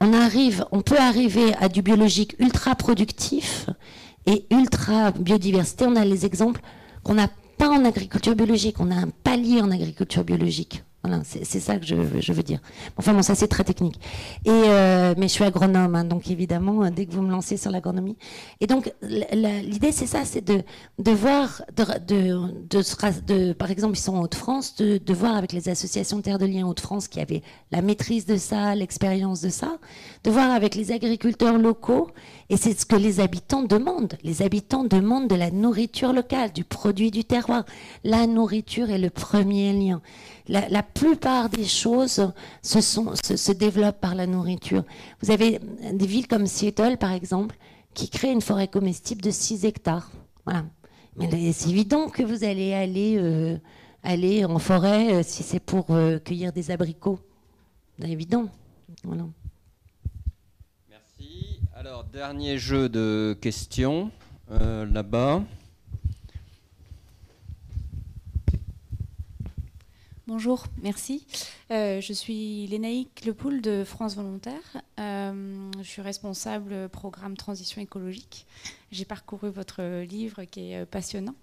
on, 0.00 0.12
arrive, 0.12 0.64
on 0.70 0.82
peut 0.82 0.98
arriver 0.98 1.52
à 1.58 1.68
du 1.68 1.82
biologique 1.82 2.36
ultra 2.38 2.76
productif 2.76 3.66
et 4.26 4.46
ultra 4.50 5.10
biodiversité. 5.10 5.84
On 5.84 5.96
a 5.96 6.04
les 6.04 6.24
exemples 6.26 6.60
qu'on 7.02 7.18
a 7.18 7.26
pas 7.60 7.68
en 7.68 7.84
agriculture 7.84 8.34
biologique, 8.34 8.76
on 8.80 8.90
a 8.90 8.94
un 8.94 9.10
palier 9.22 9.60
en 9.60 9.70
agriculture 9.70 10.24
biologique. 10.24 10.82
Voilà, 11.02 11.22
c'est 11.24 11.60
ça 11.60 11.78
que 11.78 11.86
je, 11.86 11.94
je, 12.18 12.32
veux 12.32 12.42
dire. 12.42 12.60
Enfin 12.98 13.14
bon, 13.14 13.22
ça 13.22 13.34
c'est 13.34 13.48
très 13.48 13.64
technique. 13.64 13.98
Et 14.44 14.50
euh, 14.50 15.14
mais 15.16 15.28
je 15.28 15.32
suis 15.32 15.44
agronome, 15.44 15.94
hein, 15.94 16.04
donc 16.04 16.30
évidemment, 16.30 16.84
euh, 16.84 16.90
dès 16.90 17.06
que 17.06 17.12
vous 17.12 17.22
me 17.22 17.30
lancez 17.30 17.56
sur 17.56 17.70
l'agronomie. 17.70 18.16
Et 18.60 18.66
donc 18.66 18.92
l'idée 19.02 19.92
c'est 19.92 20.06
ça, 20.06 20.26
c'est 20.26 20.44
de, 20.46 20.62
de 20.98 21.10
voir, 21.10 21.62
de, 21.74 21.84
de, 22.68 23.26
de, 23.26 23.52
par 23.54 23.70
exemple, 23.70 23.96
ils 23.96 24.00
sont 24.00 24.14
en 24.14 24.22
Haute-France, 24.22 24.76
de, 24.76 24.98
de 24.98 25.14
voir 25.14 25.36
avec 25.36 25.52
les 25.52 25.70
associations 25.70 26.20
Terre 26.20 26.38
de 26.38 26.44
Liens 26.46 26.66
Haute-France 26.66 27.08
qui 27.08 27.20
avaient 27.20 27.42
la 27.72 27.80
maîtrise 27.80 28.26
de 28.26 28.36
ça, 28.36 28.74
l'expérience 28.74 29.40
de 29.40 29.48
ça, 29.50 29.78
de 30.24 30.30
voir 30.30 30.50
avec 30.50 30.74
les 30.74 30.92
agriculteurs 30.92 31.56
locaux. 31.56 32.10
Et 32.50 32.56
c'est 32.56 32.78
ce 32.78 32.84
que 32.84 32.96
les 32.96 33.20
habitants 33.20 33.62
demandent. 33.62 34.18
Les 34.22 34.42
habitants 34.42 34.84
demandent 34.84 35.28
de 35.28 35.36
la 35.36 35.50
nourriture 35.50 36.12
locale, 36.12 36.52
du 36.52 36.64
produit 36.64 37.10
du 37.10 37.24
terroir. 37.24 37.64
La 38.04 38.26
nourriture 38.26 38.90
est 38.90 38.98
le 38.98 39.08
premier 39.08 39.72
lien 39.72 40.02
la, 40.50 40.82
plupart 40.82 41.48
des 41.48 41.64
choses 41.64 42.32
se, 42.62 43.52
développent 43.52 44.00
par 44.00 44.14
la 44.14 44.26
nourriture. 44.26 44.84
Vous 45.22 45.30
avez 45.30 45.60
des 45.92 46.06
villes 46.06 46.26
comme 46.26 46.46
Seattle, 46.46 46.96
par 46.98 47.12
exemple, 47.12 47.56
qui 47.94 48.08
créent 48.08 48.32
une 48.32 48.40
forêt 48.40 48.68
comestible 48.68 49.22
de 49.22 49.30
6 49.30 49.64
hectares. 49.64 50.10
Voilà. 50.44 50.64
Mais 51.16 51.52
c'est 51.52 51.70
évident 51.70 52.08
que 52.08 52.22
vous 52.22 52.44
allez 52.44 52.72
aller, 52.72 53.16
euh, 53.18 54.46
en 54.46 54.58
forêt 54.58 55.14
euh, 55.14 55.22
si 55.22 55.42
c'est 55.42 55.60
pour 55.60 55.86
euh, 55.90 56.18
cueillir 56.18 56.52
des 56.52 56.70
abricots. 56.70 57.18
C'est 58.00 58.08
évident. 58.08 58.46
Voilà. 59.04 59.24
Alors, 61.80 62.04
dernier 62.04 62.58
jeu 62.58 62.90
de 62.90 63.34
questions 63.40 64.10
là-bas. 64.50 65.42
Bonjour, 70.26 70.66
merci. 70.82 71.26
Euh, 71.70 72.02
je 72.02 72.12
suis 72.12 72.66
Lénaïque 72.66 73.24
Lepoul 73.24 73.62
de 73.62 73.82
France 73.82 74.14
Volontaire. 74.14 74.60
Euh, 74.98 75.70
je 75.78 75.88
suis 75.88 76.02
responsable 76.02 76.90
programme 76.90 77.34
transition 77.34 77.80
écologique. 77.80 78.46
J'ai 78.92 79.06
parcouru 79.06 79.48
votre 79.48 80.02
livre 80.02 80.44
qui 80.44 80.72
est 80.72 80.84
passionnant. 80.84 81.34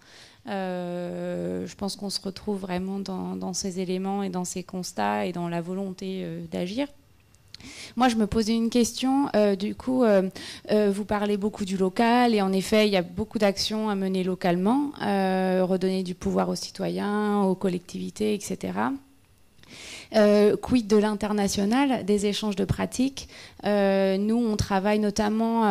Euh, 0.46 1.66
je 1.66 1.76
pense 1.76 1.96
qu'on 1.96 2.12
se 2.12 2.22
retrouve 2.22 2.60
vraiment 2.60 3.00
dans, 3.00 3.54
ces 3.54 3.80
éléments 3.80 4.22
et 4.22 4.30
dans 4.30 4.46
ces 4.46 4.62
constats 4.62 5.26
et 5.26 5.32
dans 5.32 5.50
la 5.50 5.62
volonté 5.62 6.46
d'agir. 6.52 6.88
Moi, 7.96 8.10
je 8.10 8.16
me 8.16 8.28
posais 8.28 8.54
une 8.54 8.70
question. 8.70 9.28
Euh, 9.36 9.56
du 9.56 9.76
coup, 9.76 10.04
euh, 10.04 10.30
euh, 10.72 10.92
vous 10.94 11.06
parlez 11.06 11.38
beaucoup 11.38 11.66
du 11.66 11.78
local 11.78 12.34
et 12.36 12.42
en 12.42 12.52
effet, 12.54 12.88
il 12.88 12.94
y 12.94 12.98
a 12.98 13.02
beaucoup 13.02 13.40
d'actions 13.40 13.90
à 13.90 13.96
mener 13.96 14.24
localement, 14.24 14.92
redonner 15.00 16.04
du 16.04 16.16
pouvoir 16.16 16.50
aux 16.50 16.56
citoyens, 16.56 17.42
aux 17.42 17.56
collectivités, 17.56 18.34
etc. 18.34 18.74
quid 20.62 20.88
de 20.88 20.98
l'international, 20.98 22.06
des 22.06 22.26
échanges 22.28 22.56
de 22.56 22.66
pratiques? 22.66 23.28
Nous, 23.64 24.38
on 24.38 24.56
travaille 24.56 25.00
notamment 25.00 25.64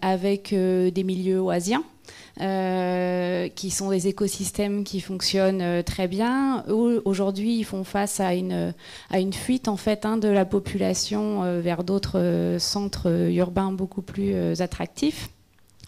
avec 0.00 0.52
des 0.52 1.04
milieux 1.04 1.40
oisiens. 1.40 1.84
Euh, 2.40 3.48
qui 3.48 3.70
sont 3.70 3.90
des 3.90 4.08
écosystèmes 4.08 4.84
qui 4.84 5.00
fonctionnent 5.00 5.60
euh, 5.60 5.82
très 5.82 6.08
bien. 6.08 6.64
Aujourd'hui, 6.66 7.58
ils 7.58 7.64
font 7.64 7.84
face 7.84 8.20
à 8.20 8.32
une, 8.32 8.72
à 9.10 9.20
une 9.20 9.34
fuite 9.34 9.68
en 9.68 9.76
fait 9.76 10.06
hein, 10.06 10.16
de 10.16 10.28
la 10.28 10.46
population 10.46 11.44
euh, 11.44 11.60
vers 11.60 11.84
d'autres 11.84 12.56
centres 12.58 13.28
urbains 13.30 13.70
beaucoup 13.70 14.00
plus 14.00 14.62
attractifs. 14.62 15.28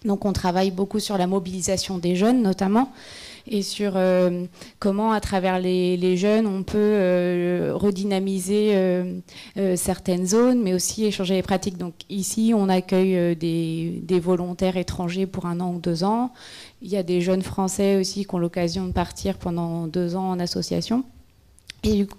Donc, 0.05 0.27
on 0.27 0.35
travaille 0.35 0.71
beaucoup 0.71 1.01
sur 1.01 1.17
la 1.17 1.27
mobilisation 1.27 1.97
des 1.97 2.15
jeunes, 2.15 2.43
notamment 2.43 2.93
et 3.47 3.63
sur 3.63 3.93
euh, 3.97 4.47
comment, 4.79 5.13
à 5.13 5.21
travers 5.21 5.59
les, 5.59 6.17
jeunes, 6.17 6.47
on 6.47 6.63
peut 6.63 6.79
euh, 6.79 7.73
redynamiser 7.75 8.71
euh, 8.75 9.21
certaines 9.77 10.27
zones, 10.27 10.63
mais 10.63 10.73
aussi 10.73 11.05
échanger 11.05 11.35
les 11.35 11.43
pratiques. 11.43 11.77
Donc 11.77 11.95
ici, 12.09 12.53
on 12.57 12.69
accueille 12.69 13.37
des, 13.37 14.21
volontaires 14.21 14.77
étrangers 14.77 15.27
pour 15.27 15.47
un 15.47 15.61
an 15.61 15.75
ou 15.75 15.79
deux 15.79 16.05
ans. 16.05 16.33
Il 16.81 16.89
y 16.89 16.97
a 16.97 17.03
des 17.03 17.21
jeunes 17.21 17.43
Français 17.43 17.97
aussi 17.97 18.25
qui 18.25 18.35
ont 18.35 18.39
l'occasion 18.39 18.87
de 18.87 18.93
partir 18.93 19.37
pendant 19.37 19.87
deux 19.87 20.17
ans 20.17 20.31
en 20.31 20.41
association. 20.41 21.05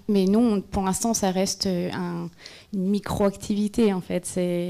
Mais 0.08 0.26
nous, 0.26 0.60
pour 0.60 0.84
l'instant, 0.84 1.12
ça 1.12 1.32
reste 1.32 1.66
une 1.66 2.28
micro-activité, 2.72 3.92
en 3.92 4.00
fait. 4.00 4.24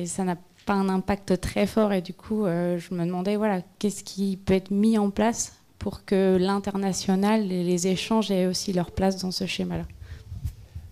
Ça 0.06 0.24
n'a 0.24 0.36
pas 0.64 0.72
un 0.72 0.88
impact 0.88 1.38
très 1.38 1.66
fort. 1.66 1.92
Et 1.92 2.00
du 2.00 2.14
coup, 2.14 2.44
je 2.46 2.94
me 2.94 3.04
demandais, 3.04 3.36
voilà, 3.36 3.60
qu'est-ce 3.78 4.02
qui 4.02 4.38
peut 4.38 4.54
être 4.54 4.70
mis 4.70 4.96
en 4.96 5.10
place 5.10 5.52
pour 5.78 6.04
que 6.04 6.36
l'international 6.36 7.52
et 7.52 7.64
les 7.64 7.86
échanges 7.86 8.30
aient 8.30 8.46
aussi 8.46 8.72
leur 8.72 8.90
place 8.90 9.20
dans 9.20 9.30
ce 9.30 9.46
schéma-là. 9.46 9.84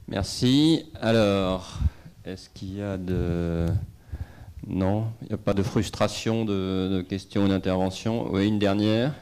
Merci. 0.08 0.84
Alors, 1.00 1.78
est-ce 2.24 2.48
qu'il 2.50 2.76
y 2.76 2.82
a 2.82 2.96
de... 2.96 3.66
Non, 4.66 5.06
il 5.22 5.28
n'y 5.28 5.34
a 5.34 5.38
pas 5.38 5.52
de 5.52 5.62
frustration 5.62 6.44
de, 6.44 7.04
questions 7.08 7.44
ou 7.44 7.48
d'interventions. 7.48 8.32
Oui, 8.32 8.48
une 8.48 8.58
dernière. 8.58 9.12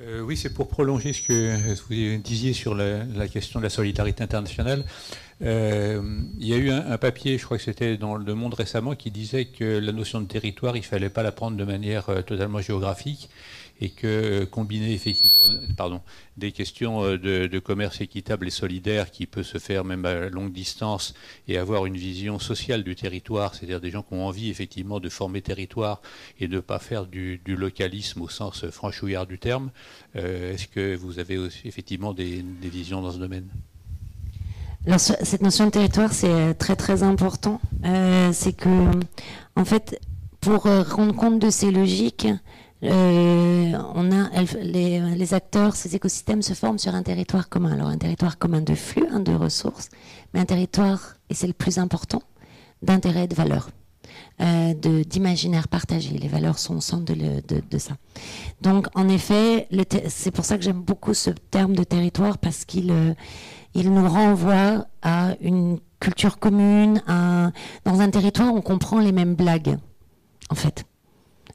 Euh, 0.00 0.22
oui, 0.22 0.36
c'est 0.36 0.54
pour 0.54 0.68
prolonger 0.68 1.12
ce 1.12 1.20
que 1.20 1.74
vous 1.88 2.22
disiez 2.22 2.54
sur 2.54 2.74
la, 2.74 3.04
la, 3.04 3.28
question 3.28 3.60
de 3.60 3.64
la 3.64 3.70
solidarité 3.70 4.22
internationale. 4.22 4.84
Euh, 5.42 6.02
il 6.38 6.46
y 6.46 6.52
a 6.52 6.56
eu 6.56 6.70
un, 6.70 6.98
papier, 6.98 7.38
je 7.38 7.44
crois 7.44 7.58
que 7.58 7.62
c'était 7.62 7.96
dans 7.96 8.16
Le 8.16 8.34
Monde 8.34 8.54
récemment, 8.54 8.94
qui 8.94 9.10
disait 9.10 9.46
que 9.46 9.78
la 9.78 9.92
notion 9.92 10.20
de 10.20 10.26
territoire, 10.26 10.76
il 10.76 10.80
ne 10.80 10.84
fallait 10.84 11.10
pas 11.10 11.22
la 11.22 11.32
prendre 11.32 11.56
de 11.56 11.64
manière 11.64 12.08
euh, 12.08 12.22
totalement 12.22 12.60
géographique 12.60 13.28
et 13.80 13.90
que 13.90 14.06
euh, 14.06 14.46
combiner 14.46 14.92
effectivement 14.92 15.44
pardon, 15.76 16.00
des 16.36 16.50
questions 16.50 17.02
de, 17.02 17.58
commerce 17.60 18.00
équitable 18.00 18.48
et 18.48 18.50
solidaire 18.50 19.10
qui 19.12 19.26
peut 19.26 19.44
se 19.44 19.58
faire 19.58 19.84
même 19.84 20.04
à 20.04 20.28
longue 20.28 20.52
distance 20.52 21.14
et 21.46 21.58
avoir 21.58 21.86
une 21.86 21.96
vision 21.96 22.40
sociale 22.40 22.82
du 22.82 22.96
territoire, 22.96 23.54
c'est-à-dire 23.54 23.80
des 23.80 23.92
gens 23.92 24.02
qui 24.02 24.14
ont 24.14 24.26
envie 24.26 24.50
effectivement 24.50 24.98
de 24.98 25.08
former 25.08 25.42
territoire 25.42 26.02
et 26.40 26.48
de 26.48 26.56
ne 26.56 26.60
pas 26.60 26.80
faire 26.80 27.06
du, 27.06 27.40
localisme 27.46 28.22
au 28.22 28.28
sens 28.28 28.68
franchouillard 28.70 29.26
du 29.26 29.38
terme. 29.38 29.70
Est-ce 30.14 30.66
que 30.66 30.96
vous 30.96 31.18
avez 31.18 31.38
aussi 31.38 31.68
effectivement 31.68 32.12
des 32.12 32.42
visions 32.62 33.02
dans 33.02 33.12
ce 33.12 33.18
domaine? 33.18 33.48
Cette 34.96 35.42
notion 35.42 35.66
de 35.66 35.70
territoire, 35.70 36.12
c'est 36.12 36.30
euh, 36.30 36.54
très 36.54 36.76
très 36.76 37.02
important. 37.02 37.60
Euh, 37.84 38.30
c'est 38.32 38.52
que, 38.52 38.90
en 39.56 39.64
fait, 39.64 40.00
pour 40.40 40.62
rendre 40.62 41.14
compte 41.14 41.38
de 41.38 41.50
ces 41.50 41.70
logiques, 41.70 42.28
on 42.80 44.10
a, 44.12 44.42
les, 44.62 45.34
acteurs, 45.34 45.74
ces 45.74 45.96
écosystèmes 45.96 46.42
se 46.42 46.54
forment 46.54 46.78
sur 46.78 46.94
un 46.94 47.02
territoire 47.02 47.48
commun. 47.48 47.72
Alors 47.72 47.88
un 47.88 47.98
territoire 47.98 48.38
commun 48.38 48.60
de 48.60 48.74
flux, 48.74 49.06
hein, 49.10 49.20
de 49.20 49.32
ressources, 49.32 49.88
mais 50.32 50.40
un 50.40 50.44
territoire, 50.44 51.16
et 51.28 51.34
c'est 51.34 51.48
le 51.48 51.52
plus 51.52 51.78
important, 51.78 52.22
d'intérêt 52.82 53.24
et 53.24 53.28
de 53.28 53.34
valeur. 53.34 53.70
Euh, 54.40 54.72
d'imaginaire 54.74 55.66
partagé. 55.66 56.16
Les 56.16 56.28
valeurs 56.28 56.60
sont 56.60 56.76
au 56.76 56.80
centre 56.80 57.12
de, 57.12 57.78
ça. 57.78 57.94
Donc, 58.60 58.86
en 58.94 59.08
effet, 59.08 59.66
c'est 60.08 60.30
pour 60.30 60.44
ça 60.44 60.56
que 60.56 60.62
j'aime 60.62 60.80
beaucoup 60.80 61.12
ce 61.12 61.30
terme 61.30 61.74
de 61.74 61.82
territoire 61.82 62.38
parce 62.38 62.64
qu'il 62.64 62.92
euh, 62.92 63.14
il 63.74 63.92
nous 63.92 64.08
renvoie 64.08 64.86
à 65.02 65.34
une 65.40 65.78
culture 66.00 66.38
commune, 66.38 67.02
dans 67.06 68.00
un 68.00 68.10
territoire 68.10 68.52
où 68.52 68.58
on 68.58 68.62
comprend 68.62 68.98
les 69.00 69.12
mêmes 69.12 69.34
blagues, 69.34 69.78
en 70.50 70.54
fait. 70.54 70.84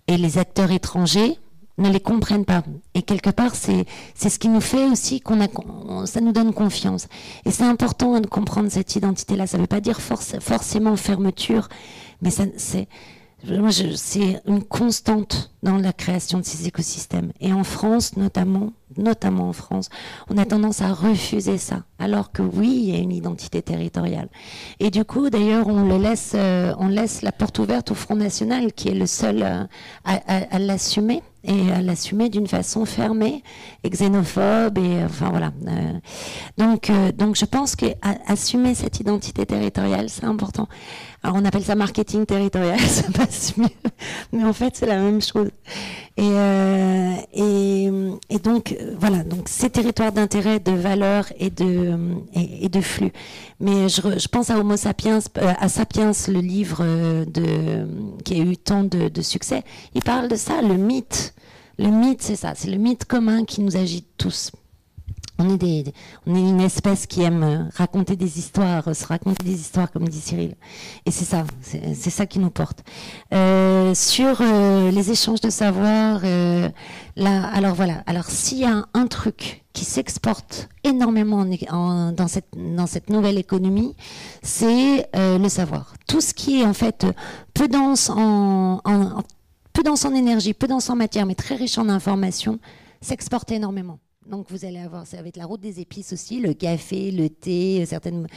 Et 0.07 0.17
les 0.17 0.37
acteurs 0.37 0.71
étrangers 0.71 1.39
ne 1.77 1.89
les 1.89 1.99
comprennent 1.99 2.45
pas. 2.45 2.61
Et 2.93 3.01
quelque 3.01 3.29
part, 3.29 3.55
c'est 3.55 3.85
ce 4.15 4.37
qui 4.37 4.47
nous 4.47 4.61
fait 4.61 4.85
aussi 4.89 5.21
qu'on 5.21 5.41
a, 5.41 5.47
ça 6.05 6.21
nous 6.21 6.31
donne 6.31 6.53
confiance. 6.53 7.07
Et 7.45 7.51
c'est 7.51 7.63
important 7.63 8.19
de 8.19 8.27
comprendre 8.27 8.69
cette 8.69 8.95
identité-là. 8.95 9.47
Ça 9.47 9.57
ne 9.57 9.63
veut 9.63 9.67
pas 9.67 9.81
dire 9.81 9.99
forcément 9.99 10.95
fermeture, 10.97 11.69
mais 12.21 12.29
c'est 12.29 12.87
une 14.45 14.63
constante 14.63 15.51
dans 15.63 15.77
la 15.77 15.93
création 15.93 16.39
de 16.39 16.45
ces 16.45 16.67
écosystèmes. 16.67 17.31
Et 17.39 17.53
en 17.53 17.63
France, 17.63 18.17
notamment, 18.17 18.71
notamment 18.97 19.49
en 19.49 19.53
France, 19.53 19.89
on 20.29 20.37
a 20.37 20.45
tendance 20.45 20.81
à 20.81 20.93
refuser 20.93 21.57
ça, 21.57 21.83
alors 21.99 22.31
que 22.31 22.41
oui, 22.41 22.83
il 22.83 22.95
y 22.95 22.95
a 22.95 22.99
une 22.99 23.11
identité 23.11 23.61
territoriale. 23.61 24.29
Et 24.79 24.89
du 24.89 25.05
coup, 25.05 25.29
d'ailleurs, 25.29 25.67
on 25.67 25.97
laisse, 25.97 26.33
euh, 26.35 26.73
on 26.79 26.87
laisse 26.87 27.21
la 27.21 27.31
porte 27.31 27.59
ouverte 27.59 27.91
au 27.91 27.95
Front 27.95 28.15
National, 28.15 28.73
qui 28.73 28.89
est 28.89 28.95
le 28.95 29.05
seul 29.05 29.43
euh, 29.43 29.63
à, 30.05 30.59
l'assumer 30.59 31.21
et 31.43 31.71
à 31.71 31.81
l'assumer 31.81 32.29
d'une 32.29 32.47
façon 32.47 32.85
fermée 32.85 33.43
et 33.83 33.89
xénophobe 33.89 34.77
et 34.77 35.03
enfin 35.03 35.29
voilà. 35.29 35.51
Euh, 35.67 35.93
donc 36.57 36.89
euh, 36.89 37.11
donc 37.11 37.35
je 37.35 37.45
pense 37.45 37.75
que 37.75 37.87
assumer 38.27 38.75
cette 38.75 38.99
identité 38.99 39.45
territoriale 39.45 40.09
c'est 40.09 40.25
important. 40.25 40.67
On 41.25 41.45
appelle 41.45 41.63
ça 41.63 41.75
marketing 41.75 42.25
territorial, 42.25 42.79
ça 42.81 43.03
passe 43.11 43.55
mieux, 43.57 43.67
mais 44.33 44.43
en 44.43 44.53
fait 44.53 44.75
c'est 44.75 44.85
la 44.85 44.97
même 44.97 45.21
chose. 45.21 45.49
Et 46.17 46.21
euh, 46.21 48.15
donc 48.43 48.75
voilà 48.99 49.23
donc 49.23 49.47
ces 49.47 49.69
territoires 49.69 50.11
d'intérêt, 50.11 50.59
de 50.59 50.73
valeur 50.73 51.25
et 51.39 51.49
de 51.49 51.97
et, 52.33 52.67
de 52.69 52.81
flux. 52.81 53.13
Mais 53.59 53.87
je, 53.87 54.27
pense 54.27 54.49
à 54.49 54.59
Homo 54.59 54.75
sapiens, 54.75 55.19
à 55.35 55.69
Sapiens, 55.69 56.11
le 56.27 56.39
livre 56.39 56.83
de 57.25 57.87
qui 58.25 58.33
a 58.35 58.43
eu 58.43 58.57
tant 58.57 58.83
de 58.83 59.21
succès. 59.21 59.63
Il 59.95 60.03
parle 60.03 60.27
de 60.27 60.35
ça, 60.35 60.61
le 60.61 60.75
mythe 60.75 61.33
le 61.79 61.87
mythe, 61.87 62.21
c'est 62.21 62.35
ça, 62.35 62.53
c'est 62.55 62.69
le 62.69 62.77
mythe 62.77 63.05
commun 63.05 63.45
qui 63.45 63.61
nous 63.61 63.75
agite 63.75 64.07
tous. 64.17 64.51
On 65.39 65.57
est, 65.57 65.93
une 66.27 66.61
espèce 66.61 67.07
qui 67.07 67.23
aime 67.23 67.43
euh, 67.43 67.63
raconter 67.75 68.15
des 68.15 68.37
histoires, 68.37 68.95
se 68.95 69.05
raconter 69.05 69.43
des 69.43 69.59
histoires, 69.59 69.91
comme 69.91 70.07
dit 70.07 70.21
Cyril. 70.21 70.55
Et 71.05 71.11
c'est 71.11 71.25
ça, 71.25 71.43
c'est 71.61 72.09
ça 72.11 72.27
qui 72.27 72.37
nous 72.37 72.51
porte. 72.51 72.83
Euh, 73.33 73.95
sur 73.95 74.41
euh, 74.41 74.91
les 74.91 75.09
échanges 75.09 75.41
de 75.41 75.49
savoir, 75.49 76.21
alors 77.15 77.73
voilà. 77.73 78.03
Alors 78.05 78.25
s'il 78.25 78.59
y 78.59 78.65
a 78.65 78.85
un, 78.93 79.07
truc 79.07 79.63
qui 79.73 79.85
s'exporte 79.85 80.69
énormément 80.83 81.45
dans, 81.45 82.27
cette, 82.27 83.09
nouvelle 83.09 83.39
économie, 83.39 83.95
c'est 84.43 85.09
le 85.13 85.49
savoir. 85.49 85.93
Tout 86.07 86.21
ce 86.21 86.33
qui 86.33 86.61
est 86.61 86.65
en 86.65 86.73
fait 86.73 87.07
peu 87.53 87.67
dense 87.67 88.09
en, 88.09 88.81
en 88.85 89.23
peu 89.73 89.81
dense 89.83 90.05
en 90.05 90.13
énergie, 90.13 90.53
peu 90.53 90.67
dense 90.67 90.89
en 90.89 90.95
matière, 90.95 91.25
mais 91.25 91.35
très 91.35 91.55
riche 91.55 91.77
en 91.77 91.89
informations, 91.89 92.59
s'exporte 93.01 93.51
énormément. 93.51 93.99
Donc 94.27 94.49
vous 94.49 94.65
allez 94.65 94.79
avoir, 94.79 95.05
ça 95.05 95.21
va 95.21 95.27
être 95.27 95.37
la 95.37 95.45
route 95.45 95.59
des 95.59 95.79
épices 95.79 96.13
aussi, 96.13 96.39
le 96.39 96.53
café, 96.53 97.11
le 97.11 97.29
thé, 97.29 97.81
euh, 97.81 97.85
certaines, 97.85 98.27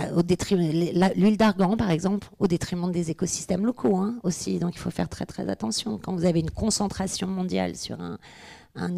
euh, 0.00 0.16
au 0.16 0.22
détriment, 0.22 0.70
l'huile 1.16 1.36
d'argan 1.36 1.76
par 1.76 1.90
exemple, 1.90 2.28
au 2.38 2.46
détriment 2.46 2.90
des 2.90 3.10
écosystèmes 3.10 3.64
locaux 3.64 3.96
hein, 3.96 4.18
aussi. 4.22 4.58
Donc 4.58 4.74
il 4.74 4.78
faut 4.78 4.90
faire 4.90 5.08
très 5.08 5.26
très 5.26 5.48
attention 5.48 5.98
quand 5.98 6.14
vous 6.14 6.24
avez 6.24 6.40
une 6.40 6.50
concentration 6.50 7.26
mondiale 7.26 7.76
sur 7.76 8.00
un, 8.00 8.18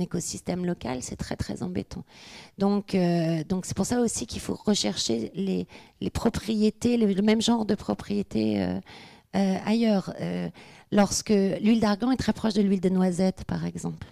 écosystème 0.00 0.64
local, 0.64 1.02
c'est 1.02 1.16
très 1.16 1.36
très 1.36 1.62
embêtant. 1.62 2.04
Donc 2.56 2.94
euh, 2.94 3.44
donc 3.44 3.66
c'est 3.66 3.76
pour 3.76 3.84
ça 3.84 4.00
aussi 4.00 4.26
qu'il 4.26 4.40
faut 4.40 4.54
rechercher 4.54 5.30
les, 5.34 5.66
les 6.00 6.10
propriétés, 6.10 6.96
le, 6.96 7.20
même 7.20 7.42
genre 7.42 7.66
de 7.66 7.74
propriétés 7.74 8.66
ailleurs 9.34 10.14
lorsque 10.92 11.28
l'huile 11.28 11.80
d'argan 11.80 12.10
est 12.10 12.16
très 12.16 12.32
proche 12.32 12.54
de 12.54 12.62
l'huile 12.62 12.80
de 12.80 12.88
noisette, 12.88 13.44
par 13.44 13.66
exemple. 13.66 14.06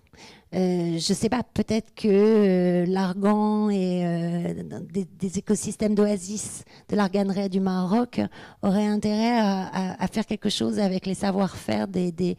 Euh, 0.55 0.99
je 0.99 1.13
ne 1.13 1.17
sais 1.17 1.29
pas, 1.29 1.43
peut-être 1.43 1.95
que 1.97 2.07
euh, 2.09 2.87
l'argan 2.87 3.71
et 3.71 4.07
euh, 4.07 4.55
des, 4.93 5.39
écosystèmes 5.39 5.97
d'oasis 5.97 6.65
de 6.89 6.95
l'arganerie 6.95 7.49
du 7.49 7.59
Maroc 7.59 8.21
auraient 8.63 8.87
intérêt 8.87 9.37
à, 9.37 10.07
faire 10.13 10.27
quelque 10.27 10.49
chose 10.49 10.79
avec 10.79 11.07
les 11.07 11.15
savoir-faire 11.15 11.89
des, 11.89 12.37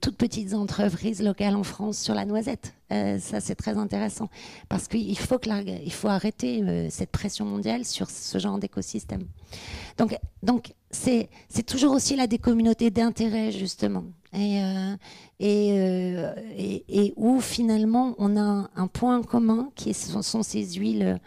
toutes 0.00 0.18
petites 0.18 0.52
entreprises 0.52 1.22
locales 1.22 1.56
en 1.56 1.62
France 1.62 1.98
sur 1.98 2.12
la 2.12 2.26
noisette. 2.26 2.74
ça, 2.90 3.40
c'est 3.40 3.54
très 3.54 3.78
intéressant 3.78 4.28
parce 4.68 4.86
qu'il 4.86 5.18
faut, 5.18 5.38
que 5.38 5.48
il 5.84 5.92
faut 5.92 6.08
arrêter 6.08 6.90
cette 6.90 7.10
pression 7.10 7.46
mondiale 7.46 7.86
sur 7.86 8.10
ce 8.10 8.38
genre 8.38 8.58
d'écosystème. 8.58 9.24
Donc, 9.96 10.18
donc 10.42 10.74
c'est 10.90 11.28
toujours 11.66 11.94
aussi 11.94 12.14
là 12.14 12.26
des 12.26 12.38
communautés 12.38 12.90
d'intérêt, 12.90 13.52
justement. 13.52 14.04
Et, 14.34 14.60
euh, 15.42 15.44
euh, 15.46 16.34
et, 16.56 17.12
où 17.16 17.40
finalement 17.40 18.14
on 18.18 18.36
a 18.36 18.70
un, 18.76 18.86
point 18.86 19.22
commun 19.22 19.70
qui 19.74 19.92
sont, 19.94 20.42
ces 20.42 20.64
huiles 20.74 21.20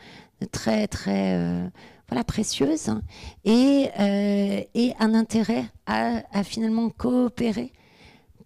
très, 0.51 0.87
très 0.87 1.35
euh, 1.35 1.67
voilà, 2.07 2.23
précieuses 2.23 2.89
et, 3.43 3.89
et 4.73 4.93
un 4.99 5.13
intérêt 5.13 5.65
à, 5.85 6.43
finalement 6.43 6.89
coopérer 6.89 7.73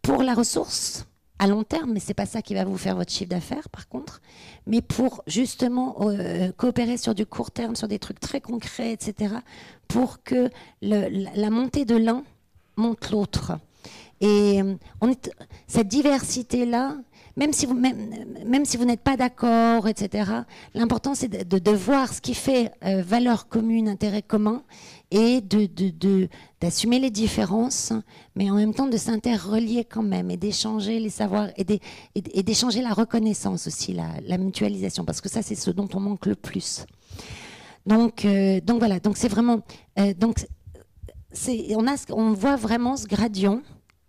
pour 0.01 0.23
la 0.23 0.33
ressource 0.33 1.05
à 1.41 1.47
long 1.47 1.63
terme, 1.63 1.93
mais 1.93 1.99
c'est 1.99 2.13
pas 2.13 2.27
ça 2.27 2.43
qui 2.43 2.53
va 2.53 2.65
vous 2.65 2.77
faire 2.77 2.95
votre 2.95 3.11
chiffre 3.11 3.31
d'affaires, 3.31 3.67
par 3.69 3.89
contre, 3.89 4.21
mais 4.67 4.83
pour 4.83 5.23
justement 5.25 5.95
euh, 6.01 6.51
coopérer 6.51 6.97
sur 6.97 7.15
du 7.15 7.25
court 7.25 7.49
terme, 7.49 7.75
sur 7.75 7.87
des 7.87 7.97
trucs 7.97 8.19
très 8.19 8.41
concrets, 8.41 8.93
etc., 8.93 9.33
pour 9.87 10.21
que 10.21 10.51
la, 10.83 11.49
montée 11.49 11.83
de 11.83 11.95
l'un 11.95 12.23
monte 12.77 13.09
l'autre. 13.09 13.53
Et 14.21 14.61
euh, 14.61 14.75
cette 15.67 15.87
diversité-là, 15.87 16.95
même 17.35 17.53
si 17.53 17.65
vous, 17.65 18.85
n'êtes 18.85 19.01
pas 19.01 19.17
d'accord, 19.17 19.87
etc., 19.87 20.31
l'important 20.75 21.15
c'est 21.15 21.27
de, 21.27 21.71
voir 21.71 22.13
ce 22.13 22.21
qui 22.21 22.35
fait 22.35 22.71
euh, 22.85 23.01
valeur 23.01 23.47
commune, 23.47 23.89
intérêt 23.89 24.21
commun, 24.21 24.63
et 25.09 25.41
d'assumer 26.61 26.99
les 26.99 27.09
différences, 27.09 27.93
mais 28.35 28.51
en 28.51 28.55
même 28.55 28.73
temps 28.73 28.87
de 28.87 28.95
s'interrelier 28.95 29.85
quand 29.85 30.03
même 30.03 30.29
et 30.29 30.37
d'échanger 30.37 30.99
les 30.99 31.09
savoirs 31.09 31.49
et 31.57 32.43
d'échanger 32.43 32.81
la 32.81 32.93
reconnaissance 32.93 33.67
aussi, 33.67 33.93
la, 33.93 34.37
mutualisation, 34.37 35.03
parce 35.03 35.19
que 35.19 35.29
ça 35.29 35.41
c'est 35.41 35.55
ce 35.55 35.71
dont 35.71 35.89
on 35.95 35.99
manque 35.99 36.27
le 36.27 36.35
plus. 36.35 36.85
Donc, 37.87 38.23
euh, 38.25 38.61
voilà, 38.77 38.99
donc 38.99 39.17
c'est 39.17 39.27
vraiment, 39.27 39.61
donc 40.17 40.45
on 42.09 42.33
voit 42.33 42.55
vraiment 42.55 42.95
ce 42.95 43.07
gradient 43.07 43.61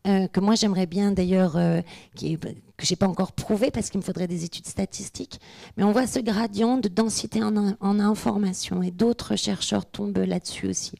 euh, 0.04 0.26
que 0.26 0.40
moi 0.40 0.56
j'aimerais 0.56 0.86
bien 0.86 1.12
d'ailleurs, 1.12 1.56
euh, 1.56 1.80
qui 2.16 2.36
que 2.36 2.48
j'ai 2.80 2.96
pas 2.96 3.06
encore 3.06 3.30
prouvé 3.30 3.70
parce 3.70 3.88
qu'il 3.88 4.00
me 4.00 4.04
faudrait 4.04 4.26
des 4.26 4.44
études 4.44 4.66
statistiques, 4.66 5.40
mais 5.76 5.84
on 5.84 5.92
voit 5.92 6.08
ce 6.08 6.18
gradient 6.18 6.76
de 6.76 6.88
densité 6.88 7.40
en, 7.40 8.00
information 8.00 8.82
et 8.82 8.90
d'autres 8.90 9.36
chercheurs 9.36 9.86
tombent 9.86 10.24
là-dessus 10.26 10.66
aussi. 10.66 10.96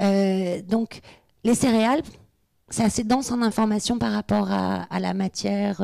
Euh, 0.00 0.62
donc 0.62 1.00
les 1.42 1.56
céréales, 1.56 2.02
c'est 2.70 2.84
assez 2.84 3.02
dense 3.02 3.32
en 3.32 3.42
information 3.42 3.98
par 3.98 4.12
rapport 4.12 4.52
à, 4.52 4.82
à 4.82 5.00
la 5.00 5.14
matière 5.14 5.82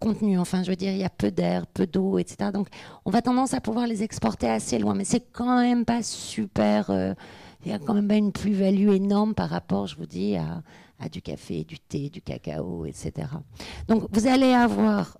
contenue. 0.00 0.40
Enfin, 0.40 0.64
je 0.64 0.70
veux 0.70 0.76
dire, 0.76 0.90
il 0.90 0.98
y 0.98 1.04
a 1.04 1.10
peu 1.10 1.30
d'air, 1.30 1.68
peu 1.68 1.86
d'eau, 1.86 2.18
etc. 2.18 2.50
Donc 2.52 2.66
on 3.04 3.12
va 3.12 3.22
tendance 3.22 3.54
à 3.54 3.60
pouvoir 3.60 3.86
les 3.86 4.02
exporter 4.02 4.48
assez 4.48 4.80
loin, 4.80 4.94
mais 4.94 5.04
c'est 5.04 5.24
quand 5.32 5.60
même 5.60 5.84
pas 5.84 6.02
super. 6.02 6.90
il 7.64 7.70
y 7.70 7.74
a 7.74 7.78
quand 7.78 7.94
même 7.94 8.08
pas 8.08 8.16
une 8.16 8.32
plus-value 8.32 8.88
énorme 8.88 9.34
par 9.34 9.50
rapport, 9.50 9.86
je 9.86 9.96
vous 9.96 10.06
dis, 10.06 10.36
à, 10.36 10.64
du 11.08 11.22
café, 11.22 11.64
du 11.64 11.78
thé, 11.78 12.08
du 12.08 12.20
cacao, 12.22 12.86
etc. 12.86 13.28
Donc 13.88 14.06
vous 14.12 14.26
allez 14.26 14.52
avoir 14.52 15.18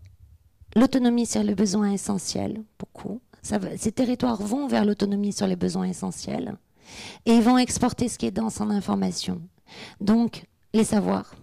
l'autonomie 0.76 1.26
sur 1.26 1.42
les 1.42 1.54
besoins 1.54 1.92
essentiels, 1.92 2.62
beaucoup. 2.78 3.20
ces 3.42 3.92
territoires 3.92 4.42
vont 4.42 4.66
vers 4.66 4.84
l'autonomie 4.84 5.32
sur 5.32 5.46
les 5.46 5.56
besoins 5.56 5.86
essentiels 5.86 6.56
et 7.26 7.32
ils 7.32 7.42
vont 7.42 7.58
exporter 7.58 8.08
ce 8.08 8.18
qui 8.18 8.26
est 8.26 8.30
dense 8.30 8.60
en 8.60 8.70
information. 8.70 9.42
Donc 10.00 10.44
les 10.72 10.84
savoirs, 10.84 11.34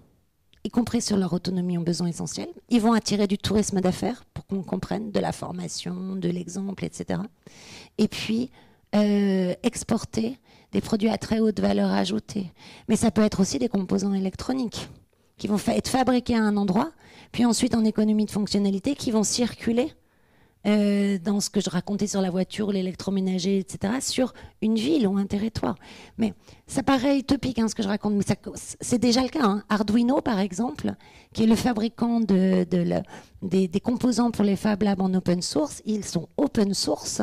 y 0.63 0.69
compris 0.69 1.01
sur 1.01 1.17
leur 1.17 1.33
autonomie 1.33 1.77
en 1.77 1.81
besoins 1.81 2.07
essentiels. 2.07 2.49
Ils 2.69 2.81
vont 2.81 2.93
attirer 2.93 3.27
du 3.27 3.37
tourisme 3.37 3.79
d'affaires 3.81 4.25
pour 4.33 4.45
qu'on 4.45 4.63
comprenne, 4.63 5.11
de 5.11 5.19
la 5.19 5.31
formation, 5.31 6.15
de 6.15 6.29
l'exemple, 6.29 6.83
etc. 6.83 7.21
Et 7.97 8.07
puis, 8.07 8.51
euh, 8.95 9.53
exporter 9.63 10.39
des 10.71 10.81
produits 10.81 11.09
à 11.09 11.17
très 11.17 11.39
haute 11.39 11.59
valeur 11.59 11.91
ajoutée. 11.91 12.51
Mais 12.87 12.95
ça 12.95 13.11
peut 13.11 13.23
être 13.23 13.39
aussi 13.39 13.59
des 13.59 13.69
composants 13.69 14.13
électroniques 14.13 14.89
qui 15.37 15.47
vont 15.47 15.57
être 15.67 15.89
fabriqués 15.89 16.35
à 16.35 16.43
un 16.43 16.57
endroit, 16.57 16.91
puis 17.31 17.45
ensuite 17.45 17.73
en 17.73 17.85
économie 17.85 18.25
de 18.25 18.31
fonctionnalité, 18.31 18.93
qui 18.95 19.11
vont 19.11 19.23
circuler 19.23 19.93
euh, 20.67 21.17
dans 21.19 21.39
ce 21.39 21.49
que 21.49 21.61
je 21.61 21.69
racontais 21.69 22.07
sur 22.07 22.19
la 22.19 22.29
voiture, 22.29 22.73
l'électroménager, 22.73 23.59
etc., 23.59 23.93
sur 24.01 24.33
une 24.61 24.75
ville 24.75 25.07
ou 25.07 25.17
un 25.17 25.25
territoire. 25.25 25.75
Mais 26.17 26.33
ça 26.67 26.83
paraît 26.83 27.17
utopique 27.17 27.59
hein, 27.59 27.69
ce 27.69 27.75
que 27.75 27.81
je 27.81 27.87
raconte, 27.87 28.15
mais 28.15 28.25
c'est 28.81 28.97
déjà 28.99 29.21
le 29.21 29.29
cas. 29.29 29.45
Hein. 29.45 29.63
Arduino, 29.69 30.19
par 30.19 30.39
exemple, 30.39 30.93
qui 31.31 31.43
est 31.43 31.47
le 31.47 31.55
fabricant 31.55 32.19
de, 32.19 32.65
des, 33.41 33.79
composants 33.79 34.31
pour 34.31 34.43
les 34.43 34.57
Fab 34.57 34.83
Labs 34.83 34.99
en 34.99 35.13
open 35.13 35.41
source, 35.41 35.81
ils 35.85 36.03
sont 36.03 36.27
open 36.35 36.73
source, 36.73 37.21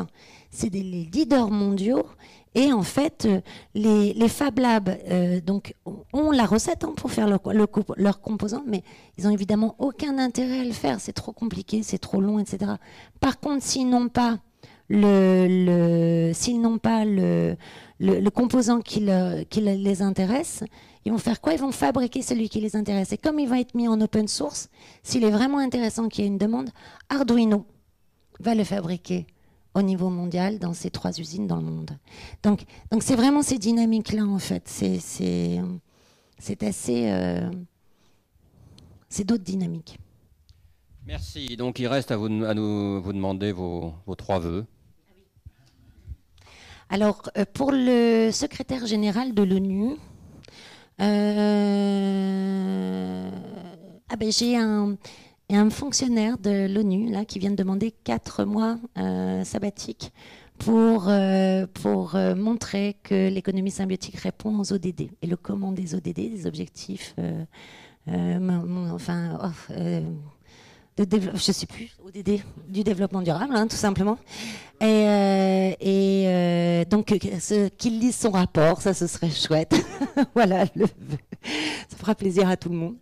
c'est 0.51 0.71
des 0.71 0.83
leaders 0.83 1.51
mondiaux 1.51 2.07
et 2.57 2.73
en 2.73 2.83
fait, 2.83 3.27
euh, 3.27 3.41
les, 3.75 4.29
Fab 4.29 4.59
Labs 4.59 4.89
euh, 5.11 5.41
ont 6.15 6.31
la 6.31 6.47
recette 6.47 6.85
hein, 6.85 6.95
pour 6.97 7.11
faire 7.11 7.29
leurs 7.29 8.21
composants, 8.23 8.65
mais 8.67 8.83
ils 9.19 9.25
n'ont 9.25 9.31
évidemment 9.31 9.77
aucun 9.79 10.19
intérêt 10.19 10.61
à 10.61 10.65
le 10.65 10.73
faire. 10.73 10.99
C'est 10.99 11.13
trop 11.13 11.33
compliqué, 11.33 11.83
c'est 11.83 11.99
trop 11.99 12.19
long, 12.19 12.39
etc. 12.39 12.73
Par 13.21 13.41
contre, 13.41 13.63
s'ils 13.63 13.91
n'ont 13.91 14.09
pas 14.09 14.39
le, 14.89 16.31
s'ils 16.33 16.63
n'ont 16.63 16.79
pas 16.79 17.05
le, 17.05 17.57
le, 18.01 18.31
composant 18.31 18.81
qui, 18.81 19.07
qui, 19.51 19.61
les 19.61 20.01
intéresse, 20.01 20.65
ils 21.05 21.13
vont 21.13 21.19
faire 21.19 21.43
quoi? 21.43 21.53
Ils 21.53 21.61
vont 21.61 21.73
fabriquer 21.73 22.23
celui 22.23 22.49
qui 22.49 22.63
les 22.63 22.75
intéresse. 22.75 23.13
Et 23.13 23.19
comme 23.19 23.39
il 23.39 23.49
va 23.49 23.61
être 23.61 23.75
mis 23.75 23.87
en 23.87 24.01
open 24.01 24.29
source, 24.29 24.71
s'il 25.03 25.25
est 25.25 25.31
vraiment 25.31 25.59
intéressant 25.59 26.09
qu'il 26.09 26.25
y 26.25 26.27
ait 26.27 26.31
une 26.31 26.39
demande, 26.39 26.71
Arduino 27.11 27.67
va 28.41 28.55
le 28.55 28.65
fabriquer 28.65 29.27
au 29.77 29.83
niveau 29.83 30.09
mondial 30.09 30.59
dans 30.59 30.73
ces 30.73 30.91
trois 30.91 31.21
usines 31.21 31.47
dans 31.47 31.59
le 31.59 31.63
monde. 31.63 31.91
Donc, 32.43 32.65
donc 32.91 33.03
c'est 33.03 33.15
vraiment 33.15 33.43
ces 33.43 33.59
dynamiques-là 33.59 34.25
en 34.25 34.39
fait. 34.39 34.63
C'est, 34.67 34.99
c'est, 34.99 35.61
c'est 36.39 36.63
assez, 36.63 37.11
euh, 37.11 37.51
c'est 39.11 39.25
d'autres 39.25 39.45
dynamiques. 39.45 39.99
Merci. 41.05 41.59
Donc 41.59 41.79
il 41.79 41.89
reste 41.89 42.11
à 42.11 42.17
vous, 42.17 42.45
à 42.45 42.55
nous, 42.55 43.03
vous 43.03 43.13
demander 43.13 43.53
vos, 43.53 43.93
vos 44.07 44.15
trois 44.15 44.39
vœux. 44.39 44.65
Alors 46.89 47.21
euh, 47.37 47.45
pour 47.53 47.71
le 47.71 48.31
secrétaire 48.33 48.87
général 48.87 49.35
de 49.35 49.43
l'ONU, 49.43 49.97
euh, 51.03 53.31
ah 54.09 54.17
ben 54.17 54.33
j'ai 54.33 54.57
un 54.57 54.97
a 55.55 55.61
un 55.61 55.71
fonctionnaire 55.71 56.39
de 56.39 56.67
l'ONU 56.67 57.11
là 57.11 57.25
qui 57.25 57.39
vient 57.39 57.51
de 57.51 57.57
demander 57.57 57.93
quatre 57.93 58.45
mois 58.45 58.79
euh, 58.99 59.45
sabbatiques 59.45 60.13
pour, 60.59 61.09
euh, 61.09 61.67
euh, 61.87 62.35
montrer 62.35 62.97
que 63.03 63.29
l'économie 63.29 63.71
symbiotique 63.71 64.17
répond 64.17 64.59
aux 64.59 64.73
ODD. 64.73 65.11
Et 65.23 65.27
le 65.27 65.37
comment 65.37 65.71
des 65.71 65.95
ODD, 65.95 66.15
des 66.15 66.47
objectifs, 66.47 67.15
enfin, 68.09 69.39
oh, 69.43 69.73
de 70.99 71.21
je 71.35 71.53
sais 71.53 71.67
plus, 71.67 71.91
ODD, 72.05 72.41
du 72.69 72.83
développement 72.83 73.23
durable, 73.23 73.55
hein, 73.55 73.67
tout 73.67 73.77
simplement. 73.77 74.19
Et, 74.81 75.77
et 75.81 76.85
donc, 76.87 77.07
qu'il 77.79 77.99
lise 77.99 78.17
son 78.17 78.31
rapport, 78.31 78.83
ça, 78.83 78.95
ce 78.95 79.07
serait 79.07 79.31
chouette. 79.31 79.75
voilà, 80.35 80.67
ça 81.89 81.97
fera 81.97 82.15
plaisir 82.15 82.49
à 82.49 82.57
tout 82.57 82.69
le 82.69 82.77
monde. 82.77 82.97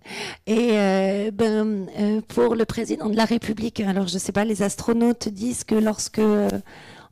Et 0.46 0.70
euh, 0.72 1.30
ben, 1.30 1.86
euh, 1.98 2.20
pour 2.28 2.54
le 2.54 2.64
président 2.64 3.08
de 3.08 3.16
la 3.16 3.24
République, 3.24 3.80
alors 3.80 4.06
je 4.06 4.14
ne 4.14 4.18
sais 4.18 4.32
pas, 4.32 4.44
les 4.44 4.62
astronautes 4.62 5.28
disent 5.28 5.64
que 5.64 5.74
lorsque 5.74 6.20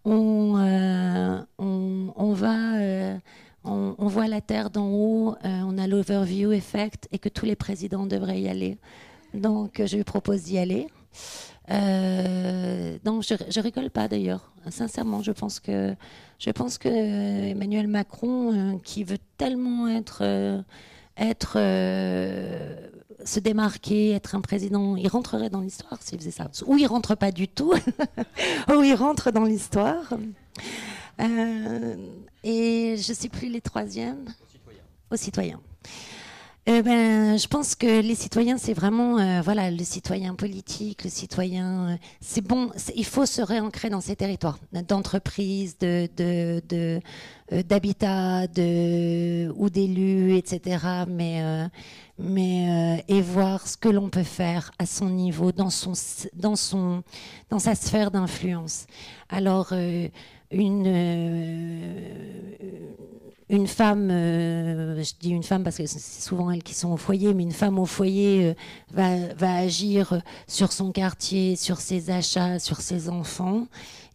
on, 0.04 0.56
euh, 0.58 1.38
on, 1.58 2.32
va, 2.32 3.18
on, 3.64 4.06
voit 4.06 4.28
la 4.28 4.40
Terre 4.40 4.70
d'en 4.70 4.88
haut, 4.88 5.36
on 5.44 5.78
a 5.78 5.86
l'overview 5.86 6.52
effect 6.52 7.08
et 7.12 7.18
que 7.18 7.28
tous 7.28 7.46
les 7.46 7.56
présidents 7.56 8.06
devraient 8.06 8.40
y 8.40 8.48
aller. 8.48 8.78
Donc 9.34 9.82
je 9.84 9.96
lui 9.96 10.04
propose 10.04 10.42
d'y 10.42 10.58
aller. 10.58 10.86
Euh, 11.70 12.98
non, 13.04 13.20
je, 13.20 13.34
je 13.48 13.60
rigole 13.60 13.90
pas 13.90 14.08
d'ailleurs. 14.08 14.52
Sincèrement, 14.68 15.22
je 15.22 15.32
pense 15.32 15.60
que 15.60 15.94
je 16.38 16.50
pense 16.50 16.78
que 16.78 16.88
Emmanuel 16.88 17.88
Macron, 17.88 18.80
qui 18.82 19.04
veut 19.04 19.18
tellement 19.38 19.88
être 19.88 20.64
être, 21.16 21.54
euh, 21.56 22.74
se 23.24 23.40
démarquer, 23.40 24.12
être 24.12 24.34
un 24.34 24.40
président, 24.40 24.96
il 24.96 25.08
rentrerait 25.08 25.50
dans 25.50 25.60
l'histoire 25.60 26.02
s'il 26.02 26.18
faisait 26.18 26.30
ça. 26.30 26.50
Ou 26.66 26.76
il 26.76 26.86
rentre 26.86 27.14
pas 27.14 27.32
du 27.32 27.48
tout, 27.48 27.74
ou 28.68 28.82
il 28.82 28.94
rentre 28.94 29.30
dans 29.30 29.44
l'histoire. 29.44 30.12
Euh, 31.20 31.96
et 32.42 32.96
je 32.96 33.12
sais 33.12 33.28
plus 33.28 33.48
les 33.48 33.60
troisièmes. 33.60 34.24
Aux 35.10 35.16
citoyens. 35.16 35.60
Eh 36.64 36.80
ben, 36.82 37.36
je 37.36 37.48
pense 37.48 37.74
que 37.74 38.00
les 38.00 38.14
citoyens, 38.14 38.56
c'est 38.56 38.72
vraiment, 38.72 39.18
euh, 39.18 39.40
voilà, 39.42 39.68
le 39.68 39.82
citoyen 39.82 40.36
politique, 40.36 41.02
le 41.02 41.10
citoyen, 41.10 41.88
euh, 41.88 41.96
c'est 42.20 42.40
bon, 42.40 42.70
il 42.94 43.04
faut 43.04 43.26
se 43.26 43.42
réancrer 43.42 43.90
dans 43.90 44.00
ces 44.00 44.14
territoires, 44.14 44.60
d'entreprise, 44.86 45.76
de, 45.78 46.08
euh, 46.20 47.00
d'habitat, 47.64 48.46
de, 48.46 49.52
ou 49.56 49.70
d'élus, 49.70 50.36
etc. 50.36 51.04
Mais, 51.08 51.42
mais 52.20 53.04
et 53.08 53.20
voir 53.20 53.66
ce 53.66 53.76
que 53.76 53.88
l'on 53.88 54.08
peut 54.08 54.22
faire 54.22 54.70
à 54.78 54.86
son 54.86 55.10
niveau, 55.10 55.50
dans 55.50 55.70
son, 55.70 55.94
dans 56.34 56.54
son, 56.54 57.02
dans 57.50 57.58
sa 57.58 57.74
sphère 57.74 58.12
d'influence. 58.12 58.86
Alors, 59.28 59.72
une 60.52 60.86
une 63.52 63.66
femme, 63.66 64.10
euh, 64.10 65.02
je 65.02 65.12
dis 65.20 65.30
une 65.30 65.42
femme 65.42 65.62
parce 65.62 65.76
que 65.76 65.84
c'est 65.84 66.22
souvent 66.22 66.50
elles 66.50 66.62
qui 66.62 66.74
sont 66.74 66.90
au 66.90 66.96
foyer, 66.96 67.34
mais 67.34 67.42
une 67.42 67.52
femme 67.52 67.78
au 67.78 67.84
foyer 67.84 68.54
euh, 68.96 69.28
va, 69.36 69.54
agir 69.54 70.22
sur 70.46 70.72
son 70.72 70.90
quartier, 70.90 71.54
sur 71.56 71.76
ses 71.78 72.10
achats, 72.10 72.58
sur 72.58 72.80
ses 72.80 73.10
enfants. 73.10 73.66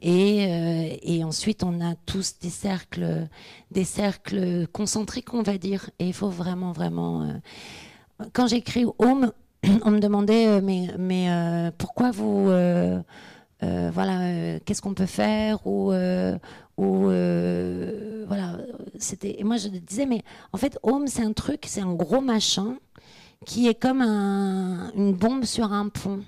Et, 0.01 0.47
euh, 0.49 0.97
et, 1.03 1.23
ensuite, 1.23 1.64
on 1.64 1.81
a 1.81 1.93
tous 2.07 2.39
des 2.41 2.49
cercles, 2.49 3.27
des 3.69 3.84
cercles 3.84 4.65
concentriques, 4.73 5.34
on 5.35 5.43
va 5.43 5.59
dire. 5.59 5.91
Et 5.99 6.07
il 6.07 6.14
faut 6.14 6.30
vraiment, 6.30 6.72
vraiment. 6.72 7.39
Quand 8.34 8.47
j'écris 8.47 8.85
Home, 8.97 9.31
on 9.84 9.91
me 9.91 9.99
demandait, 9.99 10.61
mais, 10.61 10.88
mais 10.97 11.72
pourquoi 11.77 12.09
vous. 12.09 12.45
voilà, 13.61 14.59
qu'est-ce 14.65 14.81
qu'on 14.81 14.95
peut 14.95 15.05
faire 15.05 15.65
ou, 15.68 15.91
ou 16.77 17.09
euh, 17.09 18.25
voilà, 18.27 18.57
c'était. 18.99 19.39
Et 19.39 19.43
moi 19.43 19.57
je 19.57 19.67
disais, 19.67 20.05
mais 20.05 20.23
en 20.53 20.57
fait, 20.57 20.77
Home, 20.83 21.07
c'est 21.07 21.23
un 21.23 21.33
truc, 21.33 21.63
c'est 21.65 21.81
un 21.81 21.93
gros 21.93 22.21
machin 22.21 22.77
qui 23.45 23.67
est 23.67 23.79
comme 23.79 24.01
un, 24.01 24.91
une 24.95 25.13
bombe 25.13 25.45
sur 25.45 25.71
un 25.73 25.89
pont. 25.89 26.23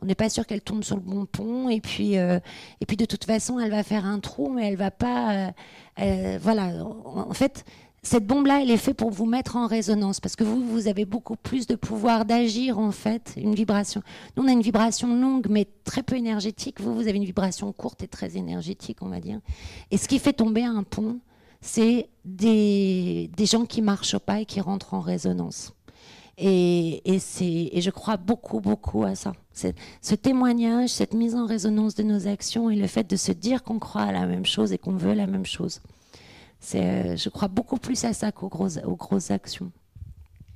On 0.00 0.06
n'est 0.06 0.14
pas 0.14 0.28
sûr 0.28 0.46
qu'elle 0.46 0.60
tombe 0.60 0.84
sur 0.84 0.96
le 0.96 1.02
bon 1.02 1.26
pont, 1.26 1.68
et 1.68 1.80
puis, 1.80 2.18
euh, 2.18 2.38
et 2.80 2.86
puis 2.86 2.96
de 2.96 3.04
toute 3.04 3.24
façon, 3.24 3.58
elle 3.58 3.72
va 3.72 3.82
faire 3.82 4.06
un 4.06 4.20
trou, 4.20 4.48
mais 4.48 4.68
elle 4.68 4.76
va 4.76 4.92
pas. 4.92 5.52
Euh, 5.98 6.38
voilà, 6.40 6.84
en 6.84 7.34
fait, 7.34 7.64
cette 8.02 8.26
bombe-là, 8.26 8.62
elle 8.62 8.70
est 8.70 8.76
faite 8.76 8.96
pour 8.96 9.10
vous 9.10 9.26
mettre 9.26 9.56
en 9.56 9.66
résonance, 9.66 10.20
parce 10.20 10.36
que 10.36 10.44
vous, 10.44 10.64
vous 10.64 10.88
avez 10.88 11.04
beaucoup 11.04 11.36
plus 11.36 11.66
de 11.66 11.74
pouvoir 11.74 12.24
d'agir, 12.24 12.78
en 12.78 12.92
fait, 12.92 13.34
une 13.36 13.54
vibration. 13.54 14.02
Nous, 14.36 14.44
on 14.44 14.48
a 14.48 14.52
une 14.52 14.62
vibration 14.62 15.14
longue, 15.14 15.48
mais 15.50 15.66
très 15.84 16.02
peu 16.02 16.16
énergétique. 16.16 16.80
Vous, 16.80 16.94
vous 16.94 17.08
avez 17.08 17.16
une 17.16 17.24
vibration 17.24 17.72
courte 17.72 18.02
et 18.02 18.08
très 18.08 18.36
énergétique, 18.36 18.98
on 19.00 19.08
va 19.08 19.20
dire. 19.20 19.40
Et 19.90 19.96
ce 19.98 20.08
qui 20.08 20.18
fait 20.18 20.32
tomber 20.32 20.64
un 20.64 20.84
pont, 20.84 21.18
c'est 21.60 22.08
des, 22.24 23.30
des 23.36 23.46
gens 23.46 23.64
qui 23.64 23.82
marchent 23.82 24.18
pas 24.18 24.40
et 24.40 24.46
qui 24.46 24.60
rentrent 24.60 24.94
en 24.94 25.00
résonance. 25.00 25.72
Et, 26.40 27.02
et, 27.04 27.18
et 27.76 27.80
je 27.80 27.90
crois 27.90 28.16
beaucoup, 28.16 28.60
beaucoup 28.60 29.02
à 29.02 29.16
ça. 29.16 29.32
Ce 30.00 30.14
témoignage, 30.14 30.90
cette 30.90 31.14
mise 31.14 31.34
en 31.34 31.46
résonance 31.46 31.96
de 31.96 32.04
nos 32.04 32.28
actions 32.28 32.70
et 32.70 32.76
le 32.76 32.86
fait 32.86 33.10
de 33.10 33.16
se 33.16 33.32
dire 33.32 33.64
qu'on 33.64 33.80
croit 33.80 34.02
à 34.02 34.12
la 34.12 34.24
même 34.24 34.46
chose 34.46 34.72
et 34.72 34.78
qu'on 34.78 34.94
veut 34.94 35.14
la 35.14 35.26
même 35.26 35.46
chose. 35.46 35.80
Euh, 36.74 37.16
je 37.16 37.28
crois 37.28 37.48
beaucoup 37.48 37.78
plus 37.78 38.04
à 38.04 38.12
ça 38.12 38.32
qu'aux 38.32 38.48
grosses, 38.48 38.78
aux 38.84 38.96
grosses 38.96 39.30
actions. 39.30 39.72